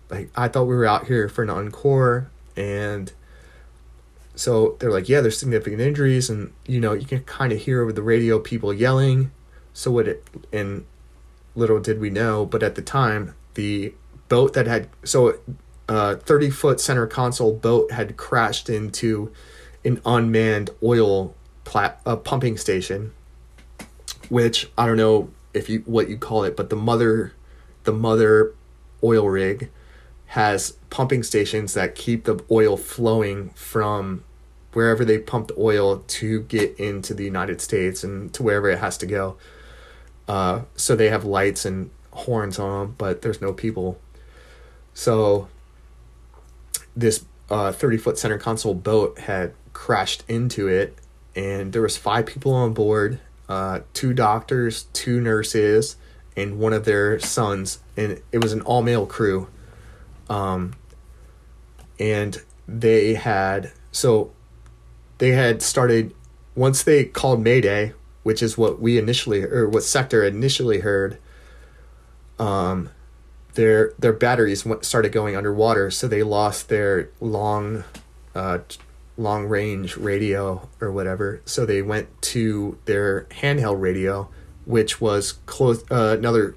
[0.10, 3.14] like i thought we were out here for an encore and
[4.36, 7.82] so they're like, yeah, there's significant injuries, and you know you can kind of hear
[7.82, 9.32] over the radio people yelling.
[9.74, 10.86] So what it and
[11.56, 13.94] little did we know, but at the time the
[14.30, 15.38] boat that had so
[15.88, 19.32] a 30 foot center console boat had crashed into
[19.86, 23.12] an unmanned oil plat uh, pumping station,
[24.30, 27.34] which I don't know if you what you call it, but the mother
[27.84, 28.54] the mother
[29.04, 29.70] oil rig
[30.28, 34.24] has pumping stations that keep the oil flowing from
[34.74, 38.80] wherever they pump the oil to get into the United States and to wherever it
[38.80, 39.38] has to go.
[40.28, 44.00] Uh, so they have lights and horns on them, but there's no people.
[44.94, 45.48] So
[46.96, 50.98] this uh, 30 foot center console boat had crashed into it,
[51.36, 53.20] and there was five people on board,
[53.54, 55.96] uh, two doctors, two nurses,
[56.36, 59.48] and one of their sons, and it was an all male crew
[60.30, 60.74] um,
[62.00, 64.32] and they had so
[65.18, 66.14] they had started
[66.56, 67.94] once they called Mayday,
[68.24, 71.18] which is what we initially or what sector initially heard.
[72.40, 72.90] Um,
[73.54, 77.84] their their batteries started going underwater, so they lost their long,
[78.34, 78.60] uh,
[79.18, 81.42] long range radio or whatever.
[81.46, 84.30] So they went to their handheld radio,
[84.66, 85.84] which was close.
[85.92, 86.56] Uh, another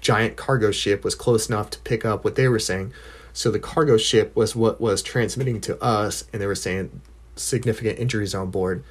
[0.00, 2.92] giant cargo ship was close enough to pick up what they were saying.
[3.32, 7.00] So the cargo ship was what was transmitting to us, and they were saying
[7.36, 8.84] significant injuries on board.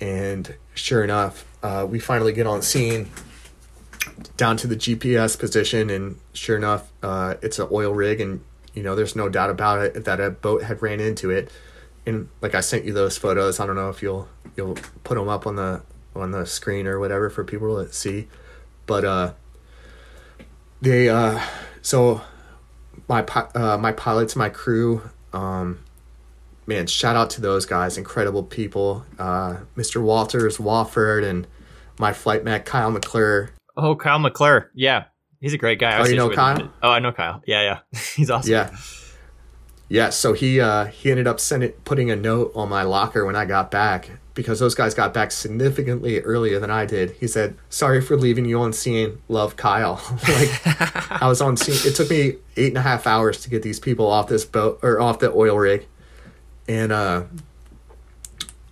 [0.00, 3.08] And sure enough, uh, we finally get on scene
[4.36, 8.42] down to the GPS position, and sure enough, uh, it's an oil rig, and
[8.74, 11.50] you know there's no doubt about it that a boat had ran into it.
[12.08, 15.28] And like I sent you those photos, I don't know if you'll you'll put them
[15.28, 15.82] up on the
[16.16, 18.28] on the screen or whatever for people to see,
[18.86, 19.32] but uh,
[20.80, 21.38] they uh,
[21.82, 22.22] so
[23.08, 23.20] my
[23.54, 25.02] uh, my pilots, my crew,
[25.34, 25.80] um,
[26.66, 30.00] man, shout out to those guys, incredible people, uh, Mr.
[30.00, 31.46] Walters Wofford, and
[31.98, 33.50] my flight mech Kyle McClure.
[33.76, 35.04] Oh, Kyle McClure, yeah,
[35.42, 35.90] he's a great guy.
[35.90, 36.56] I oh, you know Kyle?
[36.56, 36.72] Him.
[36.82, 37.42] Oh, I know Kyle.
[37.46, 37.62] Yeah,
[37.92, 38.50] yeah, he's awesome.
[38.50, 38.74] Yeah.
[39.88, 43.36] Yeah, so he uh, he ended up sending putting a note on my locker when
[43.36, 47.12] I got back because those guys got back significantly earlier than I did.
[47.12, 49.22] He said, "Sorry for leaving you on scene.
[49.28, 49.94] Love, Kyle."
[50.28, 51.90] like I was on scene.
[51.90, 54.78] It took me eight and a half hours to get these people off this boat
[54.82, 55.86] or off the oil rig,
[56.68, 57.24] and uh,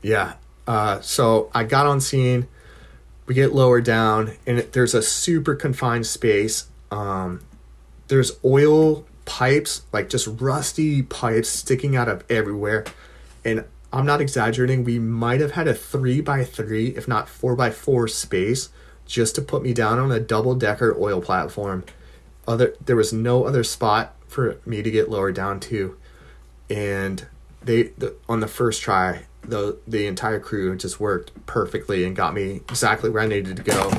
[0.02, 0.34] yeah.
[0.66, 2.46] Uh, so I got on scene.
[3.24, 6.66] We get lower down, and there's a super confined space.
[6.90, 7.40] Um,
[8.08, 12.84] there's oil pipes, like just rusty pipes sticking out of everywhere,
[13.44, 14.84] and I'm not exaggerating.
[14.84, 18.70] We might have had a three by three, if not four by four space,
[19.04, 21.84] just to put me down on a double decker oil platform.
[22.48, 25.96] Other there was no other spot for me to get lowered down to,
[26.70, 27.26] and
[27.62, 32.34] they the, on the first try the the entire crew just worked perfectly and got
[32.34, 33.92] me exactly where I needed to go,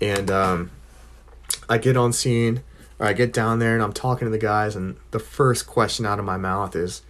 [0.00, 0.70] and um,
[1.68, 2.62] I get on scene
[3.00, 6.18] I get down there and I'm talking to the guys and the first question out
[6.18, 7.02] of my mouth is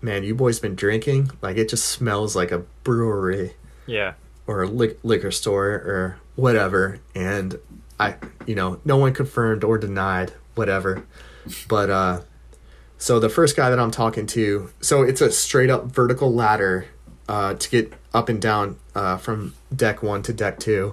[0.00, 1.30] man, you boys been drinking?
[1.42, 3.54] Like it just smells like a brewery.
[3.86, 4.14] Yeah.
[4.46, 7.00] Or a li- liquor store or whatever.
[7.14, 7.58] And
[7.98, 8.16] I,
[8.46, 11.04] you know, no one confirmed or denied whatever.
[11.68, 12.20] But, uh,
[12.98, 16.86] so the first guy that I'm talking to, so it's a straight up vertical ladder,
[17.28, 20.92] uh, to get up and down, uh, from deck one to deck two.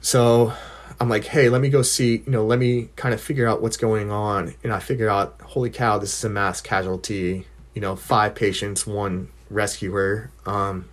[0.00, 0.54] So
[1.00, 3.62] I'm like, hey, let me go see, you know, let me kind of figure out
[3.62, 4.54] what's going on.
[4.64, 7.46] And I figure out, holy cow, this is a mass casualty
[7.78, 10.32] you know, five patients, one rescuer.
[10.44, 10.88] Um,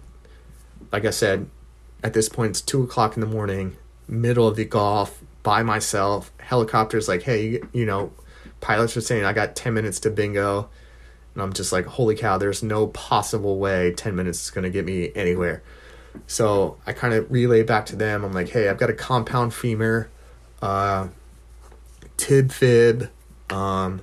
[0.92, 1.50] like I said,
[2.04, 3.78] at this point, it's two o'clock in the morning,
[4.08, 6.32] middle of the Gulf, by myself.
[6.40, 8.14] Helicopters like, hey, you know,
[8.62, 10.70] pilots are saying I got 10 minutes to bingo.
[11.34, 14.70] And I'm just like, holy cow, there's no possible way 10 minutes is going to
[14.70, 15.64] get me anywhere.
[16.28, 18.24] So I kind of relay back to them.
[18.24, 20.10] I'm like, hey, I've got a compound femur,
[20.62, 21.08] uh,
[22.18, 23.10] tib fib,
[23.50, 24.02] um,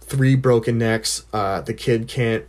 [0.00, 1.24] three broken necks.
[1.32, 2.44] Uh, the kid can't.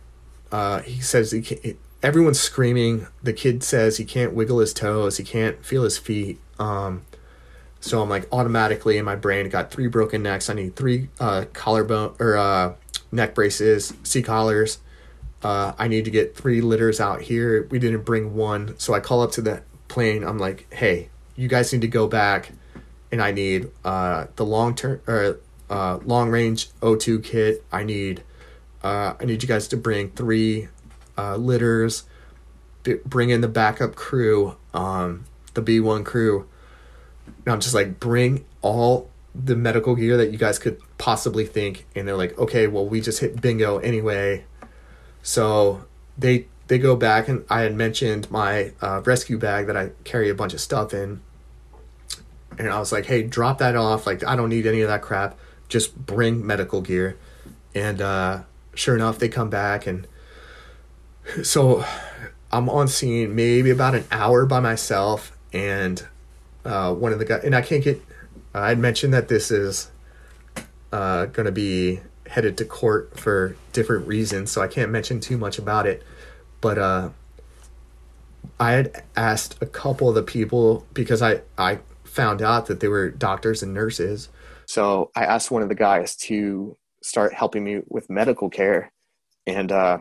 [0.50, 3.06] Uh, he says he can't, everyone's screaming.
[3.22, 5.16] The kid says he can't wiggle his toes.
[5.16, 6.38] He can't feel his feet.
[6.58, 7.02] Um,
[7.80, 10.48] so I'm like automatically in my brain got three broken necks.
[10.48, 12.74] I need three uh, collarbone or uh,
[13.10, 14.78] neck braces, C collars.
[15.42, 17.66] Uh, I need to get three litters out here.
[17.70, 20.22] We didn't bring one, so I call up to the plane.
[20.22, 22.52] I'm like, hey, you guys need to go back,
[23.10, 27.64] and I need uh, the long term or uh, long range O2 kit.
[27.72, 28.22] I need
[28.82, 30.68] uh, I need you guys to bring three
[31.16, 32.04] uh, litters.
[32.82, 35.24] B- bring in the backup crew, um,
[35.54, 36.48] the B1 crew.
[37.44, 41.86] And I'm just like, bring all the medical gear that you guys could possibly think.
[41.94, 44.44] And they're like, okay, well, we just hit bingo anyway.
[45.22, 45.84] So
[46.18, 50.28] they they go back and I had mentioned my uh, rescue bag that I carry
[50.28, 51.20] a bunch of stuff in.
[52.58, 54.06] And I was like, hey, drop that off.
[54.06, 55.38] Like, I don't need any of that crap
[55.72, 57.16] just bring medical gear.
[57.74, 58.42] And uh,
[58.74, 59.86] sure enough, they come back.
[59.86, 60.06] And
[61.42, 61.84] so
[62.52, 65.36] I'm on scene maybe about an hour by myself.
[65.52, 66.06] And
[66.64, 68.00] uh, one of the guys, and I can't get,
[68.54, 69.90] uh, I'd mentioned that this is
[70.92, 72.00] uh, going to be
[72.32, 74.50] headed to court for different reasons.
[74.50, 76.02] So I can't mention too much about it.
[76.60, 77.10] But uh,
[78.58, 82.88] I had asked a couple of the people because I, I found out that they
[82.88, 84.28] were doctors and nurses
[84.72, 88.90] so I asked one of the guys to start helping me with medical care.
[89.46, 89.98] And uh,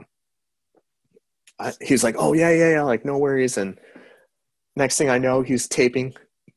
[1.59, 3.57] I, he's like, oh, yeah, yeah, yeah, like no worries.
[3.57, 3.77] And
[4.77, 6.13] next thing I know, he's taping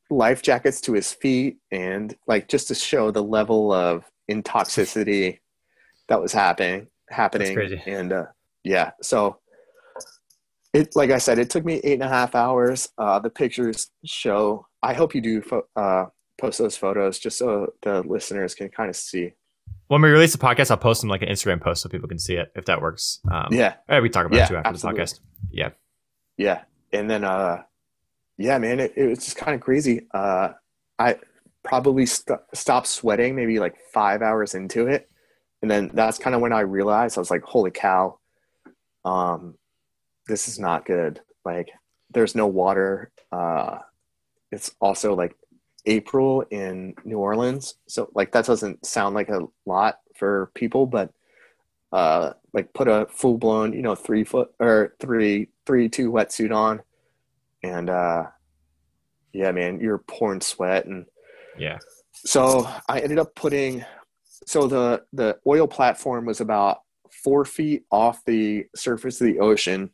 [0.09, 5.39] life jackets to his feet and like just to show the level of intoxicity
[6.07, 8.25] that was happening happening and uh,
[8.63, 9.37] yeah so
[10.73, 13.91] it like i said it took me eight and a half hours uh, the pictures
[14.05, 16.05] show i hope you do fo- uh,
[16.37, 19.33] post those photos just so the listeners can kind of see.
[19.87, 22.19] When we release the podcast, I'll post them like an Instagram post so people can
[22.19, 23.19] see it if that works.
[23.31, 25.03] Um, yeah, we talk about yeah, it too after absolutely.
[25.03, 25.19] the podcast.
[25.51, 25.69] Yeah,
[26.37, 26.61] yeah,
[26.91, 27.63] and then uh,
[28.37, 30.07] yeah, man, it, it was just kind of crazy.
[30.13, 30.49] Uh,
[30.97, 31.17] I
[31.63, 35.09] probably st- stopped sweating maybe like five hours into it,
[35.65, 38.19] and then that's kind of when I realized I was like, "Holy cow,
[39.03, 39.55] um,
[40.27, 41.71] this is not good." Like,
[42.11, 43.09] there's no water.
[43.31, 43.79] Uh,
[44.51, 45.35] it's also like
[45.87, 51.11] April in New Orleans, so like that doesn't sound like a lot for people, but
[51.91, 56.55] uh, like put a full blown, you know, three foot or three three two wetsuit
[56.55, 56.79] on
[57.63, 58.25] and uh,
[59.33, 61.07] yeah, man, you're pouring sweat and
[61.57, 61.79] yeah.
[62.13, 63.83] So I ended up putting
[64.45, 66.79] so the the oil platform was about
[67.11, 69.91] four feet off the surface of the ocean,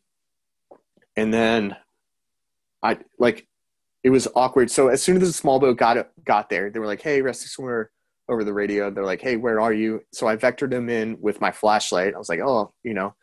[1.15, 1.75] and then
[2.83, 3.47] I like
[4.03, 4.71] it was awkward.
[4.71, 7.47] So as soon as the small boat got got there, they were like, "Hey, rescue
[7.47, 7.91] swimmer."
[8.29, 11.41] Over the radio, they're like, "Hey, where are you?" So I vectored them in with
[11.41, 12.13] my flashlight.
[12.13, 13.13] I was like, "Oh, you know,"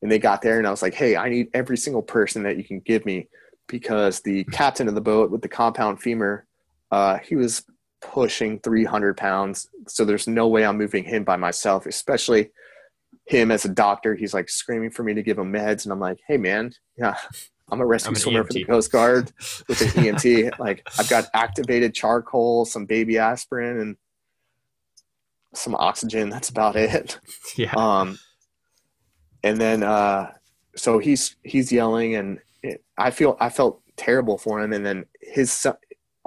[0.00, 2.56] and they got there, and I was like, "Hey, I need every single person that
[2.56, 3.28] you can give me."
[3.68, 6.46] because the captain of the boat with the compound femur,
[6.90, 7.62] uh, he was
[8.00, 9.68] pushing 300 pounds.
[9.86, 12.50] So there's no way I'm moving him by myself, especially
[13.26, 14.14] him as a doctor.
[14.14, 15.84] He's like screaming for me to give him meds.
[15.84, 17.16] And I'm like, hey, man, yeah,
[17.70, 18.46] I'm a rescue I'm swimmer EMT.
[18.46, 19.32] for the Coast Guard
[19.68, 20.58] with an EMT.
[20.58, 23.96] like, I've got activated charcoal, some baby aspirin, and
[25.54, 26.30] some oxygen.
[26.30, 27.18] That's about it.
[27.56, 27.72] Yeah.
[27.74, 28.18] Um,
[29.42, 30.32] and then, uh,
[30.76, 35.04] so he's he's yelling and it, I feel I felt terrible for him, and then
[35.20, 35.74] his son,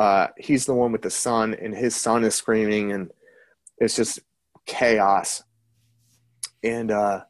[0.02, 3.12] uh, he's the one with the son, and his son is screaming, and
[3.78, 4.18] it's just
[4.66, 5.44] chaos.
[6.64, 7.22] And uh,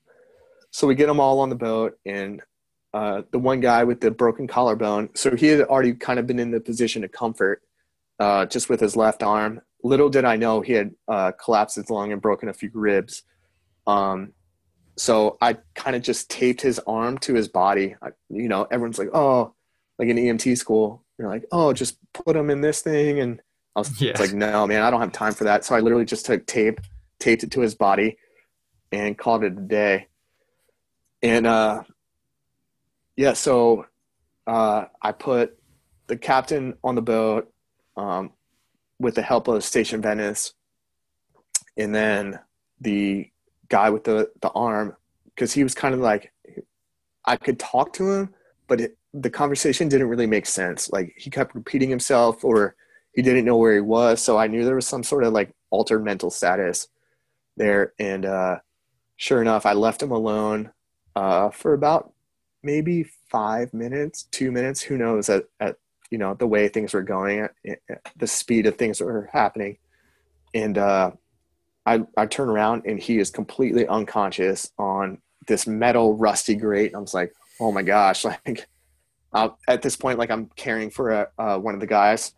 [0.72, 2.42] so we get them all on the boat, and
[2.94, 6.40] uh, the one guy with the broken collarbone, so he had already kind of been
[6.40, 7.62] in the position of comfort,
[8.22, 9.60] uh, just with his left arm.
[9.84, 13.24] Little did I know he had uh, collapsed his lung and broken a few ribs.
[13.86, 14.32] Um,
[14.96, 17.96] so I kind of just taped his arm to his body.
[18.02, 19.56] I, you know, everyone's like, oh,
[20.00, 23.20] like in EMT school, you're like, oh, just put him in this thing.
[23.20, 23.42] And
[23.76, 24.20] I was yeah.
[24.20, 25.64] like, no, man, I don't have time for that.
[25.64, 26.82] So I literally just took tape,
[27.20, 28.18] taped it to his body,
[28.92, 30.08] and called it a day.
[31.22, 31.84] And uh,
[33.16, 33.86] yeah, so
[34.48, 35.58] uh, I put
[36.08, 37.52] the captain on the boat
[37.96, 38.32] um,
[39.00, 40.54] with the help of Station Venice,
[41.78, 42.40] and then
[42.80, 43.30] the
[43.70, 44.98] guy with the the arm
[45.36, 46.34] because he was kind of like
[47.24, 48.34] I could talk to him,
[48.68, 50.90] but it, the conversation didn't really make sense.
[50.92, 52.76] Like he kept repeating himself, or
[53.14, 54.22] he didn't know where he was.
[54.22, 56.88] So I knew there was some sort of like altered mental status
[57.58, 57.94] there.
[58.00, 58.60] And uh,
[59.18, 60.72] sure enough, I left him alone
[61.16, 62.14] uh, for about
[62.64, 64.82] maybe five minutes, two minutes.
[64.82, 65.30] Who knows?
[65.30, 65.78] At, at
[66.10, 69.78] you know the way things were going, at, at the speed of things were happening,
[70.54, 71.12] and uh,
[71.86, 76.94] I, I turn around and he is completely unconscious on this metal rusty grate.
[76.94, 78.68] I was like, oh my gosh, like
[79.34, 82.34] uh, at this point, like I'm caring for a, uh, one of the guys.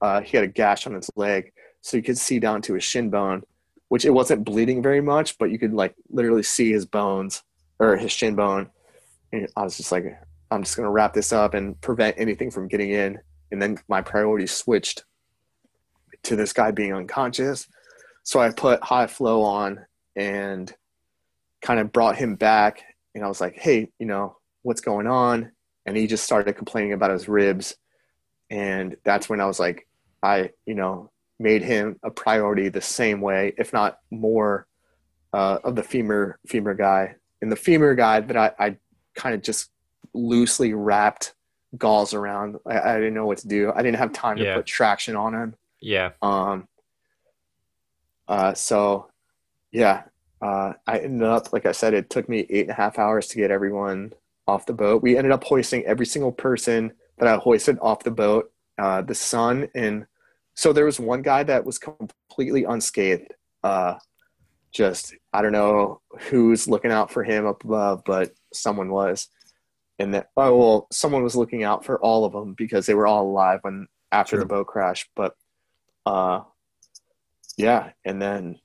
[0.00, 2.84] Uh, he had a gash on his leg, so you could see down to his
[2.84, 3.42] shin bone,
[3.88, 7.42] which it wasn't bleeding very much, but you could like literally see his bones
[7.78, 8.68] or his shin bone.
[9.32, 10.04] And I was just like,
[10.50, 13.18] I'm just gonna wrap this up and prevent anything from getting in.
[13.50, 15.04] And then my priority switched
[16.24, 17.66] to this guy being unconscious
[18.22, 19.84] so I put high flow on
[20.16, 20.72] and
[21.60, 22.82] kind of brought him back.
[23.14, 25.52] And I was like, hey, you know, what's going on?
[25.86, 27.76] And he just started complaining about his ribs.
[28.50, 29.86] And that's when I was like,
[30.22, 34.66] I, you know, made him a priority the same way, if not more,
[35.32, 37.16] uh, of the femur femur guy.
[37.40, 38.76] And the femur guy that I, I
[39.14, 39.70] kind of just
[40.14, 41.34] loosely wrapped
[41.76, 42.58] gauze around.
[42.66, 43.72] I, I, didn't know what to do.
[43.74, 44.50] I didn't have time yeah.
[44.50, 45.54] to put traction on him.
[45.80, 46.10] Yeah.
[46.20, 46.68] Um,
[48.28, 49.08] uh, so,
[49.72, 50.04] yeah,
[50.40, 53.28] uh, I ended up, like I said, it took me eight and a half hours
[53.28, 54.12] to get everyone
[54.46, 55.02] off the boat.
[55.02, 58.50] We ended up hoisting every single person that I hoisted off the boat.
[58.78, 60.06] Uh, the son and
[60.54, 63.32] so there was one guy that was completely unscathed.
[63.62, 63.94] Uh,
[64.72, 69.28] just I don't know who's looking out for him up above, but someone was.
[69.98, 73.06] And that oh well, someone was looking out for all of them because they were
[73.06, 75.08] all alive when after the boat crash.
[75.14, 75.36] But
[76.06, 76.40] uh,
[77.56, 78.58] yeah, and then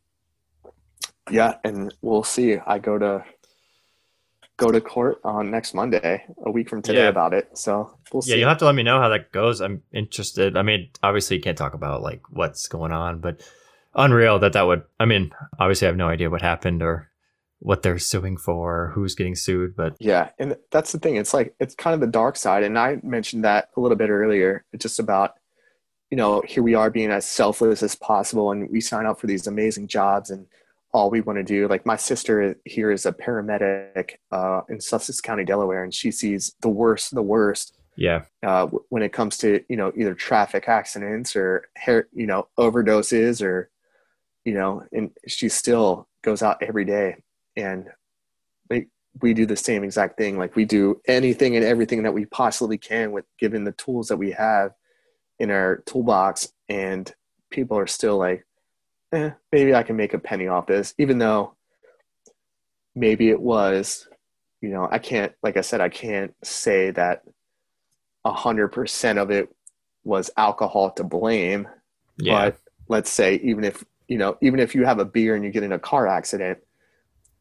[1.29, 2.57] yeah, and we'll see.
[2.57, 3.23] I go to
[4.57, 7.09] go to court on next Monday, a week from today, yeah.
[7.09, 7.57] about it.
[7.57, 8.31] So we'll see.
[8.31, 9.61] Yeah, you'll have to let me know how that goes.
[9.61, 10.57] I'm interested.
[10.57, 13.41] I mean, obviously, you can't talk about like what's going on, but
[13.95, 14.83] unreal that that would.
[14.99, 17.09] I mean, obviously, I have no idea what happened or
[17.59, 21.15] what they're suing for, who's getting sued, but yeah, and that's the thing.
[21.15, 24.09] It's like it's kind of the dark side, and I mentioned that a little bit
[24.09, 24.65] earlier.
[24.73, 25.35] It's just about
[26.09, 29.27] you know, here we are being as selfless as possible and we sign up for
[29.27, 30.47] these amazing jobs and
[30.93, 31.67] all we want to do.
[31.67, 36.55] Like my sister here is a paramedic uh, in Sussex County, Delaware, and she sees
[36.61, 38.23] the worst, the worst Yeah.
[38.43, 43.41] uh, when it comes to you know either traffic accidents or hair, you know overdoses
[43.41, 43.69] or
[44.45, 47.17] you know, and she still goes out every day,
[47.57, 47.89] and
[48.69, 48.87] we
[49.21, 50.37] we do the same exact thing.
[50.37, 54.17] Like we do anything and everything that we possibly can with given the tools that
[54.17, 54.71] we have
[55.37, 57.13] in our toolbox, and
[57.51, 58.46] people are still like,
[59.11, 61.55] eh, maybe I can make a penny off this, even though
[62.95, 64.07] maybe it was,
[64.61, 67.23] you know, I can't, like I said, I can't say that
[68.25, 69.53] a hundred percent of it
[70.03, 71.67] was alcohol to blame.
[72.17, 72.49] Yeah.
[72.49, 75.51] But let's say even if you know, even if you have a beer and you
[75.51, 76.59] get in a car accident,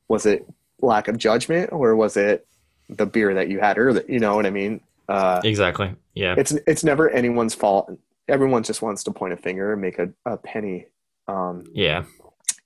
[0.09, 0.47] was it
[0.81, 2.47] lack of judgment or was it
[2.89, 4.05] the beer that you had earlier?
[4.09, 4.81] You know what I mean?
[5.09, 5.95] Uh, exactly.
[6.15, 6.35] Yeah.
[6.37, 7.91] it's it's never anyone's fault.
[8.29, 10.87] Everyone just wants to point a finger and make a, a penny.
[11.29, 12.05] Um, yeah.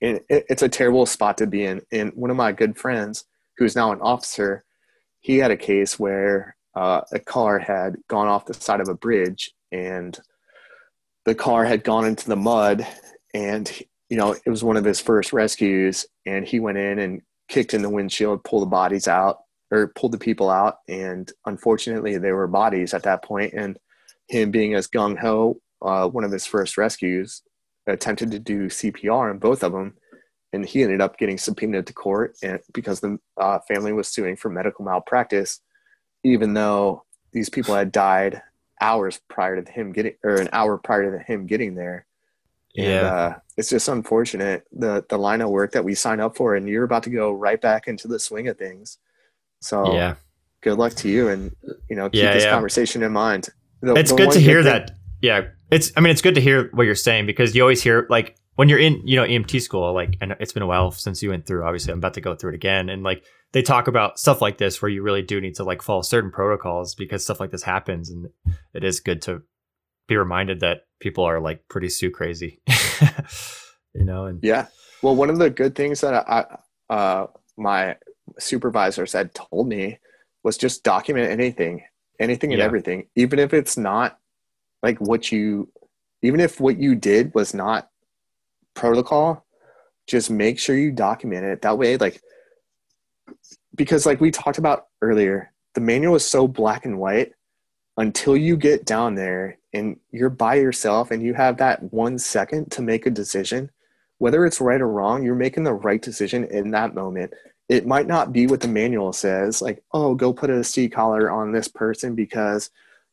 [0.01, 1.82] and it, it's a terrible spot to be in.
[1.93, 3.24] And one of my good friends,
[3.57, 4.65] who's now an officer,
[5.20, 8.95] he had a case where uh, a car had gone off the side of a
[8.95, 10.19] bridge, and
[11.24, 12.87] the car had gone into the mud,
[13.35, 13.70] and
[14.09, 17.74] you know it was one of his first rescues, and he went in and kicked
[17.74, 22.37] in the windshield, pulled the bodies out, or pulled the people out, and unfortunately there
[22.37, 23.78] were bodies at that point, and
[24.28, 27.43] him being as gung ho, uh, one of his first rescues,
[27.86, 29.94] attempted to do CPR on both of them,
[30.52, 34.36] and he ended up getting subpoenaed to court and because the uh, family was suing
[34.36, 35.61] for medical malpractice,
[36.24, 38.43] even though these people had died
[38.81, 42.07] hours prior to him getting or an hour prior to him getting there.
[42.77, 43.01] And, Yeah.
[43.15, 46.69] uh, it's just unfortunate the the line of work that we sign up for, and
[46.69, 48.98] you're about to go right back into the swing of things.
[49.61, 50.15] So yeah.
[50.62, 51.55] good luck to you, and
[51.89, 52.51] you know keep Yeah, this yeah.
[52.52, 53.48] conversation in mind.
[53.82, 54.93] The- it's the good to hear thing- that.
[55.21, 55.43] Yeah.
[55.71, 58.37] It's, I mean, it's good to hear what you're saying because you always hear, like,
[58.57, 61.31] when you're in, you know, EMT school, like, and it's been a while since you
[61.31, 62.89] went through, obviously, I'm about to go through it again.
[62.89, 65.83] And, like, they talk about stuff like this where you really do need to, like,
[65.83, 68.11] follow certain protocols because stuff like this happens.
[68.11, 68.29] And
[68.75, 69.43] it is good to
[70.09, 72.61] be reminded that people are, like, pretty Sue crazy,
[73.95, 74.27] you know?
[74.27, 74.67] And Yeah.
[75.03, 76.59] Well, one of the good things that I,
[76.93, 77.27] uh,
[77.57, 77.97] my
[78.39, 79.99] supervisors had told me
[80.43, 81.83] was just document anything,
[82.19, 82.65] anything and Yeah.
[82.67, 84.19] everything, even if it's not
[84.82, 85.69] like what you,
[86.23, 87.89] even if what you did was not
[88.74, 89.44] protocol,
[90.07, 91.62] just make sure you document it.
[91.62, 92.20] That way, like,
[93.74, 97.32] because like we talked about earlier, the manual is so black and white
[97.97, 102.70] until you get down there and you're by yourself and you have that one second
[102.73, 103.70] to make a decision
[104.20, 107.32] whether it's right or wrong, you're making the right decision in that moment.
[107.70, 111.31] It might not be what the manual says, like, oh, go put a C collar
[111.31, 112.69] on this person because,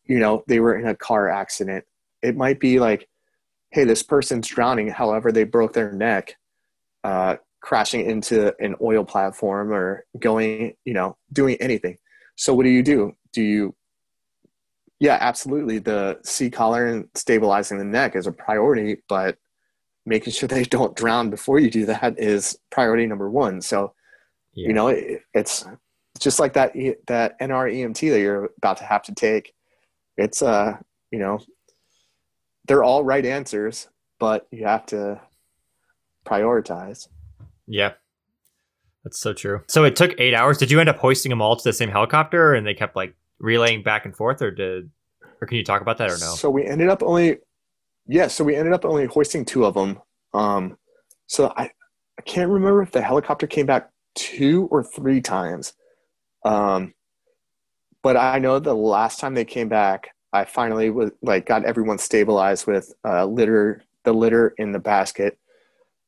[0.08, 1.86] you know, they were in a car accident.
[2.22, 3.08] It might be like,
[3.72, 4.88] hey, this person's drowning.
[4.90, 6.36] However, they broke their neck,
[7.04, 11.98] uh, crashing into an oil platform or going, you know, doing anything.
[12.36, 13.14] So, what do you do?
[13.34, 13.76] Do you,
[15.00, 15.80] yeah, absolutely.
[15.80, 19.38] The C collar and stabilizing the neck is a priority, but
[20.06, 23.62] making sure they don't drown before you do that is priority number one.
[23.62, 23.94] So,
[24.54, 24.68] yeah.
[24.70, 25.66] you know, it, it's
[26.20, 26.74] just like that,
[27.08, 29.54] that NREMT that you're about to have to take.
[30.18, 30.78] It's, uh,
[31.12, 31.40] you know,
[32.68, 33.88] they're all right answers,
[34.20, 35.22] but you have to
[36.26, 37.08] prioritize.
[37.68, 37.94] Yeah.
[39.04, 39.62] That's so true.
[39.68, 40.58] So it took eight hours.
[40.58, 43.16] Did you end up hoisting them all to the same helicopter and they kept like
[43.40, 44.90] relaying back and forth or did,
[45.40, 46.34] or can you talk about that or no?
[46.36, 47.38] So we ended up only,
[48.08, 48.28] yeah.
[48.28, 50.02] So we ended up only hoisting two of them.
[50.34, 50.78] Um,
[51.28, 51.72] so I,
[52.18, 55.74] I can't remember if the helicopter came back two or three times.
[56.44, 56.94] Um,
[58.08, 61.98] but I know the last time they came back, I finally was like got everyone
[61.98, 65.38] stabilized with uh, litter, the litter in the basket.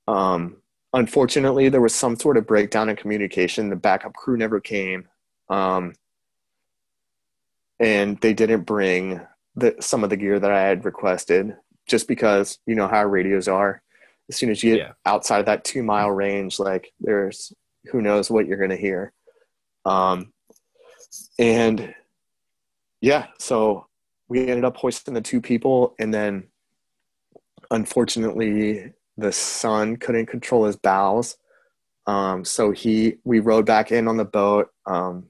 [0.08, 0.62] Um,
[0.94, 3.70] unfortunately, there was some sort of breakdown in communication.
[3.70, 5.10] The backup crew never came,
[5.50, 5.94] um,
[7.82, 9.20] and they didn't bring
[9.58, 11.54] the, some of the gear that I had requested,
[11.86, 13.82] just because you know how radios are.
[14.30, 14.92] As soon as you get Yeah.
[15.06, 17.52] outside of that two mile range, like there's
[17.92, 19.12] who knows what you're gonna hear.
[19.84, 20.32] Um,
[21.40, 21.96] and
[23.02, 23.88] yeah, so
[24.28, 26.50] we ended up hoisting the two people, and then
[27.72, 31.38] unfortunately, the son couldn't control his bowels.
[32.06, 35.30] Um, so he, we rode back in on the boat, um,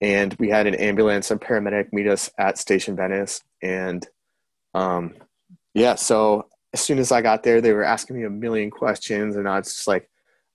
[0.00, 3.42] and we had an ambulance and paramedic meet us at Station Venice.
[3.62, 4.06] And
[4.74, 5.14] um,
[5.74, 9.36] yeah, so as soon as I got there, they were asking me a million questions,
[9.36, 10.10] and I was just like,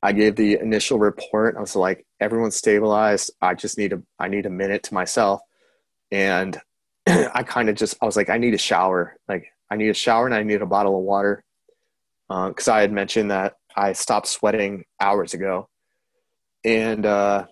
[0.05, 1.55] I gave the initial report.
[1.57, 3.31] I was like, everyone's stabilized.
[3.41, 5.41] I just need a, I need a minute to myself.
[6.11, 6.61] And
[7.07, 9.17] I kind of just, I was like, I need a shower.
[9.27, 11.43] Like, I need a shower and I need a bottle of water.
[12.29, 15.69] Because I had mentioned that I stopped sweating hours ago.
[16.63, 17.47] And uh,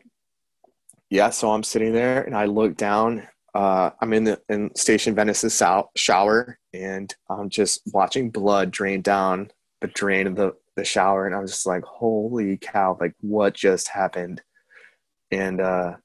[1.10, 5.14] yeah, so I'm sitting there and I look down uh, I'm in the in Station
[5.14, 5.62] Venice's
[5.96, 11.36] shower, and I'm just watching blood drain down the drain of the the shower, and
[11.36, 12.98] I was just like, "Holy cow!
[13.00, 14.42] Like, what just happened?"
[15.32, 15.96] And uh,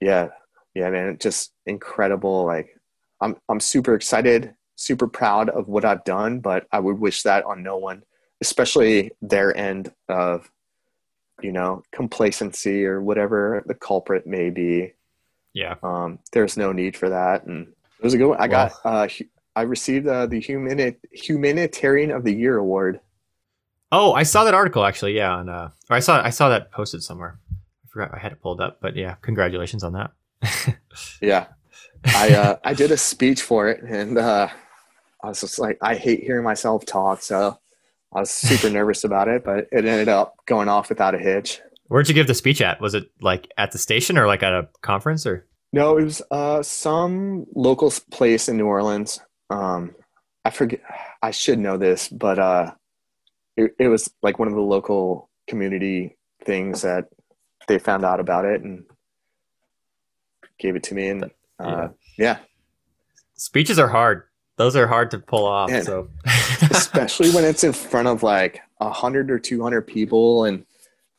[0.00, 0.28] yeah,
[0.74, 2.44] yeah, man, just incredible.
[2.44, 2.76] Like,
[3.20, 7.44] I'm I'm super excited, super proud of what I've done, but I would wish that
[7.44, 8.02] on no one,
[8.40, 10.50] especially their end of,
[11.42, 14.94] you know, complacency or whatever the culprit may be
[15.52, 15.76] yeah.
[15.82, 17.44] Um, there's no need for that.
[17.44, 18.38] And it was a good one.
[18.40, 19.08] I well, got, uh,
[19.56, 23.00] I received uh, the Humani- Humanitarian of the Year award.
[23.92, 25.16] Oh, I saw that article actually.
[25.16, 25.32] Yeah.
[25.32, 27.38] on uh, or I saw, I saw that posted somewhere.
[27.50, 30.12] I forgot I had it pulled up, but yeah, congratulations on that.
[31.20, 31.46] yeah.
[32.04, 34.48] I, uh, I did a speech for it and, uh,
[35.22, 37.22] I was just like, I hate hearing myself talk.
[37.22, 37.58] So
[38.14, 41.60] I was super nervous about it, but it ended up going off without a hitch.
[41.88, 42.80] Where'd you give the speech at?
[42.80, 45.46] Was it like at the station or like at a conference or?
[45.72, 49.20] No, it was uh, some local place in New Orleans.
[49.50, 49.94] Um,
[50.44, 50.80] I forget.
[51.22, 52.72] I should know this, but uh,
[53.64, 57.06] it, it was like one of the local community things that
[57.68, 58.84] they found out about it and
[60.58, 61.08] gave it to me.
[61.08, 61.28] And uh,
[61.58, 61.88] yeah.
[62.16, 62.38] yeah.
[63.34, 64.24] speeches are hard.
[64.56, 65.70] Those are hard to pull off.
[65.70, 66.08] And so,
[66.70, 70.64] especially when it's in front of like a hundred or two hundred people and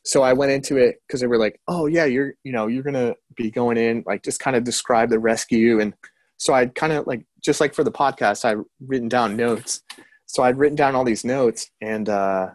[0.04, 2.84] so I went into it because they were like, "Oh yeah, you're you know you're
[2.84, 5.94] gonna be going in like just kind of describe the rescue." And
[6.38, 9.84] so I'd kind of like just like for the podcast, I'd written down notes.
[10.32, 12.52] So I'd written down all these notes, and uh,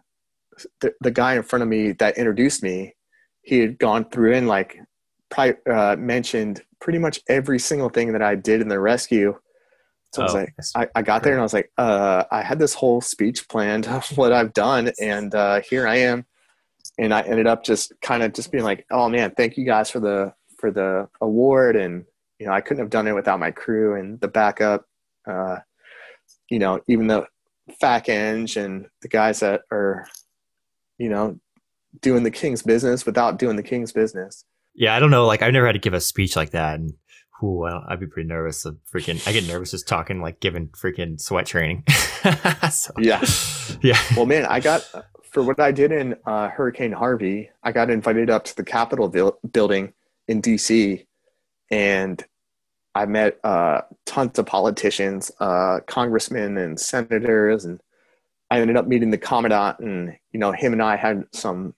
[0.80, 2.94] the the guy in front of me that introduced me,
[3.42, 4.78] he had gone through and like
[5.28, 9.38] probably uh, mentioned pretty much every single thing that I did in the rescue.
[10.14, 10.38] So oh, I was oh,
[10.78, 13.46] like, I, I got there and I was like, uh, I had this whole speech
[13.46, 16.24] planned of what I've done, and uh, here I am
[16.98, 19.90] and I ended up just kind of just being like, oh man, thank you guys
[19.90, 22.06] for the for the award, and
[22.38, 24.86] you know I couldn't have done it without my crew and the backup.
[25.28, 25.58] Uh,
[26.48, 27.26] you know, even the
[27.80, 30.06] FAC Eng and the guys that are,
[30.98, 31.38] you know,
[32.00, 34.44] doing the king's business without doing the king's business.
[34.74, 35.26] Yeah, I don't know.
[35.26, 36.92] Like I've never had to give a speech like that, and
[37.40, 38.64] who I'd be pretty nervous.
[38.64, 41.84] Of freaking, I get nervous just talking, like giving freaking SWET training.
[42.70, 43.24] so, yeah,
[43.82, 43.98] yeah.
[44.16, 44.86] Well, man, I got
[45.30, 49.08] for what I did in uh, Hurricane Harvey, I got invited up to the Capitol
[49.50, 49.92] building
[50.28, 51.06] in DC,
[51.70, 52.24] and
[52.96, 57.80] I met uh, tons of politicians, uh, congressmen, and senators, and
[58.50, 61.74] I ended up meeting the commandant, and you know, him and I had some.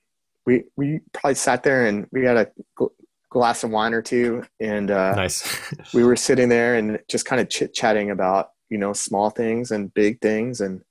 [0.47, 2.93] We we probably sat there and we had a gl-
[3.31, 5.45] glass of wine or two, and uh, nice.
[5.93, 9.73] we were sitting there and just kind of chit chatting about you know small things
[9.73, 10.82] and big things, and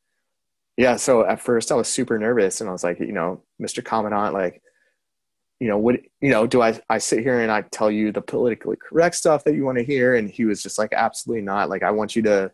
[0.78, 3.84] yeah so at first i was super nervous and i was like you know mr
[3.84, 4.62] commandant like
[5.60, 8.22] you know what you know do i i sit here and i tell you the
[8.22, 10.16] politically correct stuff that you want to hear?
[10.16, 11.70] And he was just like absolutely not.
[11.70, 12.52] Like i want you to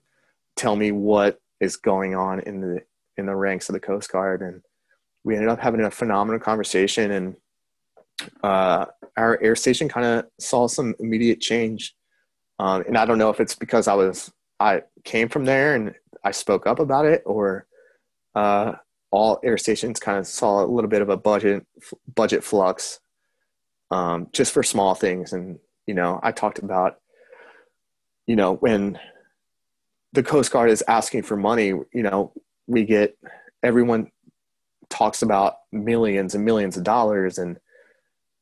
[0.55, 2.81] tell me what is going on in the
[3.17, 4.41] in the ranks of the coast guard.
[4.41, 4.61] And
[5.23, 7.35] we ended up having a phenomenal conversation and
[8.43, 8.85] uh,
[9.17, 11.95] our air station kind of saw some immediate change.
[12.59, 15.95] Um, and i don't know if it's because i was i came from there and
[16.23, 17.65] i spoke up about it or
[18.35, 18.73] uh,
[19.13, 21.63] all air stations kind of saw a little bit of a budget
[22.15, 22.99] budget flux
[23.91, 25.33] um, just for small things.
[25.33, 26.99] And you know i talked about
[28.25, 28.97] you know when
[30.13, 32.31] the coast guard is asking for money you know
[32.67, 33.17] we get
[33.61, 34.09] everyone
[34.89, 37.37] talks about millions and millions of dollars.
[37.37, 37.57] And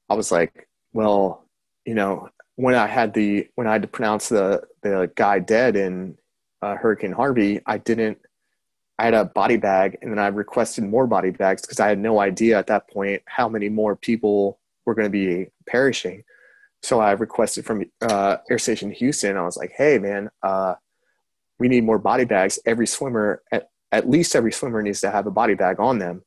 [0.10, 1.45] i was like well
[1.85, 5.76] you know when i had the when i had to pronounce the the guy dead
[5.76, 6.18] in
[6.61, 8.19] uh, hurricane harvey i didn't
[9.01, 11.97] I had a body bag and then I requested more body bags because I had
[11.97, 16.23] no idea at that point how many more people were going to be perishing.
[16.83, 19.37] So I requested from uh, Air Station Houston.
[19.37, 20.75] I was like, "Hey, man, uh,
[21.57, 22.59] we need more body bags.
[22.63, 26.23] Every swimmer, at, at least every swimmer, needs to have a body bag on them."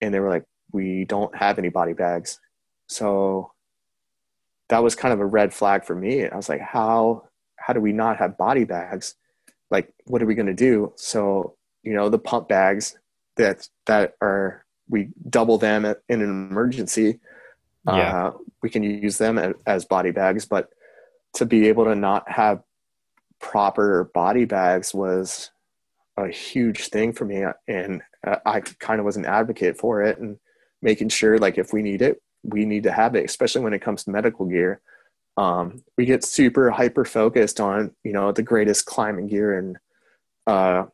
[0.00, 2.38] And they were like, "We don't have any body bags."
[2.86, 3.50] So
[4.68, 6.28] that was kind of a red flag for me.
[6.28, 9.16] I was like, "How how do we not have body bags?
[9.68, 12.98] Like, what are we going to do?" So you know the pump bags
[13.36, 17.20] that that are we double them in an emergency
[17.86, 18.26] yeah.
[18.26, 20.70] Uh, we can use them as, as body bags but
[21.34, 22.62] to be able to not have
[23.40, 25.50] proper body bags was
[26.16, 28.02] a huge thing for me and
[28.44, 30.38] i kind of was an advocate for it and
[30.82, 33.82] making sure like if we need it we need to have it especially when it
[33.82, 34.80] comes to medical gear
[35.36, 39.78] um, we get super hyper focused on you know the greatest climbing gear and
[40.46, 40.84] uh,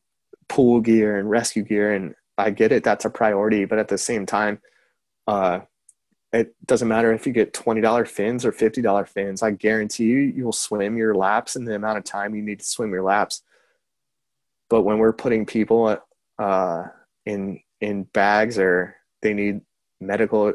[0.49, 3.99] pool gear and rescue gear and i get it that's a priority but at the
[3.99, 4.61] same time
[5.27, 5.61] uh,
[6.35, 9.43] it doesn't matter if you get $20 fins or $50 fins.
[9.43, 12.67] I guarantee you, you'll swim your laps in the amount of time you need to
[12.67, 13.43] swim your laps.
[14.69, 15.97] But when we're putting people
[16.39, 16.85] uh,
[17.25, 19.61] in in bags or they need
[20.01, 20.55] medical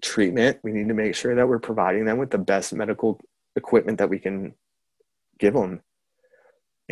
[0.00, 3.20] treatment, we need to make sure that we're providing them with the best medical
[3.54, 4.54] equipment that we can
[5.38, 5.82] give them.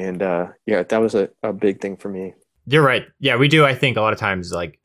[0.01, 2.35] And uh, yeah, that was a, a big thing for me.
[2.66, 3.05] You're right.
[3.18, 3.64] Yeah, we do.
[3.64, 4.78] I think a lot of times like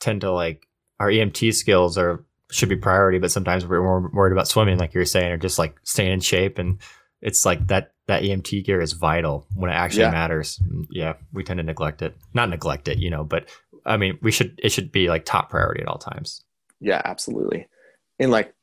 [0.00, 0.66] tend to like
[1.00, 4.94] our EMT skills are should be priority, but sometimes we're more worried about swimming, like
[4.94, 6.58] you're saying, or just like staying in shape.
[6.58, 6.80] And
[7.20, 10.10] it's like that that EMT gear is vital when it actually yeah.
[10.10, 10.62] matters.
[10.90, 12.16] Yeah, we tend to neglect it.
[12.34, 13.48] Not neglect it, you know, but
[13.86, 16.44] I mean, we should it should be like top priority at all times.
[16.80, 17.66] Yeah, absolutely.
[18.18, 18.54] And like,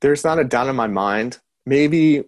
[0.00, 1.38] there's not a doubt in my mind.
[1.66, 2.24] Maybe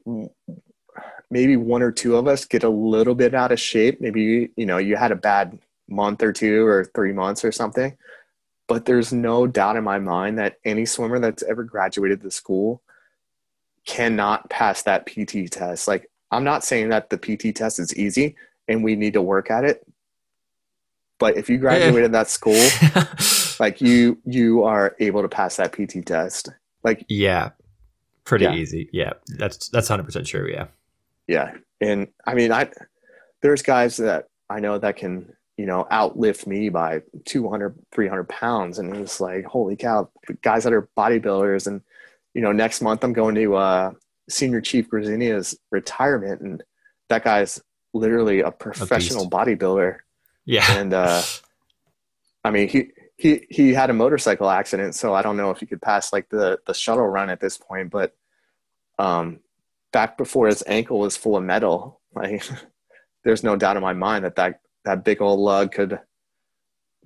[1.30, 4.00] maybe one or two of us get a little bit out of shape.
[4.00, 5.58] Maybe you know you had a bad
[5.88, 7.96] month or two or three months or something
[8.68, 12.82] but there's no doubt in my mind that any swimmer that's ever graduated the school
[13.84, 15.86] cannot pass that PT test.
[15.86, 18.34] Like, I'm not saying that the PT test is easy
[18.66, 19.86] and we need to work at it.
[21.18, 22.60] But if you graduated that school,
[23.60, 26.50] like you you are able to pass that PT test.
[26.84, 27.50] Like Yeah.
[28.24, 28.54] Pretty yeah.
[28.54, 28.90] easy.
[28.92, 29.12] Yeah.
[29.38, 30.66] That's that's 100% true, yeah.
[31.26, 31.54] Yeah.
[31.80, 32.70] And I mean, I
[33.42, 38.78] there's guys that I know that can you know, outlift me by 200, 300 pounds.
[38.78, 40.10] And it was like, holy cow,
[40.42, 41.66] guys that are bodybuilders.
[41.66, 41.80] And,
[42.34, 43.92] you know, next month I'm going to uh,
[44.28, 46.42] Senior Chief Grazinia's retirement.
[46.42, 46.62] And
[47.08, 47.60] that guy's
[47.94, 49.98] literally a professional a bodybuilder.
[50.44, 50.70] Yeah.
[50.72, 51.22] And, uh,
[52.44, 54.94] I mean, he, he, he had a motorcycle accident.
[54.94, 57.56] So I don't know if he could pass like the, the shuttle run at this
[57.56, 58.14] point, but,
[58.98, 59.40] um,
[59.96, 62.46] back before his ankle was full of metal, like
[63.24, 65.98] there's no doubt in my mind that that that big old lug could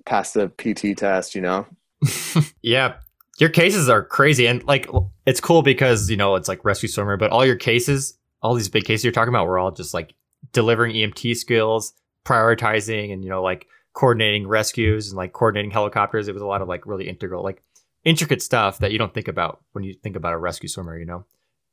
[0.05, 1.65] pass the PT test, you know?
[2.61, 2.95] yeah.
[3.39, 4.45] Your cases are crazy.
[4.45, 4.89] And like,
[5.25, 8.67] it's cool because, you know, it's like rescue swimmer, but all your cases, all these
[8.67, 10.13] big cases you're talking about, were all just like
[10.51, 11.93] delivering EMT skills,
[12.25, 16.27] prioritizing, and, you know, like coordinating rescues and like coordinating helicopters.
[16.27, 17.63] It was a lot of like really integral, like
[18.03, 21.05] intricate stuff that you don't think about when you think about a rescue swimmer, you
[21.05, 21.25] know?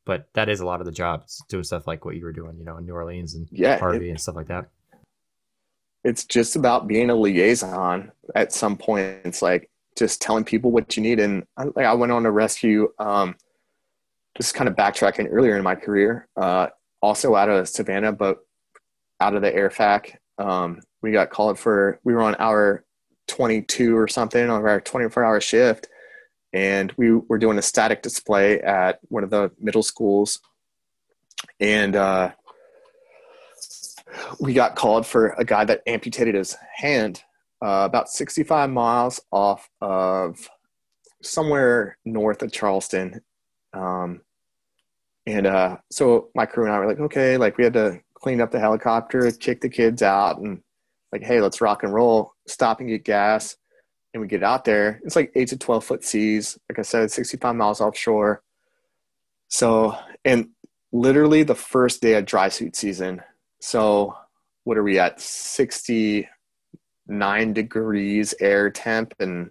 [0.09, 2.32] But that is a lot of the job, it's doing stuff like what you were
[2.32, 4.70] doing, you know, in New Orleans and yeah, Harvey it, and stuff like that.
[6.02, 10.97] It's just about being a liaison at some point it's like just telling people what
[10.97, 11.20] you need.
[11.20, 13.36] And I, like i went on a rescue um,
[14.35, 16.68] just kind of backtracking earlier in my career uh,
[17.02, 18.39] also out of savannah but
[19.20, 22.82] out of the airfac um, we got called for we were on hour
[23.26, 25.89] 22 or something on our 24 hour shift
[26.52, 30.40] and we were doing a static display at one of the middle schools
[31.60, 32.30] and uh,
[34.40, 37.22] we got called for a guy that amputated his hand
[37.62, 40.48] uh, about 65 miles off of
[41.22, 43.20] somewhere north of Charleston.
[43.72, 44.22] Um,
[45.26, 48.40] and uh, so my crew and I were like, okay, like we had to clean
[48.40, 50.62] up the helicopter, kick the kids out, and
[51.12, 53.56] like, hey, let's rock and roll, stop and get gas.
[54.14, 55.01] And we get out there.
[55.05, 56.59] It's like eight to 12 foot seas.
[56.70, 58.43] Like I said, 65 miles offshore.
[59.48, 60.48] So, and
[60.93, 63.22] literally the first day of dry suit season,
[63.60, 64.16] so
[64.64, 65.20] what are we at?
[65.20, 69.51] 69 degrees air temp and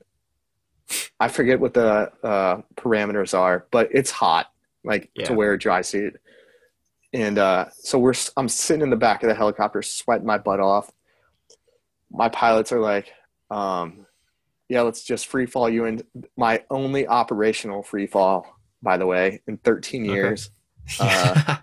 [1.20, 4.48] I forget what the uh, parameters are, but it's hot,
[4.84, 5.26] like yeah.
[5.26, 6.20] to wear a dry suit.
[7.14, 10.60] And uh, so we're, I'm sitting in the back of the helicopter, sweating my butt
[10.60, 10.92] off.
[12.12, 13.12] My pilots are like,
[13.50, 14.06] um,
[14.70, 16.04] "Yeah, let's just free fall you." in."
[16.36, 20.50] my only operational free fall, by the way, in 13 years.
[21.00, 21.34] Okay.
[21.46, 21.58] uh,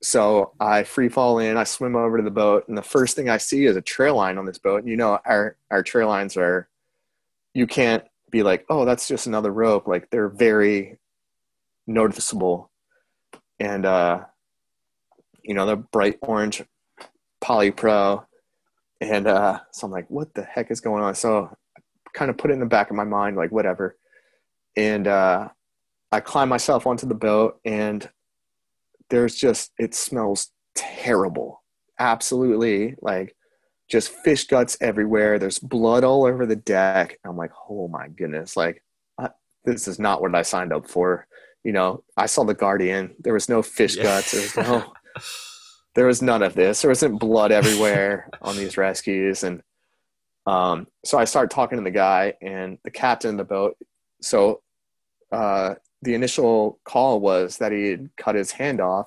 [0.00, 3.28] So I free fall in, I swim over to the boat, and the first thing
[3.28, 4.80] I see is a trail line on this boat.
[4.80, 6.68] And you know, our our trail lines are
[7.52, 9.88] you can't be like, oh, that's just another rope.
[9.88, 10.98] Like they're very
[11.86, 12.70] noticeable.
[13.58, 14.24] And uh,
[15.42, 16.62] you know, the bright orange
[17.40, 18.24] poly pro.
[19.00, 21.14] And uh, so I'm like, what the heck is going on?
[21.16, 21.56] So
[22.14, 23.96] kind of put it in the back of my mind, like whatever.
[24.76, 25.48] And uh,
[26.12, 28.08] I climb myself onto the boat and
[29.10, 31.62] there's just it smells terrible.
[31.98, 33.34] Absolutely like
[33.90, 35.38] just fish guts everywhere.
[35.38, 37.18] There's blood all over the deck.
[37.24, 38.82] I'm like oh my goodness like
[39.18, 39.30] I,
[39.64, 41.26] this is not what i signed up for.
[41.64, 43.14] You know i saw the guardian.
[43.18, 44.04] There was no fish yeah.
[44.04, 44.32] guts.
[44.32, 44.92] There was no
[45.94, 46.82] there was none of this.
[46.82, 49.42] There wasn't blood everywhere on these rescues.
[49.42, 49.62] And
[50.48, 53.76] um, so i started talking to the guy and the captain of the boat
[54.20, 54.60] so
[55.30, 59.06] uh, the initial call was that he had cut his hand off.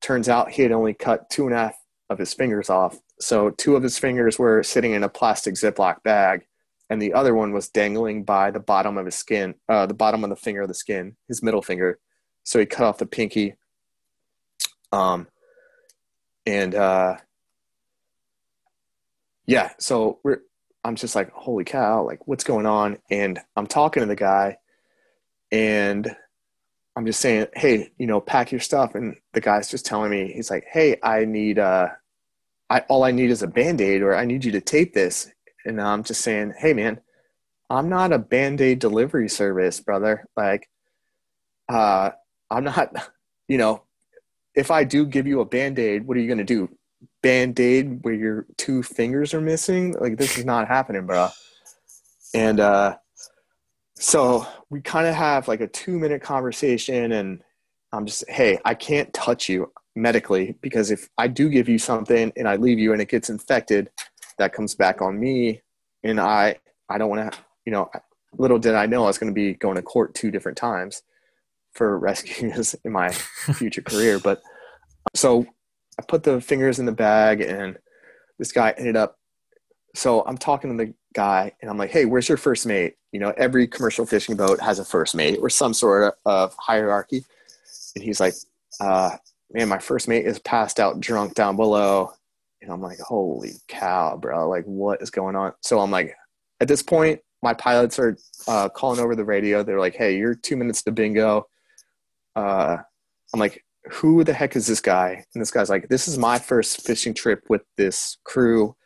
[0.00, 1.76] Turns out he had only cut two and a half
[2.10, 2.98] of his fingers off.
[3.20, 6.46] So two of his fingers were sitting in a plastic Ziploc bag,
[6.88, 10.22] and the other one was dangling by the bottom of his skin, uh, the bottom
[10.22, 11.98] of the finger of the skin, his middle finger.
[12.44, 13.54] So he cut off the pinky.
[14.92, 15.26] Um,
[16.46, 17.16] and uh,
[19.46, 20.42] yeah, so we're
[20.84, 22.98] I'm just like, holy cow, like what's going on?
[23.10, 24.58] And I'm talking to the guy,
[25.50, 26.14] and
[26.96, 28.94] I'm just saying, hey, you know, pack your stuff.
[28.94, 31.88] And the guy's just telling me, he's like, hey, I need uh,
[32.70, 35.30] I all I need is a band aid, or I need you to tape this.
[35.64, 37.00] And I'm just saying, hey, man,
[37.70, 40.26] I'm not a band aid delivery service, brother.
[40.36, 40.68] Like,
[41.68, 42.10] uh,
[42.50, 43.10] I'm not,
[43.48, 43.82] you know,
[44.54, 46.68] if I do give you a band aid, what are you going to do?
[47.22, 49.94] Band aid where your two fingers are missing?
[49.98, 51.28] Like, this is not happening, bro.
[52.34, 52.96] And uh,
[53.94, 57.42] so we kind of have like a two minute conversation, and
[57.92, 62.32] I'm just, hey, I can't touch you medically because if I do give you something
[62.36, 63.90] and I leave you and it gets infected,
[64.38, 65.62] that comes back on me.
[66.04, 66.58] And I,
[66.88, 67.90] I don't want to, you know,
[68.36, 71.02] little did I know I was going to be going to court two different times
[71.72, 74.18] for rescuing this in my future career.
[74.18, 74.40] But
[75.14, 75.46] so
[75.98, 77.76] I put the fingers in the bag and
[78.38, 79.18] this guy ended up.
[79.94, 82.94] So I'm talking to the guy and I'm like, hey, where's your first mate?
[83.12, 87.24] You know, every commercial fishing boat has a first mate or some sort of hierarchy.
[87.96, 88.34] And he's like,
[88.80, 89.16] uh,
[89.52, 92.12] man, my first mate is passed out drunk down below.
[92.60, 94.48] And I'm like, holy cow, bro.
[94.48, 95.52] Like, what is going on?
[95.62, 96.14] So I'm like,
[96.60, 98.16] at this point, my pilots are
[98.46, 99.62] uh, calling over the radio.
[99.62, 101.48] They're like, hey, you're two minutes to bingo.
[102.34, 102.78] Uh,
[103.32, 105.24] I'm like, who the heck is this guy?
[105.34, 108.76] And this guy's like, this is my first fishing trip with this crew.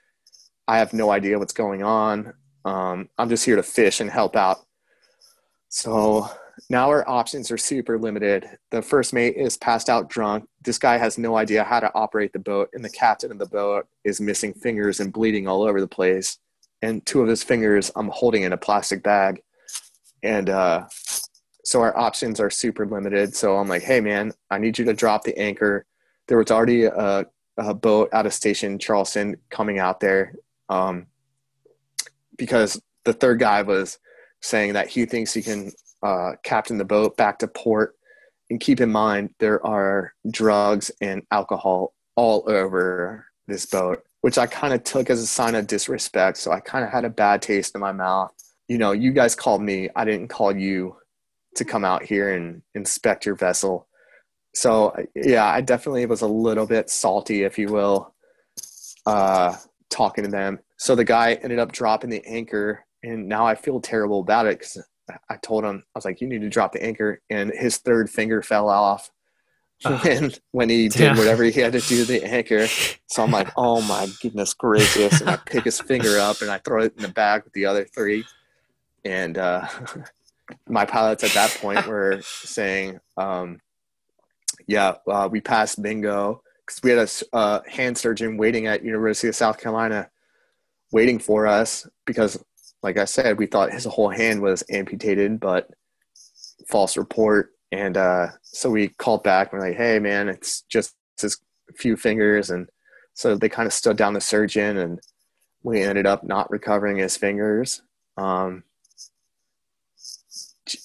[0.68, 2.32] I have no idea what's going on.
[2.64, 4.58] Um, I'm just here to fish and help out.
[5.68, 6.28] So
[6.70, 8.48] now our options are super limited.
[8.70, 10.44] The first mate is passed out drunk.
[10.62, 13.46] This guy has no idea how to operate the boat, and the captain of the
[13.46, 16.38] boat is missing fingers and bleeding all over the place.
[16.82, 19.42] And two of his fingers I'm holding in a plastic bag.
[20.22, 20.86] And uh,
[21.72, 23.34] so our options are super limited.
[23.34, 25.86] So I'm like, hey, man, I need you to drop the anchor.
[26.28, 27.24] There was already a,
[27.56, 30.34] a boat out of station Charleston coming out there
[30.68, 31.06] um,
[32.36, 33.98] because the third guy was
[34.42, 35.72] saying that he thinks he can
[36.02, 37.96] uh, captain the boat back to port.
[38.50, 44.46] And keep in mind, there are drugs and alcohol all over this boat, which I
[44.46, 46.36] kind of took as a sign of disrespect.
[46.36, 48.30] So I kind of had a bad taste in my mouth.
[48.68, 50.96] You know, you guys called me, I didn't call you
[51.56, 53.88] to come out here and inspect your vessel.
[54.54, 58.14] So, yeah, I definitely was a little bit salty, if you will,
[59.06, 59.56] uh,
[59.88, 60.58] talking to them.
[60.76, 64.58] So the guy ended up dropping the anchor, and now I feel terrible about it
[64.58, 64.78] because
[65.28, 67.20] I told him, I was like, you need to drop the anchor.
[67.30, 69.10] And his third finger fell off
[69.84, 72.66] uh, when, when he did whatever he had to do to the anchor.
[73.06, 75.20] So I'm like, oh my goodness gracious.
[75.20, 77.66] And I pick his finger up and I throw it in the bag with the
[77.66, 78.24] other three.
[79.04, 79.66] And uh,
[80.68, 83.60] my pilots at that point were saying, um,
[84.66, 89.28] yeah, uh, we passed bingo because we had a uh, hand surgeon waiting at University
[89.28, 90.08] of South Carolina
[90.92, 92.38] waiting for us because
[92.82, 95.70] like I said, we thought his whole hand was amputated, but
[96.68, 97.50] false report.
[97.70, 99.52] And uh, so we called back.
[99.52, 101.38] And we're like, hey, man, it's just his
[101.76, 102.50] few fingers.
[102.50, 102.68] And
[103.14, 104.98] so they kind of stood down the surgeon, and
[105.62, 107.82] we ended up not recovering his fingers,
[108.16, 108.64] um,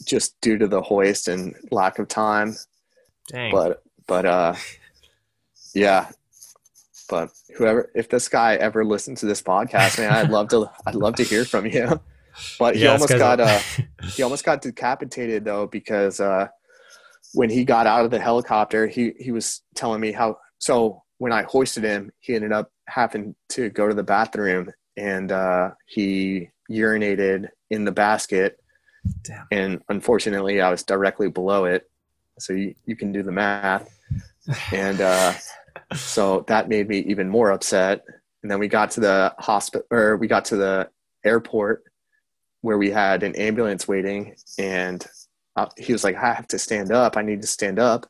[0.05, 2.55] just due to the hoist and lack of time.
[3.29, 3.51] Dang.
[3.51, 4.55] But but uh,
[5.73, 6.09] yeah,
[7.09, 10.95] but whoever, if this guy ever listens to this podcast, man, I'd love to, I'd
[10.95, 11.99] love to hear from you.
[12.59, 13.59] But he yeah, almost got, uh,
[14.13, 16.47] he almost got decapitated though because uh,
[17.33, 20.37] when he got out of the helicopter, he he was telling me how.
[20.59, 25.31] So when I hoisted him, he ended up having to go to the bathroom and
[25.31, 28.59] uh, he urinated in the basket.
[29.23, 29.47] Damn.
[29.51, 31.89] And unfortunately, I was directly below it,
[32.39, 33.89] so you, you can do the math.
[34.71, 35.33] And uh,
[35.95, 38.03] so that made me even more upset.
[38.43, 40.89] And then we got to the hospital, or we got to the
[41.25, 41.83] airport
[42.61, 45.05] where we had an ambulance waiting, and
[45.55, 47.17] uh, he was like, "I have to stand up.
[47.17, 48.09] I need to stand up."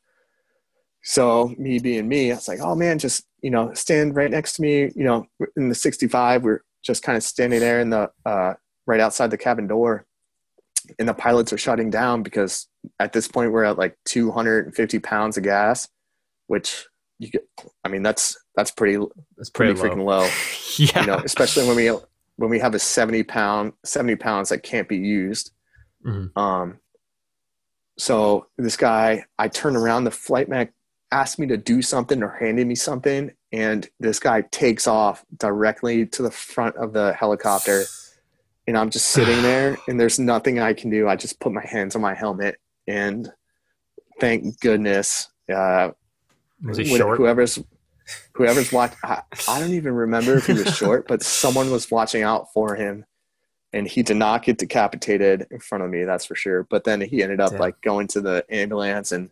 [1.03, 4.53] So me being me, I was like, "Oh man, just you know, stand right next
[4.53, 8.11] to me." You know, in the 65, we're just kind of standing there in the
[8.26, 8.53] uh,
[8.86, 10.06] right outside the cabin door,
[10.99, 12.68] and the pilots are shutting down because
[12.99, 15.88] at this point we're at like 250 pounds of gas,
[16.47, 16.88] which
[17.19, 17.47] you get
[17.84, 19.03] i mean that's that's pretty
[19.38, 20.30] that's pretty, pretty freaking low.
[20.77, 21.88] yeah you know especially when we
[22.35, 25.51] when we have a 70 pound 70 pounds that can't be used.
[26.05, 26.38] Mm-hmm.
[26.39, 26.80] um
[27.97, 30.72] so this guy i turned around the flight mech
[31.11, 36.05] asked me to do something or handed me something and this guy takes off directly
[36.05, 37.84] to the front of the helicopter
[38.68, 41.07] and I'm just sitting there, and there's nothing I can do.
[41.07, 42.57] I just put my hands on my helmet,
[42.88, 43.31] and
[44.19, 45.91] thank goodness, uh,
[46.64, 47.18] Was he short?
[47.18, 47.60] whoever's
[48.34, 52.23] whoever's watching, I, I don't even remember if he was short, but someone was watching
[52.23, 53.06] out for him,
[53.73, 56.03] and he did not get decapitated in front of me.
[56.03, 56.64] That's for sure.
[56.69, 57.60] But then he ended up Damn.
[57.60, 59.30] like going to the ambulance, and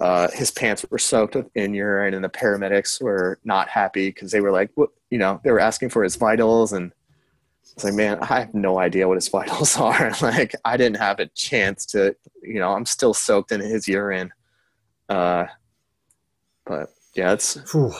[0.00, 4.30] uh, his pants were soaked with in urine, and the paramedics were not happy because
[4.32, 6.92] they were like, what, you know, they were asking for his vitals, and
[7.74, 10.12] it's like, man, I have no idea what his vitals are.
[10.22, 14.30] like, I didn't have a chance to, you know, I'm still soaked in his urine.
[15.08, 15.46] Uh,
[16.64, 17.92] but yeah, it's Phew.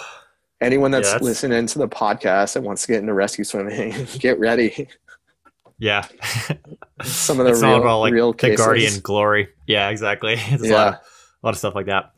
[0.60, 3.94] anyone that's, Yeah, that's- listening to the podcast that wants to get into rescue swimming,
[4.18, 4.88] get ready.
[5.78, 6.06] Yeah.
[7.02, 9.48] Some of the it's real, all about like real the guardian glory.
[9.66, 10.34] Yeah, exactly.
[10.38, 11.00] It's a lot, Yeah, of, a
[11.46, 12.12] lot of stuff like that.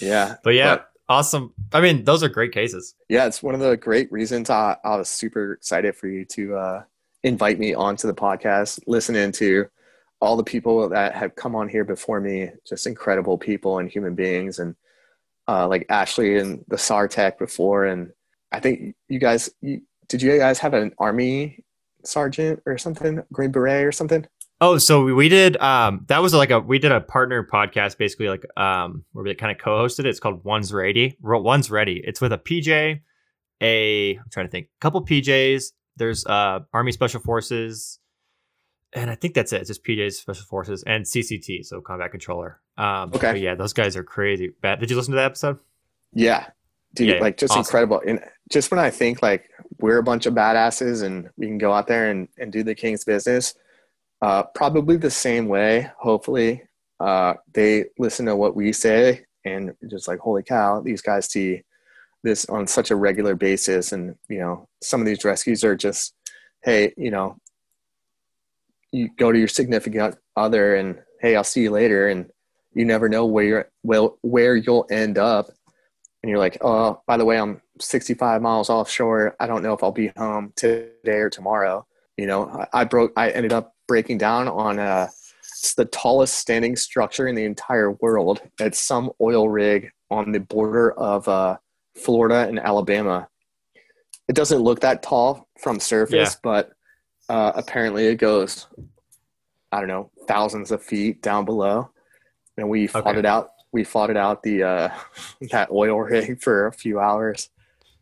[0.00, 1.52] yeah, but yeah, But- awesome.
[1.72, 2.94] I mean, those are great cases.
[3.08, 3.26] yeah.
[3.26, 6.82] It's one of the great reasons I, I was super excited for you to uh,
[7.22, 8.80] invite me onto the podcast.
[8.86, 9.66] Listening to
[10.20, 14.14] all the people that have come on here before me, just incredible people and human
[14.14, 14.74] beings, and
[15.46, 18.12] uh, like Ashley and the SARTech before, and
[18.50, 21.64] I think you guys, you, did you guys have an army
[22.04, 24.26] sergeant or something, Green Beret or something?
[24.64, 28.28] Oh, so we- did um that was like a we did a partner podcast basically
[28.28, 30.06] like um where we kind of co-hosted it.
[30.06, 31.16] It's called One's Ready.
[31.20, 32.00] One's Ready.
[32.04, 33.00] It's with a PJ,
[33.60, 35.72] a I'm trying to think, a couple PJs.
[35.96, 37.98] There's uh Army Special Forces,
[38.92, 39.60] and I think that's it.
[39.60, 42.60] It's just PJs Special Forces and CCT, so Combat Controller.
[42.76, 43.38] Um, Okay.
[43.38, 44.52] yeah, those guys are crazy.
[44.60, 44.80] Bad.
[44.80, 45.58] Did you listen to that episode?
[46.12, 46.46] Yeah.
[46.94, 47.60] Dude, Yeah, like just awesome.
[47.60, 48.02] incredible.
[48.06, 48.20] And
[48.52, 49.48] just when I think like
[49.80, 52.74] we're a bunch of badasses and we can go out there and, and do the
[52.74, 53.54] King's business,
[54.24, 56.62] uh, probably the same way, hopefully,
[56.98, 61.60] uh, they listen to what we say and just like, holy cow, these guys see
[62.22, 63.92] this on such a regular basis.
[63.92, 66.14] And, you know, some of these rescues are just,
[66.62, 67.36] hey, you know,
[68.92, 72.08] you go to your significant other and, hey, I'll see you later.
[72.08, 72.30] And
[72.72, 75.50] you never know where you're, well, where you'll end up
[76.22, 79.36] and you're like, oh, by the way, I'm 65 miles offshore.
[79.38, 81.86] I don't know if I'll be home today or tomorrow.
[82.16, 85.08] You know, I, I broke, I ended up breaking down on uh
[85.40, 88.42] it's the tallest standing structure in the entire world.
[88.60, 91.56] It's some oil rig on the border of uh,
[91.96, 93.28] Florida and Alabama.
[94.28, 96.40] It doesn't look that tall from surface, Yeah.
[96.42, 96.72] but
[97.30, 98.66] uh, apparently it goes,
[99.72, 101.90] I don't know, thousands of feet down below.
[102.58, 103.20] And we fought Okay.
[103.20, 103.50] it out.
[103.72, 104.88] We fought it out the uh,
[105.50, 107.48] that oil rig for a few hours.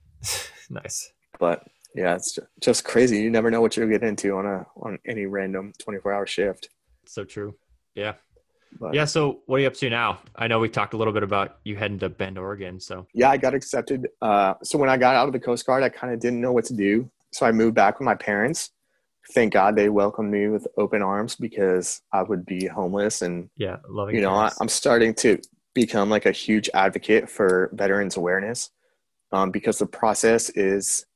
[0.71, 1.13] nice.
[1.39, 3.21] But yeah, it's just crazy.
[3.21, 6.69] You never know what you'll get into on a on any random 24 hour shift.
[7.07, 7.55] So true.
[7.95, 8.15] Yeah.
[8.81, 9.05] But Yeah.
[9.05, 10.21] So what are you up to now?
[10.35, 12.81] I know we talked a little bit about you heading to Bend, Oregon.
[12.81, 14.09] So yeah, I got accepted.
[14.21, 16.53] Uh, so when I got out of the Coast Guard, I kind of didn't know
[16.53, 17.11] what to do.
[17.33, 18.71] So I moved back with my parents.
[19.35, 23.23] Thank God they welcomed me with open arms because I would be homeless.
[23.23, 24.17] And, yeah, loving.
[24.17, 24.51] you know, I.
[24.61, 25.39] I'm starting to
[25.75, 28.71] become like a huge advocate for veterans awareness
[29.31, 31.07] um, because the process is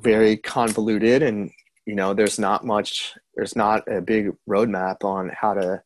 [0.00, 1.50] very convoluted and,
[1.86, 5.82] you know, there's not much, there's not a big roadmap on how to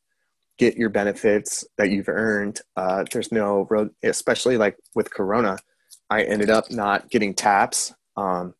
[0.58, 2.60] get your benefits that you've earned.
[2.76, 5.58] Uh, there's no road, especially like with Corona.
[6.10, 7.94] I ended up not getting taps.
[8.16, 8.54] Um,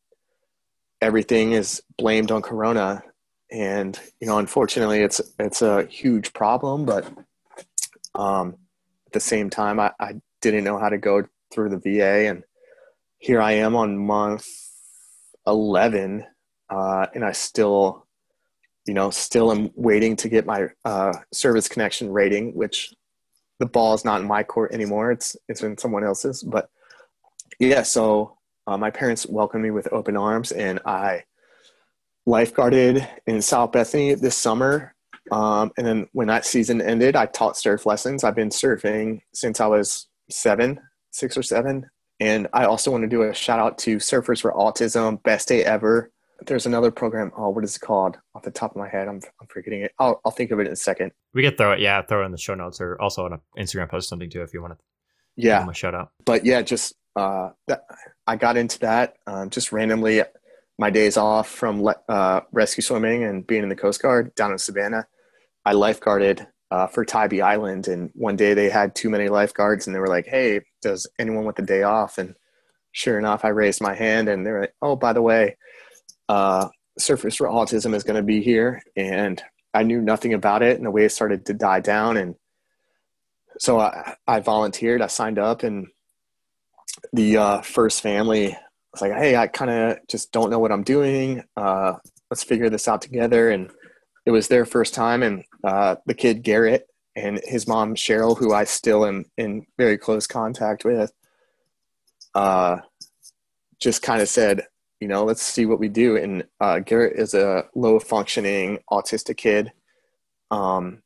[1.01, 3.03] everything is blamed on Corona,
[3.51, 6.87] and you know, unfortunately, it's it's a huge problem.
[6.87, 7.07] But
[8.15, 8.57] um,
[9.07, 12.43] at the same time, I, I didn't know how to go through the VA, and
[13.19, 14.47] here I am on month
[15.47, 16.25] eleven,
[16.71, 18.07] uh, and I still
[18.87, 22.93] you know, still am waiting to get my uh, service connection rating, which
[23.61, 25.13] the ball is not in my court anymore.
[25.13, 26.43] It's it's in someone else's.
[26.43, 26.69] But
[27.59, 31.25] yeah, so uh, my parents welcomed me with open arms, and I
[32.29, 34.95] lifeguarded in South Bethany this summer.
[35.31, 38.25] Um, and then when that season ended, I taught surf lessons.
[38.25, 40.81] I've been surfing since I was seven,
[41.13, 41.89] six or seven.
[42.23, 45.65] And I also want to do a shout out to Surfers for Autism, best day
[45.65, 46.11] ever
[46.47, 47.31] there's another program.
[47.37, 48.19] Oh, what is it called?
[48.35, 49.93] Off the top of my head, I'm, I'm forgetting it.
[50.01, 51.13] I'll, I'll think of it in a second.
[51.35, 51.79] we could throw it.
[51.81, 54.43] Yeah, throw it in the show notes or also on an Instagram post something too
[54.43, 54.79] if you want to.
[55.41, 56.11] Give Yeah, them a shout out.
[56.25, 57.85] but yeah, just uh, that,
[58.27, 60.23] I got into that um, just randomly.
[60.81, 64.51] My days off from le- uh, rescue swimming and being in the Coast Guard down
[64.51, 65.07] in Savannah,
[65.65, 67.87] I lifeguarded uh, for Tybee Island.
[67.87, 71.45] And one day they had too many lifeguards, and they were like, "Hey, does anyone
[71.45, 72.35] want the day off?" And
[72.93, 75.57] sure enough, I raised my hand, and they're like, "Oh, by the way."
[76.29, 76.69] uh,
[77.01, 79.43] Surfers for Autism is going to be here, and
[79.75, 82.35] I knew nothing about it, and the wave started to die down, and
[83.59, 85.03] so I, I volunteered.
[85.03, 85.89] I signed up, and
[87.13, 88.57] the uh, first family
[88.93, 91.43] was like, hey, I kind of just don't know what I'm doing.
[91.57, 91.95] Uh,
[92.31, 93.51] let's figure this out together.
[93.51, 93.71] And
[94.27, 98.53] it was their first time, and uh, the kid Garrett and his mom Cheryl, who
[98.53, 101.13] I still am in very close contact with,
[102.35, 102.79] uh,
[103.81, 104.67] just kind of said,
[105.01, 106.17] you know, let's see what we do.
[106.17, 109.73] And uh, Garrett is a low functioning autistic kid.
[110.51, 111.03] Um,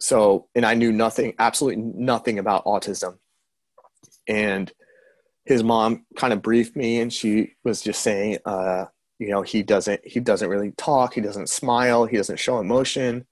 [0.00, 3.18] so, and I knew nothing, absolutely nothing about autism.
[4.28, 4.70] And
[5.44, 8.86] his mom kind of briefed me and she was just saying, uh,
[9.18, 11.14] you know, he doesn't, he doesn't really talk.
[11.14, 12.04] He doesn't smile.
[12.04, 13.26] He doesn't show emotion.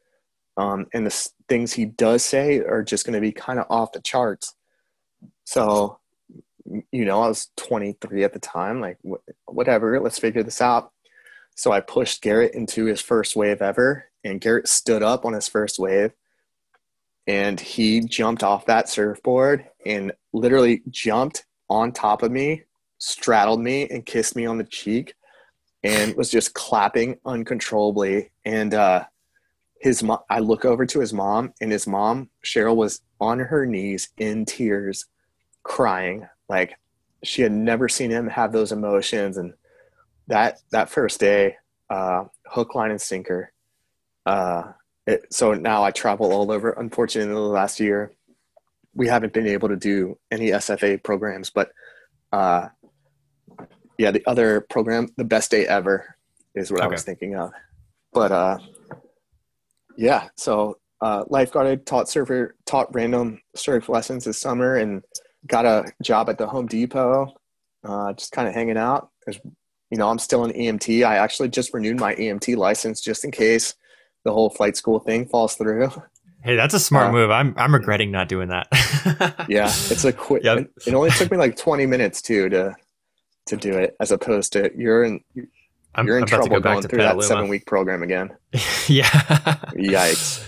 [0.56, 3.93] Um, and the things he does say are just going to be kind of off
[3.93, 4.55] the charts.
[5.44, 5.98] So
[6.90, 8.98] you know, I was 23 at the time, like
[9.44, 10.93] whatever, let's figure this out.
[11.56, 15.47] So I pushed Garrett into his first wave ever, and Garrett stood up on his
[15.47, 16.12] first wave
[17.26, 22.64] and he jumped off that surfboard and literally jumped on top of me,
[22.98, 25.14] straddled me, and kissed me on the cheek
[25.82, 28.31] and was just clapping uncontrollably.
[28.44, 29.05] And uh,
[29.85, 33.66] his mom, I look over to his mom, and his mom, Cheryl, was on her
[33.66, 35.05] knees in tears,
[35.62, 36.27] crying.
[36.48, 36.78] Like
[37.23, 39.52] she had never seen him have those emotions and
[40.27, 41.56] that that first day
[41.90, 43.52] uh, hook line and sinker
[44.24, 44.73] uh,
[45.06, 46.70] it, so now i travel all over.
[46.70, 48.11] Unfortunately the last year
[48.94, 51.73] we haven't been able to do any sfa programs but
[52.32, 52.69] uh,
[53.98, 56.16] yeah the other program the best day ever
[56.55, 56.86] is what okay.
[56.86, 57.52] i was thinking of.
[58.15, 58.59] But uh,
[59.96, 65.02] yeah so uh, lifeguarded taught surfer taught random surf lessons this summer and
[65.46, 67.34] got a job at the Home Depot,
[67.84, 69.10] uh, just kind of hanging out.
[69.90, 71.06] You know, I'm still an EMT.
[71.06, 73.74] I actually just renewed my EMT license just in case
[74.24, 75.90] the whole flight school thing falls through.
[76.42, 77.30] Hey, that's a smart uh, move.
[77.30, 78.68] I'm I'm regretting not doing that.
[79.48, 80.42] yeah, it's a quick.
[80.42, 80.70] Yep.
[80.86, 82.74] It only took me like 20 minutes too to
[83.46, 85.20] to do it, as opposed to you're in
[85.94, 87.20] I'm, you're in trouble go going through Petaluma.
[87.20, 88.30] that seven week program again.
[88.88, 89.08] yeah.
[89.74, 90.44] Yikes.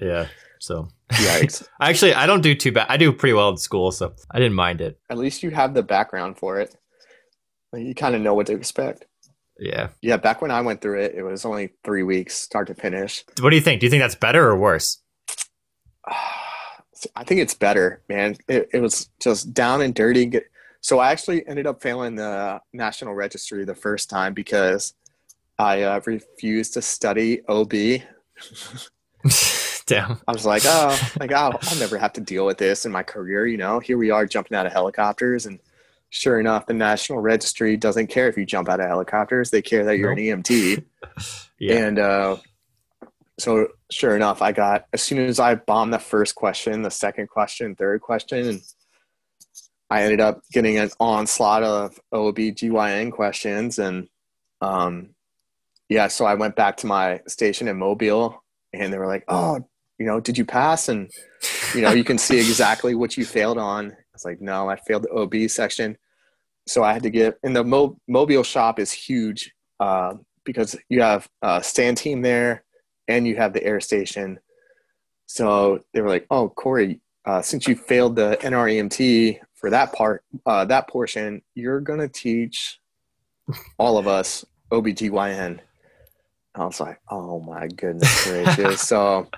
[0.00, 0.28] Yeah.
[0.58, 1.66] So Yikes.
[1.80, 2.86] Actually, I don't do too bad.
[2.88, 4.98] I do pretty well in school, so I didn't mind it.
[5.10, 6.74] At least you have the background for it.
[7.74, 9.04] You kind of know what to expect.
[9.58, 9.88] Yeah.
[10.02, 10.16] Yeah.
[10.16, 13.24] Back when I went through it, it was only three weeks, start to finish.
[13.40, 13.80] What do you think?
[13.80, 15.02] Do you think that's better or worse?
[17.14, 18.36] I think it's better, man.
[18.48, 20.32] It, it was just down and dirty.
[20.80, 24.94] So I actually ended up failing the national registry the first time because
[25.58, 27.72] I uh, refused to study OB.
[29.86, 30.18] Damn.
[30.26, 33.02] I was like, oh, like I'll, I'll never have to deal with this in my
[33.02, 33.46] career.
[33.46, 35.60] You know, here we are jumping out of helicopters, and
[36.10, 39.50] sure enough, the National Registry doesn't care if you jump out of helicopters.
[39.50, 40.18] They care that you're nope.
[40.18, 40.84] an EMT.
[41.60, 41.86] yeah.
[41.86, 42.36] And uh,
[43.38, 47.28] so, sure enough, I got as soon as I bombed the first question, the second
[47.28, 48.62] question, third question, and
[49.90, 54.08] I ended up getting an onslaught of OB/GYN questions, and
[54.60, 55.10] um,
[55.88, 58.42] yeah, so I went back to my station in Mobile,
[58.72, 59.64] and they were like, "Oh,
[59.98, 60.88] you know, did you pass?
[60.88, 61.10] And,
[61.74, 63.92] you know, you can see exactly what you failed on.
[63.92, 65.96] I was like, no, I failed the OB section.
[66.66, 70.14] So I had to get, and the Mo- mobile shop is huge uh,
[70.44, 72.64] because you have a stand team there
[73.08, 74.38] and you have the air station.
[75.26, 80.22] So they were like, oh, Cory, uh, since you failed the NREMT for that part,
[80.46, 82.78] uh, that portion, you're going to teach
[83.78, 85.58] all of us OBGYN.
[86.54, 88.80] I was like, oh my goodness gracious.
[88.80, 89.28] so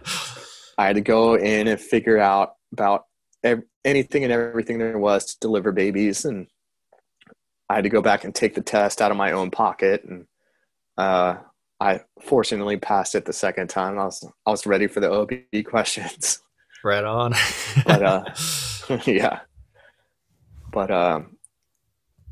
[0.76, 3.06] I had to go in and figure out about
[3.42, 6.46] ev- anything and everything there was to deliver babies, and
[7.70, 10.26] I had to go back and take the test out of my own pocket, and
[10.98, 11.38] uh,
[11.80, 13.98] I fortunately passed it the second time.
[13.98, 16.40] I was I was ready for the OB questions.
[16.84, 17.32] Right on.
[17.86, 18.24] but uh,
[19.06, 19.40] yeah,
[20.78, 21.36] but um,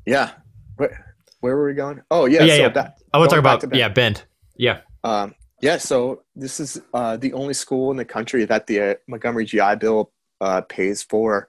[0.06, 0.30] yeah.
[0.76, 2.02] Where, where were we going?
[2.12, 2.68] Oh yeah, yeah, so yeah.
[2.68, 4.22] That, I want to talk about yeah, Bend.
[4.56, 4.82] Yeah.
[5.02, 8.94] Um, yeah, so this is uh, the only school in the country that the uh,
[9.08, 11.48] Montgomery GI Bill uh, pays for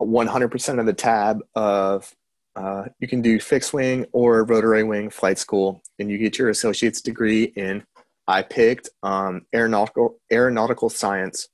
[0.00, 2.14] 100% of the tab of
[2.54, 6.50] uh, you can do fixed wing or rotary wing flight school, and you get your
[6.50, 7.82] associate's degree in.
[8.28, 11.48] I picked um, aeronautical aeronautical science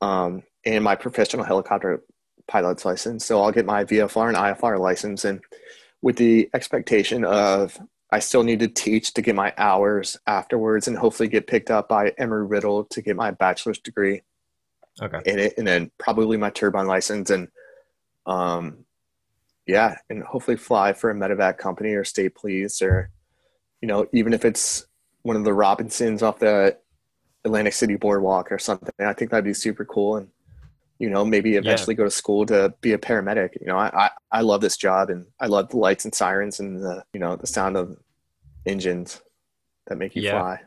[0.00, 2.02] um, and my professional helicopter
[2.46, 3.24] pilot's license.
[3.24, 5.40] So I'll get my VFR and IFR license, and
[6.02, 7.78] with the expectation of
[8.10, 11.88] I still need to teach to get my hours afterwards and hopefully get picked up
[11.88, 14.22] by Embry Riddle to get my bachelor's degree.
[15.02, 15.20] Okay.
[15.26, 17.48] In it, and then probably my turbine license and,
[18.26, 18.84] um,
[19.66, 23.10] yeah, and hopefully fly for a medevac company or state police or,
[23.80, 24.86] you know, even if it's
[25.22, 26.76] one of the Robinsons off the
[27.44, 28.92] Atlantic City Boardwalk or something.
[28.98, 30.16] I think that'd be super cool.
[30.16, 30.28] And
[30.98, 33.50] you know, maybe eventually go to school to be a paramedic.
[33.60, 36.60] You know, I, I, I love this job and I love the lights and sirens
[36.60, 37.96] and the, you know, the sound of
[38.66, 39.20] engines
[39.86, 40.38] that make you Yeah.
[40.40, 40.60] fly.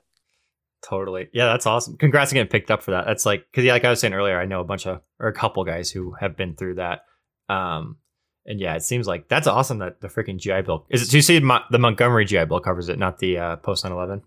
[0.88, 1.28] Totally.
[1.34, 1.98] Yeah, that's awesome.
[1.98, 3.06] Congrats on getting picked up for that.
[3.08, 5.28] That's like because yeah, like I was saying earlier, I know a bunch of or
[5.28, 7.02] a couple guys who have been through that.
[7.50, 7.98] Um,
[8.46, 11.06] and yeah, it seems like that's awesome that the freaking GI Bill is it.
[11.08, 14.22] So you see, the Montgomery GI Bill covers it, not the uh, post 9/11.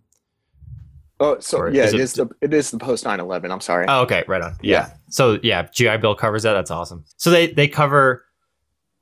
[1.23, 3.51] Oh, so Or yeah, is it it- is the it is the post 9/11.
[3.53, 3.85] I'm sorry.
[3.89, 4.57] Oh, okay, right on.
[4.63, 4.89] Yeah.
[4.89, 4.91] Yeah.
[5.11, 6.55] So yeah, GI Bill covers that.
[6.55, 7.05] That's awesome.
[7.19, 8.25] So they they cover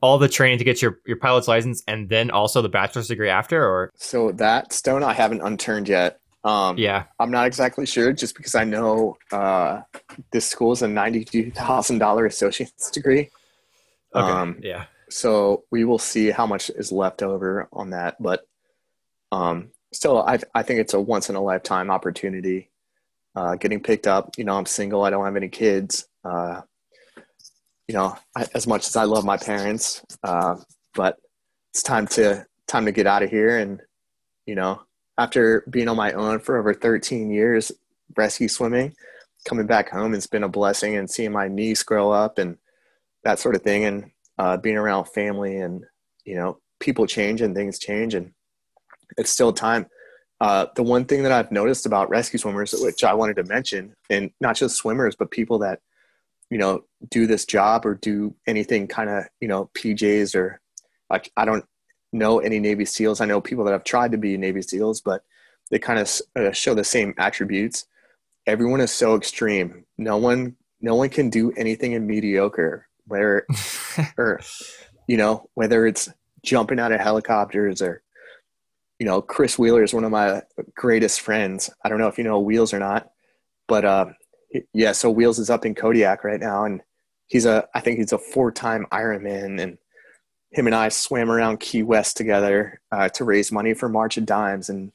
[0.00, 3.28] all the training to get your your pilot's license and then also the bachelor's degree
[3.30, 6.18] after, or So that stone I haven't unturned yet.
[6.44, 9.82] Um, yeah, I'm not exactly sure, just because I know uh,
[10.32, 13.30] this school is a ninety-two thousand dollar associate's degree.
[14.14, 18.46] okay, Um, yeah, so we will see how much is left over on that, but
[19.32, 22.70] um, still, I I think it's a once in a lifetime opportunity.
[23.35, 25.05] Uh, getting picked up, you know, I'm single.
[25.05, 26.09] I don't have any kids.
[26.24, 26.62] Uh,
[27.86, 30.56] you know, I, as much as I love my parents, uh,
[30.94, 31.19] but
[31.73, 33.59] it's time to time to get out of here.
[33.59, 33.81] And
[34.47, 34.82] you know,
[35.19, 37.73] after being on my own for over 13 years,
[38.16, 38.94] rescue swimming,
[39.47, 40.97] coming back home it's been a blessing.
[40.97, 42.59] And seeing my niece grow up and
[43.24, 45.85] that sort of thing, and uh, being around family and
[46.24, 48.32] you know, people change and things change, and
[49.18, 49.86] it's still time.
[50.40, 53.94] Uh, the one thing that I've noticed about rescue swimmers, which I wanted to mention,
[54.08, 55.80] and not just swimmers, but people that
[56.48, 60.60] you know do this job or do anything kind of you know PJs or
[61.10, 61.64] like I don't
[62.12, 63.20] know any Navy SEALs.
[63.20, 65.22] I know people that have tried to be Navy SEALs, but
[65.70, 67.86] they kind of uh, show the same attributes.
[68.46, 69.84] Everyone is so extreme.
[69.98, 72.86] No one, no one can do anything in mediocre.
[73.06, 73.46] Where
[74.18, 74.40] or
[75.06, 76.08] you know whether it's
[76.44, 78.02] jumping out of helicopters or
[78.98, 80.42] you know chris wheeler is one of my
[80.74, 83.10] greatest friends i don't know if you know wheels or not
[83.66, 84.06] but uh
[84.72, 86.80] yeah so wheels is up in kodiak right now and
[87.26, 89.78] he's a i think he's a four-time ironman and
[90.52, 94.26] him and i swam around key west together uh, to raise money for march of
[94.26, 94.92] dimes and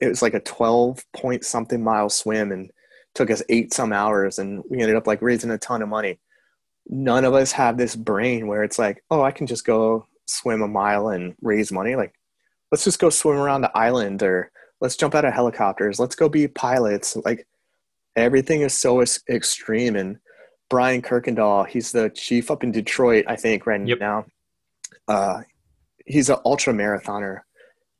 [0.00, 2.70] it was like a 12 point something mile swim and
[3.14, 6.18] took us eight some hours and we ended up like raising a ton of money
[6.86, 10.62] none of us have this brain where it's like, oh, I can just go swim
[10.62, 11.96] a mile and raise money.
[11.96, 12.14] Like,
[12.74, 16.00] let's just go swim around the island or let's jump out of helicopters.
[16.00, 17.16] Let's go be pilots.
[17.24, 17.46] Like,
[18.16, 19.94] everything is so ex- extreme.
[19.94, 20.18] And
[20.68, 24.00] Brian Kirkendall, he's the chief up in Detroit, I think, right Yep.
[24.00, 24.26] now.
[25.06, 25.42] Uh,
[26.04, 27.42] he's an ultra marathoner.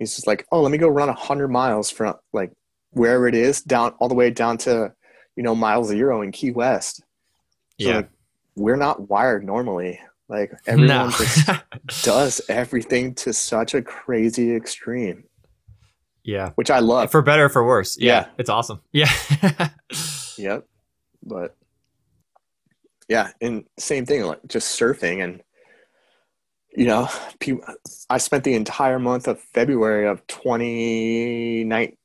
[0.00, 2.50] He's just like, oh, let me go run 100 miles from like
[2.90, 4.92] wherever it is down all the way down to,
[5.36, 6.96] you know, mile zero in Key West.
[7.80, 7.96] So, yeah.
[7.98, 8.10] like,
[8.56, 10.00] we're not wired normally.
[10.28, 11.10] Like everyone No.
[11.10, 11.48] just
[12.04, 15.24] does everything to such a crazy extreme,
[16.22, 16.50] yeah.
[16.54, 17.10] which I love.
[17.10, 17.98] For better or for worse.
[17.98, 18.12] Yeah.
[18.12, 18.26] Yeah.
[18.38, 18.80] It's awesome.
[18.92, 19.10] Yeah.
[20.36, 20.66] Yep.
[21.22, 21.56] But
[23.08, 25.42] yeah, and same thing, like just surfing and
[26.76, 27.64] you know, people,
[28.10, 31.96] I spent the entire month of February of 2019,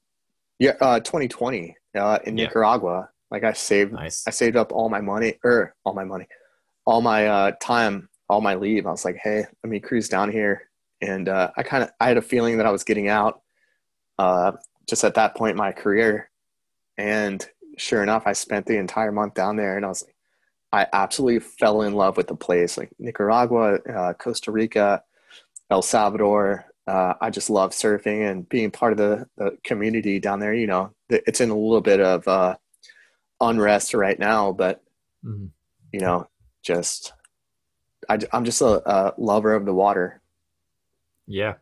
[0.59, 2.45] yeah, uh, 2020 uh, in Yeah.
[2.45, 3.09] Nicaragua.
[3.31, 4.27] Like I saved, nice.
[4.27, 6.27] I saved up all my money, or all my money,
[6.90, 8.88] all my uh, time, all my leave.
[8.88, 10.64] I was like, hey, let me cruise down here,
[11.01, 13.42] and uh, I kind of, I had a feeling that I was getting out,
[14.18, 14.53] uh,
[14.88, 16.32] just at that point in my career,
[16.98, 20.16] and sure enough, I spent the entire month down there, and I was like,
[20.72, 25.03] I absolutely fell in love with the place, like Nicaragua, uh, Costa Rica,
[25.69, 26.66] El Salvador.
[26.88, 30.56] Uh, I just love surfing and being part of the, the community down there.
[30.56, 32.56] You know, it's in a little bit of uh,
[33.42, 34.82] unrest right now, but
[35.24, 35.51] Mhm.
[35.92, 36.27] you know,
[36.61, 37.13] just
[38.07, 40.21] I, am just a, a lover of the water.
[41.27, 41.55] Yeah.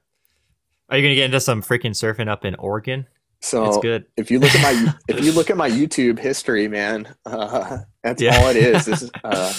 [0.90, 3.08] Are you gonna get into some freaking surfing up in Oregon?
[3.42, 4.06] So it's good.
[4.16, 8.22] if you look at my if you look at my YouTube history, man, uh, that's
[8.22, 8.38] Yeah.
[8.38, 8.88] all it is.
[8.88, 9.54] Is uh,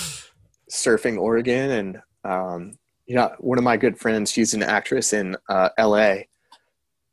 [0.70, 5.36] surfing Oregon, and um, you know, one of my good friends, she's an actress in
[5.48, 6.28] uh, L.A.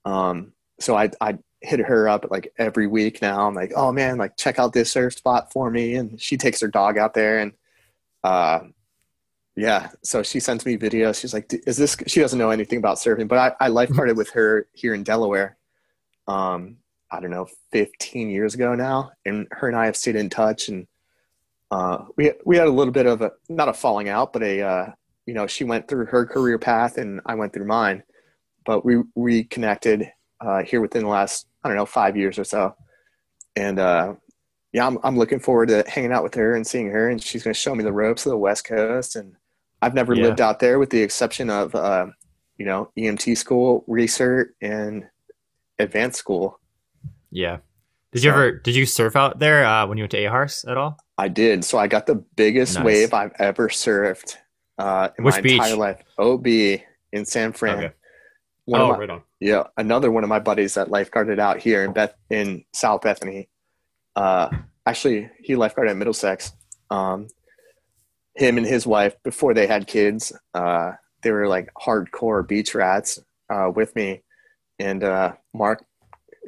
[0.05, 3.47] Um, so I I hit her up like every week now.
[3.47, 6.61] I'm like, oh man, like check out this surf spot for me, and she takes
[6.61, 7.51] her dog out there, and
[8.25, 8.59] uh,
[9.55, 11.21] yeah, so she sends me videos.
[11.21, 11.95] She's like, is this?
[12.07, 15.57] She doesn't know anything about surfing, but I, I lifeguarded with her here in Delaware.
[16.27, 16.77] Um,
[17.11, 20.69] I don't know, 15 years ago now, and her and I have stayed in touch,
[20.69, 20.87] and
[21.69, 24.61] uh, we we had a little bit of a not a falling out, but a
[24.61, 24.91] uh,
[25.27, 28.01] you know, she went through her career path, and I went through mine,
[28.65, 32.75] but we reconnected uh, here within the last I don't know five years or so,
[33.55, 34.15] and uh,
[34.75, 37.43] yeah, I'm I'm looking forward to hanging out with her and seeing her, and she's
[37.43, 39.33] going to show me the ropes of the West Coast, and
[39.81, 40.23] I've never Yeah.
[40.25, 42.07] lived out there with the exception of uh,
[42.57, 45.05] you know EMT school, research, and
[45.79, 46.59] advanced school.
[47.31, 47.59] Yeah.
[48.11, 50.75] Did you ever did you surf out there uh, when you went to AHRS at
[50.77, 50.97] all?
[51.17, 51.63] I did.
[51.63, 52.83] So I got the biggest Nice.
[52.85, 54.35] wave I've ever surfed
[54.77, 55.53] uh, in Which my beach?
[55.53, 56.01] entire life.
[56.17, 57.77] OB in San Fran.
[57.77, 57.93] Okay.
[58.65, 59.21] One oh, my- right on.
[59.39, 63.47] Yeah, another one of my buddies that lifeguarded out here in Beth in South Bethany.
[64.15, 64.49] Uh,
[64.85, 66.53] actually, he lifeguarded at Middlesex.
[66.89, 67.27] Um,
[68.35, 73.19] him and his wife, before they had kids, uh, they were like hardcore beach rats
[73.49, 74.23] uh, with me.
[74.79, 75.85] And uh, Mark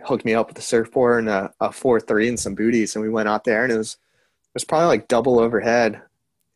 [0.05, 3.03] hooked me up with a surfboard and a, a four three and some booties, and
[3.03, 6.01] we went out there, and it was it was probably like double overhead,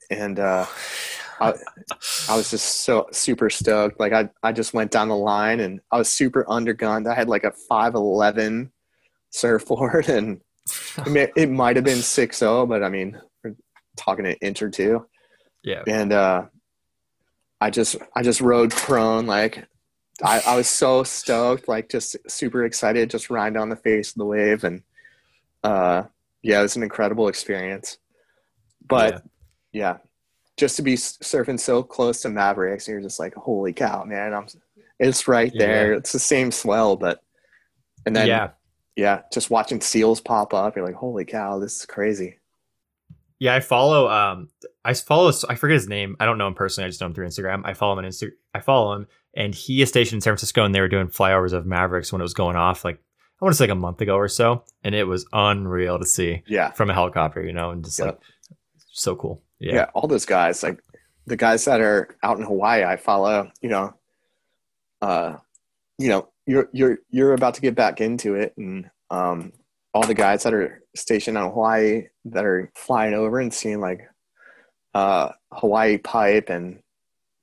[0.10, 0.66] and uh,
[1.42, 1.54] I,
[2.30, 4.00] I was just so super stoked.
[4.00, 7.10] Like I, I just went down the line and I was super undergunned.
[7.10, 8.72] I had like a 511
[9.32, 10.42] surfboard and
[10.98, 13.56] it, may, it might have been 6.0, but I mean, we're
[13.98, 15.06] talking an inch or two.
[15.64, 15.84] Yeah.
[15.88, 16.46] And, uh,
[17.60, 19.28] I just, I just rode prone.
[19.28, 19.68] Like
[20.24, 24.16] I, I was so stoked, like just super excited, just riding down the face of
[24.16, 24.64] the wave.
[24.64, 24.82] And,
[25.64, 26.04] uh,
[26.42, 27.98] yeah, it was an incredible experience,
[28.88, 29.24] but
[29.72, 29.98] yeah
[30.62, 34.32] just to be surfing so close to Mavericks, you're just like, holy cow, man!
[34.32, 34.46] I'm,
[35.00, 35.92] it's right there.
[35.92, 35.98] Yeah.
[35.98, 37.20] It's the same swell, but
[38.06, 38.50] and then yeah.
[38.96, 39.22] Yeah.
[39.34, 42.38] just watching seals pop up, you're like, holy cow, this is crazy.
[43.40, 44.08] Yeah, I follow.
[44.08, 44.50] Um,
[44.86, 45.32] I follow.
[45.50, 46.16] I forget his name.
[46.20, 46.86] I don't know him personally.
[46.86, 47.64] I just know him through Instagram.
[47.66, 48.32] I follow him on Instagram.
[48.54, 51.52] I follow him, and he is stationed in San Francisco, and they were doing flyovers
[51.54, 52.86] of Mavericks when it was going off.
[52.86, 55.98] Like I want to say like a month ago or so, and it was unreal
[55.98, 57.44] to see Yeah, from a helicopter.
[57.44, 58.08] You know, and just Yep.
[58.08, 58.20] like
[58.92, 59.42] so cool.
[59.58, 59.86] yeah, Yeah.
[59.96, 60.80] all those guys, like
[61.26, 63.52] the guys that are out in Hawaii, I follow.
[63.62, 63.94] You know,
[65.02, 65.38] uh,
[65.98, 69.54] you know, you're you're you're about to get back into it, and um,
[69.94, 74.02] all the guys that are stationed on Hawaii that are flying over and seeing like
[74.94, 76.80] uh, Hawaii pipe and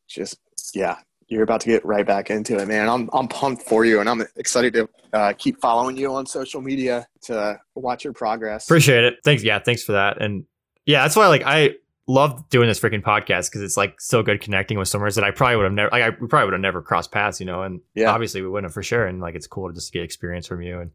[0.08, 0.38] just
[0.74, 2.88] yeah, you're about to get right back into it, man.
[2.88, 6.60] I'm I'm pumped for you, and I'm excited to uh, keep following you on social
[6.60, 8.66] media to watch your progress.
[8.66, 9.16] Appreciate it.
[9.24, 9.42] Thanks.
[9.42, 10.20] Yeah, thanks for that.
[10.20, 10.44] And
[10.86, 11.74] yeah, that's why like I
[12.08, 15.30] love doing this freaking podcast because it's like so good connecting with swimmers that I
[15.30, 17.62] probably would have never like I we probably would have never crossed paths, you know.
[17.62, 18.10] And Yeah.
[18.10, 19.06] obviously we wouldn't have for sure.
[19.06, 20.90] And like it's cool to just get experience from you and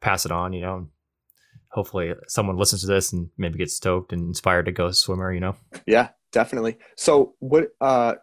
[0.00, 0.76] pass it on, you know.
[0.76, 0.88] And
[1.68, 5.40] hopefully someone listens to this and maybe gets stoked and inspired to go swimmer, you
[5.40, 5.54] know.
[5.86, 6.76] Yeah, definitely.
[6.96, 8.16] So, what uh,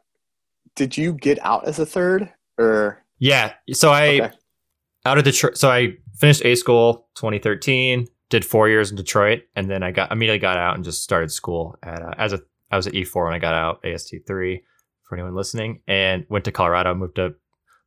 [0.76, 3.54] did you get out as a third, or Yeah.
[3.72, 4.32] So I okay.
[5.06, 5.58] out of Detroit.
[5.58, 10.12] So I finished A school 2013, did four years in Detroit, and then I got
[10.12, 12.42] immediately got out and just started school at uh, as a
[12.72, 14.64] I was at E4 when I got out AST three
[15.04, 17.36] for anyone listening, and went to Colorado, moved to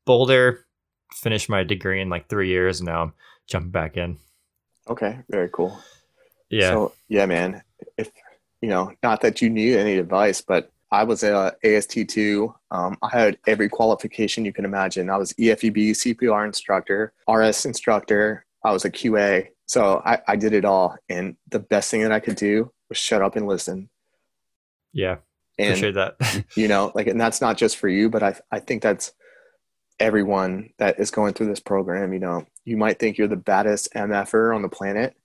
[0.05, 0.67] Boulder,
[1.13, 3.13] finished my degree in like three years, and now I'm
[3.47, 4.19] jumping back in.
[4.89, 5.79] okay, very cool.
[6.51, 7.63] Yeah, So, yeah, man.
[7.97, 8.11] If
[8.61, 12.55] you know, not that you need any advice, but I was a AST two.
[12.71, 15.09] Um, I had every qualification you can imagine.
[15.09, 18.45] I was E EFEB CPR instructor, RS instructor.
[18.65, 19.49] I was a QA.
[19.73, 22.99] So I, I did it all, and the best thing that I could do was
[22.99, 23.89] shut up and listen.
[24.93, 25.17] yeah,
[25.59, 26.45] And appreciate that.
[26.59, 29.13] you know like and that's not just for you but i i think that's
[29.99, 33.89] everyone that is going through this program you know you might think you're the baddest
[33.95, 35.17] mf'er on the planet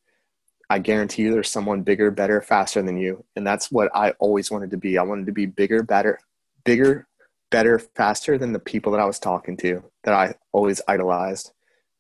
[0.70, 4.50] i guarantee you there's someone bigger better faster than you and that's what i always
[4.50, 6.18] wanted to be i wanted to be bigger better
[6.64, 7.06] bigger
[7.52, 11.52] better faster than the people that i was talking to that i always idolized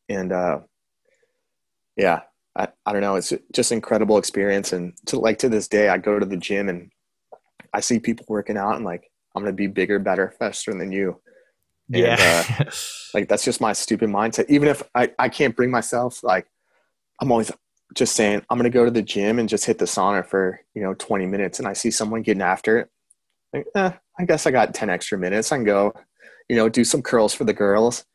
[0.07, 0.59] and uh
[1.97, 2.21] yeah
[2.57, 5.97] i, I don't know it's just incredible experience and to like to this day i
[5.97, 6.91] go to the gym and
[7.73, 11.21] I see people working out and like I'm gonna be bigger, better, faster than you.
[11.93, 12.69] And, yeah,
[13.13, 14.45] Like that's just my stupid mindset.
[14.49, 16.47] Even if I, I can't bring myself, like
[17.21, 17.51] I'm always
[17.93, 20.81] just saying I'm gonna go to the gym and just hit the sauna for you
[20.81, 22.89] know 20 minutes, and I see someone getting after it.
[23.53, 25.51] Like, eh, I guess I got 10 extra minutes.
[25.51, 25.93] I can go,
[26.49, 28.05] you know, do some curls for the girls.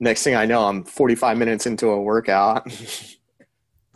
[0.00, 2.72] Next thing I know, I'm 45 minutes into a workout.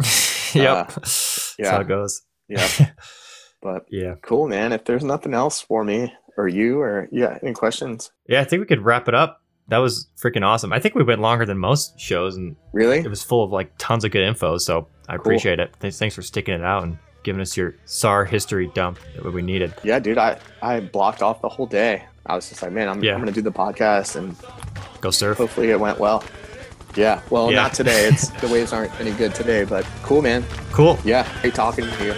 [0.54, 0.76] yep.
[0.76, 1.70] Uh, That's yeah.
[1.70, 2.22] how it goes.
[2.48, 2.68] yeah,
[3.62, 4.14] but Yeah.
[4.22, 4.72] cool, man.
[4.72, 8.10] If there's nothing else for me or you or yeah, any questions?
[8.28, 9.42] Yeah, I think we could wrap it up.
[9.68, 10.72] That was freaking awesome.
[10.72, 12.98] I think we went longer than most shows, and Really?
[12.98, 14.58] it was full of like tons of good info.
[14.58, 15.22] So I Cool.
[15.22, 15.74] appreciate it.
[15.80, 19.42] Thanks, thanks for sticking it out and giving us your SAR history dump that we
[19.42, 19.74] needed.
[19.82, 22.04] Yeah, dude, I, I blocked off the whole day.
[22.26, 23.14] I was just like, man, I'm, Yeah.
[23.14, 24.36] I'm going to do the podcast and
[25.00, 25.36] Go surf.
[25.38, 26.22] hopefully it went well.
[26.96, 27.62] Yeah, well, Yeah.
[27.62, 28.06] not today.
[28.08, 30.44] It's the waves aren't any good today, but cool, man.
[30.72, 30.98] Cool.
[31.04, 32.14] Yeah, great talking to you.